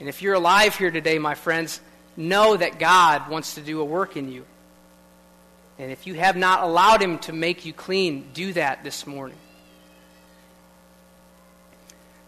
And 0.00 0.08
if 0.08 0.22
you're 0.22 0.34
alive 0.34 0.76
here 0.76 0.90
today, 0.90 1.18
my 1.18 1.34
friends, 1.34 1.80
know 2.16 2.56
that 2.56 2.78
God 2.78 3.28
wants 3.30 3.54
to 3.54 3.60
do 3.60 3.80
a 3.80 3.84
work 3.84 4.16
in 4.16 4.30
you. 4.32 4.44
And 5.78 5.90
if 5.90 6.06
you 6.06 6.14
have 6.14 6.36
not 6.36 6.62
allowed 6.62 7.02
Him 7.02 7.18
to 7.20 7.32
make 7.32 7.64
you 7.64 7.72
clean, 7.72 8.28
do 8.32 8.52
that 8.54 8.82
this 8.82 9.06
morning. 9.06 9.36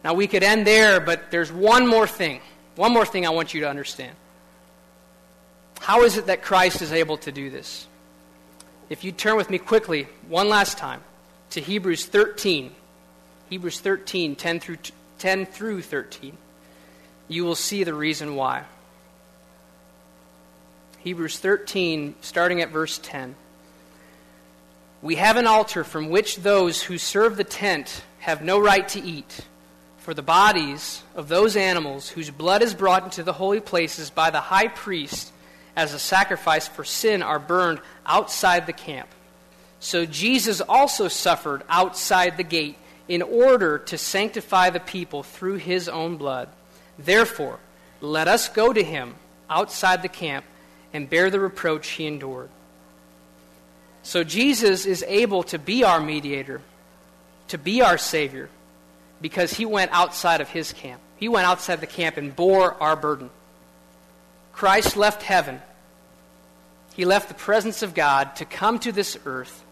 Now, 0.09 0.15
we 0.15 0.27
could 0.27 0.43
end 0.43 0.67
there, 0.67 1.01
but 1.01 1.31
there's 1.31 1.53
one 1.53 1.87
more 1.87 2.07
thing. 2.07 2.41
One 2.77 2.95
more 2.95 3.05
thing 3.05 3.27
I 3.27 3.29
want 3.29 3.53
you 3.53 3.61
to 3.61 3.69
understand. 3.69 4.17
How 5.81 6.05
is 6.05 6.17
it 6.17 6.29
that 6.29 6.41
Christ 6.41 6.81
is 6.81 6.93
able 6.93 7.19
to 7.19 7.31
do 7.31 7.51
this? 7.51 7.87
If 8.89 9.05
you 9.05 9.13
turn 9.13 9.37
with 9.37 9.51
me 9.51 9.59
quickly, 9.59 10.09
one 10.27 10.49
last 10.49 10.79
time, 10.79 11.03
to 11.51 11.61
Hebrews 11.61 12.07
13, 12.07 12.75
Hebrews 13.51 13.81
13, 13.81 14.35
10 14.35 14.61
through, 14.61 14.79
10 15.19 15.45
through 15.45 15.83
13, 15.83 16.39
you 17.29 17.45
will 17.45 17.55
see 17.55 17.85
the 17.85 17.93
reason 17.93 18.35
why. 18.35 18.65
Hebrews 21.01 21.39
13, 21.39 22.15
starting 22.23 22.63
at 22.63 22.71
verse 22.71 22.99
10. 23.03 23.35
We 25.03 25.17
have 25.17 25.37
an 25.37 25.47
altar 25.47 25.85
from 25.85 26.09
which 26.09 26.37
those 26.37 26.81
who 26.81 26.97
serve 26.97 27.37
the 27.37 27.45
tent 27.45 28.03
have 28.21 28.41
no 28.41 28.59
right 28.59 28.89
to 28.89 29.03
eat. 29.03 29.43
For 30.09 30.15
the 30.15 30.23
bodies 30.23 31.03
of 31.15 31.29
those 31.29 31.55
animals 31.55 32.09
whose 32.09 32.31
blood 32.31 32.63
is 32.63 32.73
brought 32.73 33.05
into 33.05 33.23
the 33.23 33.35
holy 33.35 33.61
places 33.61 34.09
by 34.09 34.31
the 34.31 34.41
high 34.41 34.69
priest 34.69 35.31
as 35.77 35.93
a 35.93 35.99
sacrifice 35.99 36.67
for 36.67 36.83
sin 36.83 37.23
are 37.23 37.39
burned 37.39 37.79
outside 38.07 38.65
the 38.65 38.73
camp. 38.73 39.11
So 39.81 40.07
Jesus 40.07 40.63
also 40.63 41.09
suffered 41.09 41.63
outside 41.69 42.39
the 42.39 42.43
gate 42.43 42.79
in 43.07 43.21
order 43.21 43.77
to 43.81 43.99
sanctify 43.99 44.71
the 44.71 44.81
people 44.81 45.23
through 45.23 45.57
his 45.57 45.91
own 45.91 46.17
blood. 46.17 46.49
Therefore, 46.99 47.59
let 48.01 48.29
us 48.29 48.49
go 48.49 48.73
to 48.73 48.83
him 48.83 49.15
outside 49.51 50.01
the 50.01 50.09
camp 50.09 50.47
and 50.95 51.11
bear 51.11 51.29
the 51.29 51.39
reproach 51.39 51.87
he 51.87 52.07
endured. 52.07 52.49
So 54.03 54.25
Jesus 54.25 54.87
is 54.87 55.05
able 55.07 55.43
to 55.43 55.59
be 55.59 55.85
our 55.85 56.01
mediator, 56.01 56.63
to 57.49 57.59
be 57.59 57.83
our 57.83 57.99
Savior, 57.99 58.49
because 59.21 59.53
he 59.53 59.65
went 59.65 59.91
outside 59.93 60.41
of 60.41 60.49
his 60.49 60.73
camp. 60.73 61.01
He 61.17 61.29
went 61.29 61.47
outside 61.47 61.81
the 61.81 61.87
camp 61.87 62.17
and 62.17 62.35
bore 62.35 62.81
our 62.83 62.97
burden. 62.97 63.31
Christ 64.53 64.97
left 64.97 65.23
heaven. 65.23 65.61
He 66.95 67.05
left 67.05 67.29
the 67.29 67.35
presence 67.35 67.83
of 67.83 67.95
God 67.95 68.37
to 68.37 68.45
come 68.45 68.79
to 68.81 68.93
this 68.93 69.17
earth 69.25 69.65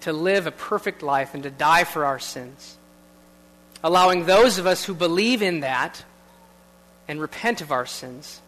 to 0.00 0.12
live 0.12 0.46
a 0.46 0.50
perfect 0.50 1.02
life 1.02 1.34
and 1.34 1.42
to 1.42 1.50
die 1.50 1.84
for 1.84 2.04
our 2.04 2.18
sins. 2.18 2.76
Allowing 3.82 4.26
those 4.26 4.58
of 4.58 4.66
us 4.66 4.84
who 4.84 4.94
believe 4.94 5.42
in 5.42 5.60
that 5.60 6.04
and 7.06 7.20
repent 7.20 7.60
of 7.60 7.72
our 7.72 7.86
sins 7.86 8.40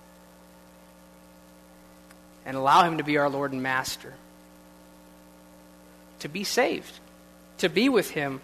and 2.44 2.56
allow 2.56 2.82
Him 2.82 2.98
to 2.98 3.04
be 3.04 3.16
our 3.18 3.28
Lord 3.28 3.52
and 3.52 3.62
Master. 3.62 4.14
To 6.20 6.28
be 6.28 6.44
saved, 6.44 6.92
to 7.58 7.68
be 7.68 7.88
with 7.88 8.10
Him 8.10 8.40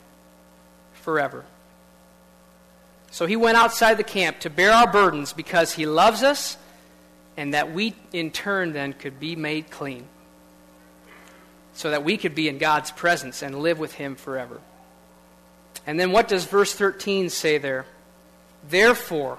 forever. 0.94 1.44
So 3.16 3.24
He 3.24 3.34
went 3.34 3.56
outside 3.56 3.94
the 3.94 4.04
camp 4.04 4.40
to 4.40 4.50
bear 4.50 4.70
our 4.70 4.92
burdens 4.92 5.32
because 5.32 5.72
He 5.72 5.86
loves 5.86 6.22
us 6.22 6.58
and 7.34 7.54
that 7.54 7.72
we, 7.72 7.94
in 8.12 8.30
turn, 8.30 8.74
then 8.74 8.92
could 8.92 9.18
be 9.18 9.34
made 9.34 9.70
clean. 9.70 10.04
So 11.72 11.92
that 11.92 12.04
we 12.04 12.18
could 12.18 12.34
be 12.34 12.46
in 12.46 12.58
God's 12.58 12.90
presence 12.90 13.40
and 13.40 13.60
live 13.60 13.78
with 13.78 13.94
Him 13.94 14.16
forever. 14.16 14.60
And 15.86 15.98
then 15.98 16.12
what 16.12 16.28
does 16.28 16.44
verse 16.44 16.74
13 16.74 17.30
say 17.30 17.56
there? 17.56 17.86
Therefore, 18.68 19.38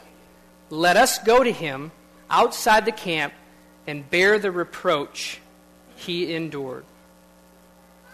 let 0.71 0.97
us 0.97 1.19
go 1.19 1.43
to 1.43 1.51
Him 1.51 1.91
outside 2.32 2.84
the 2.84 2.91
camp 2.91 3.36
and 3.86 4.09
bear 4.09 4.39
the 4.39 4.49
reproach 4.49 5.39
he 5.97 6.34
endured. 6.34 6.86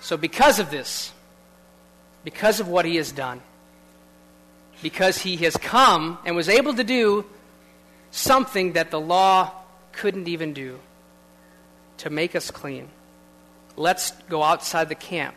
So, 0.01 0.17
because 0.17 0.59
of 0.59 0.71
this, 0.71 1.13
because 2.25 2.59
of 2.59 2.67
what 2.67 2.83
he 2.83 2.97
has 2.97 3.13
done, 3.13 3.41
because 4.81 5.17
he 5.17 5.37
has 5.37 5.55
come 5.57 6.17
and 6.25 6.35
was 6.35 6.49
able 6.49 6.73
to 6.73 6.83
do 6.83 7.25
something 8.11 8.73
that 8.73 8.91
the 8.91 8.99
law 8.99 9.51
couldn't 9.91 10.27
even 10.27 10.53
do 10.53 10.79
to 11.97 12.09
make 12.09 12.35
us 12.35 12.51
clean, 12.51 12.89
let's 13.75 14.11
go 14.29 14.43
outside 14.43 14.89
the 14.89 14.95
camp 14.95 15.35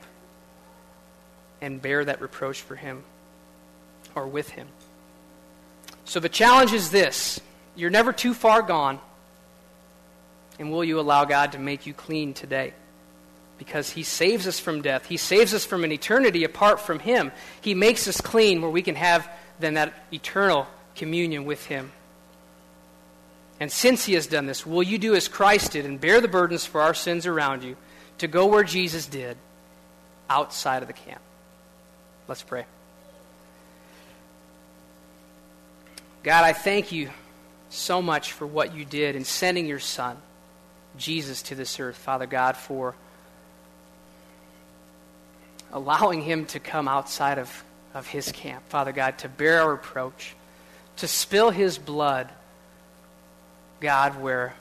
and 1.60 1.80
bear 1.80 2.04
that 2.04 2.20
reproach 2.20 2.60
for 2.60 2.76
him 2.76 3.04
or 4.14 4.26
with 4.26 4.50
him. 4.50 4.68
So, 6.04 6.20
the 6.20 6.28
challenge 6.28 6.72
is 6.72 6.90
this 6.90 7.40
you're 7.74 7.90
never 7.90 8.12
too 8.12 8.34
far 8.34 8.62
gone. 8.62 8.98
And 10.58 10.72
will 10.72 10.84
you 10.84 10.98
allow 10.98 11.26
God 11.26 11.52
to 11.52 11.58
make 11.58 11.86
you 11.86 11.92
clean 11.92 12.32
today? 12.32 12.72
Because 13.58 13.90
He 13.90 14.02
saves 14.02 14.46
us 14.46 14.58
from 14.58 14.82
death. 14.82 15.06
He 15.06 15.16
saves 15.16 15.54
us 15.54 15.64
from 15.64 15.84
an 15.84 15.92
eternity 15.92 16.44
apart 16.44 16.80
from 16.80 16.98
Him. 16.98 17.32
He 17.60 17.74
makes 17.74 18.06
us 18.06 18.20
clean 18.20 18.60
where 18.60 18.70
we 18.70 18.82
can 18.82 18.94
have 18.96 19.30
then 19.58 19.74
that 19.74 19.94
eternal 20.12 20.66
communion 20.94 21.44
with 21.44 21.64
Him. 21.66 21.92
And 23.58 23.72
since 23.72 24.04
He 24.04 24.14
has 24.14 24.26
done 24.26 24.46
this, 24.46 24.66
will 24.66 24.82
you 24.82 24.98
do 24.98 25.14
as 25.14 25.28
Christ 25.28 25.72
did 25.72 25.86
and 25.86 26.00
bear 26.00 26.20
the 26.20 26.28
burdens 26.28 26.66
for 26.66 26.82
our 26.82 26.94
sins 26.94 27.26
around 27.26 27.64
you 27.64 27.76
to 28.18 28.26
go 28.26 28.46
where 28.46 28.64
Jesus 28.64 29.06
did, 29.06 29.36
outside 30.28 30.82
of 30.82 30.88
the 30.88 30.94
camp? 30.94 31.20
Let's 32.28 32.42
pray. 32.42 32.66
God, 36.22 36.44
I 36.44 36.52
thank 36.52 36.92
you 36.92 37.10
so 37.70 38.02
much 38.02 38.32
for 38.32 38.46
what 38.46 38.74
you 38.74 38.84
did 38.84 39.16
in 39.16 39.24
sending 39.24 39.66
your 39.66 39.78
Son. 39.78 40.16
Jesus 40.98 41.42
to 41.42 41.54
this 41.54 41.78
earth, 41.78 41.96
Father 41.96 42.26
God, 42.26 42.56
for 42.56 42.94
allowing 45.72 46.22
him 46.22 46.46
to 46.46 46.60
come 46.60 46.88
outside 46.88 47.38
of, 47.38 47.64
of 47.94 48.06
his 48.06 48.32
camp, 48.32 48.62
Father 48.68 48.92
God, 48.92 49.18
to 49.18 49.28
bear 49.28 49.62
our 49.62 49.72
reproach, 49.72 50.34
to 50.96 51.08
spill 51.08 51.50
his 51.50 51.78
blood, 51.78 52.30
God, 53.80 54.20
where 54.20 54.54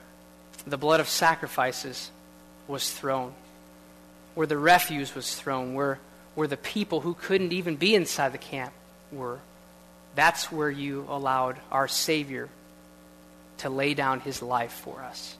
the 0.66 0.76
blood 0.76 1.00
of 1.00 1.08
sacrifices 1.08 2.10
was 2.68 2.90
thrown, 2.90 3.32
where 4.34 4.46
the 4.46 4.58
refuse 4.58 5.14
was 5.14 5.34
thrown, 5.34 5.74
where, 5.74 5.98
where 6.34 6.48
the 6.48 6.56
people 6.56 7.00
who 7.00 7.14
couldn't 7.14 7.52
even 7.52 7.76
be 7.76 7.94
inside 7.94 8.32
the 8.32 8.38
camp 8.38 8.72
were. 9.12 9.38
That's 10.14 10.50
where 10.50 10.70
you 10.70 11.06
allowed 11.08 11.58
our 11.70 11.88
Savior 11.88 12.48
to 13.58 13.70
lay 13.70 13.94
down 13.94 14.20
his 14.20 14.42
life 14.42 14.72
for 14.72 15.02
us. 15.02 15.36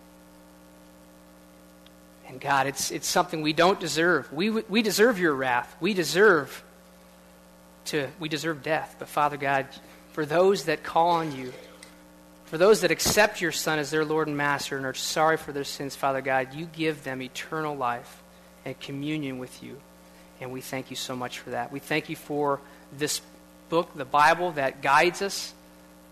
And 2.28 2.40
God, 2.40 2.66
it's, 2.66 2.90
it's 2.90 3.06
something 3.06 3.42
we 3.42 3.52
don't 3.52 3.78
deserve. 3.78 4.32
We, 4.32 4.50
we 4.50 4.82
deserve 4.82 5.18
your 5.18 5.34
wrath. 5.34 5.76
We 5.80 5.94
deserve 5.94 6.64
to 7.86 8.08
we 8.18 8.28
deserve 8.28 8.62
death. 8.62 8.96
But 8.98 9.08
Father 9.08 9.36
God, 9.36 9.66
for 10.12 10.26
those 10.26 10.64
that 10.64 10.82
call 10.82 11.10
on 11.10 11.36
you, 11.36 11.52
for 12.46 12.58
those 12.58 12.82
that 12.82 12.90
accept 12.90 13.40
your 13.40 13.52
Son 13.52 13.78
as 13.78 13.90
their 13.90 14.04
Lord 14.04 14.28
and 14.28 14.36
Master 14.36 14.76
and 14.76 14.86
are 14.86 14.94
sorry 14.94 15.36
for 15.36 15.52
their 15.52 15.64
sins, 15.64 15.96
Father 15.96 16.20
God, 16.20 16.54
you 16.54 16.66
give 16.66 17.04
them 17.04 17.22
eternal 17.22 17.76
life 17.76 18.22
and 18.64 18.78
communion 18.78 19.38
with 19.38 19.62
you. 19.62 19.80
And 20.40 20.52
we 20.52 20.60
thank 20.60 20.90
you 20.90 20.96
so 20.96 21.16
much 21.16 21.38
for 21.38 21.50
that. 21.50 21.72
We 21.72 21.80
thank 21.80 22.08
you 22.08 22.16
for 22.16 22.60
this 22.96 23.20
book, 23.68 23.94
the 23.94 24.04
Bible, 24.04 24.52
that 24.52 24.82
guides 24.82 25.22
us, 25.22 25.54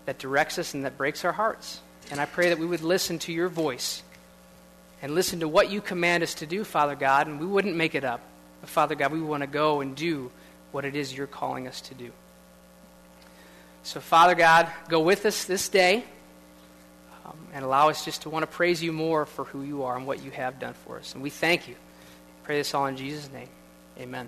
that 0.05 0.17
directs 0.17 0.57
us, 0.57 0.73
and 0.73 0.83
that 0.83 0.97
breaks 0.97 1.23
our 1.23 1.31
hearts. 1.31 1.79
And 2.11 2.19
I 2.19 2.25
pray 2.25 2.49
that 2.49 2.59
we 2.59 2.65
would 2.65 2.81
listen 2.81 3.19
to 3.19 3.31
your 3.31 3.49
voice 3.49 4.01
and 5.05 5.13
listen 5.13 5.41
to 5.41 5.47
what 5.47 5.69
you 5.69 5.81
command 5.81 6.23
us 6.23 6.33
to 6.33 6.47
do, 6.47 6.63
Father 6.63 6.95
God, 6.95 7.27
and 7.27 7.39
we 7.39 7.45
wouldn't 7.45 7.75
make 7.75 7.93
it 7.93 8.03
up. 8.03 8.21
But 8.59 8.71
Father 8.71 8.95
God, 8.95 9.11
we 9.11 9.21
want 9.21 9.41
to 9.41 9.47
go 9.47 9.81
and 9.81 9.95
do 9.95 10.31
what 10.71 10.83
it 10.83 10.95
is 10.95 11.15
you're 11.15 11.27
calling 11.27 11.67
us 11.67 11.79
to 11.81 11.93
do. 11.93 12.09
So, 13.83 13.99
Father 13.99 14.33
God, 14.33 14.67
go 14.89 15.01
with 15.01 15.27
us 15.27 15.45
this 15.45 15.69
day 15.69 16.03
um, 17.23 17.37
and 17.53 17.63
allow 17.63 17.89
us 17.89 18.03
just 18.03 18.23
to 18.23 18.31
want 18.31 18.41
to 18.41 18.47
praise 18.47 18.81
you 18.81 18.91
more 18.91 19.27
for 19.27 19.45
who 19.45 19.61
you 19.61 19.83
are 19.83 19.95
and 19.95 20.07
what 20.07 20.23
you 20.23 20.31
have 20.31 20.59
done 20.59 20.73
for 20.73 20.97
us. 20.97 21.13
And 21.13 21.21
we 21.21 21.29
thank 21.29 21.67
you. 21.67 21.75
Pray 22.41 22.57
this 22.57 22.73
all 22.73 22.87
in 22.87 22.97
Jesus' 22.97 23.31
name. 23.31 23.49
Amen. 23.99 24.27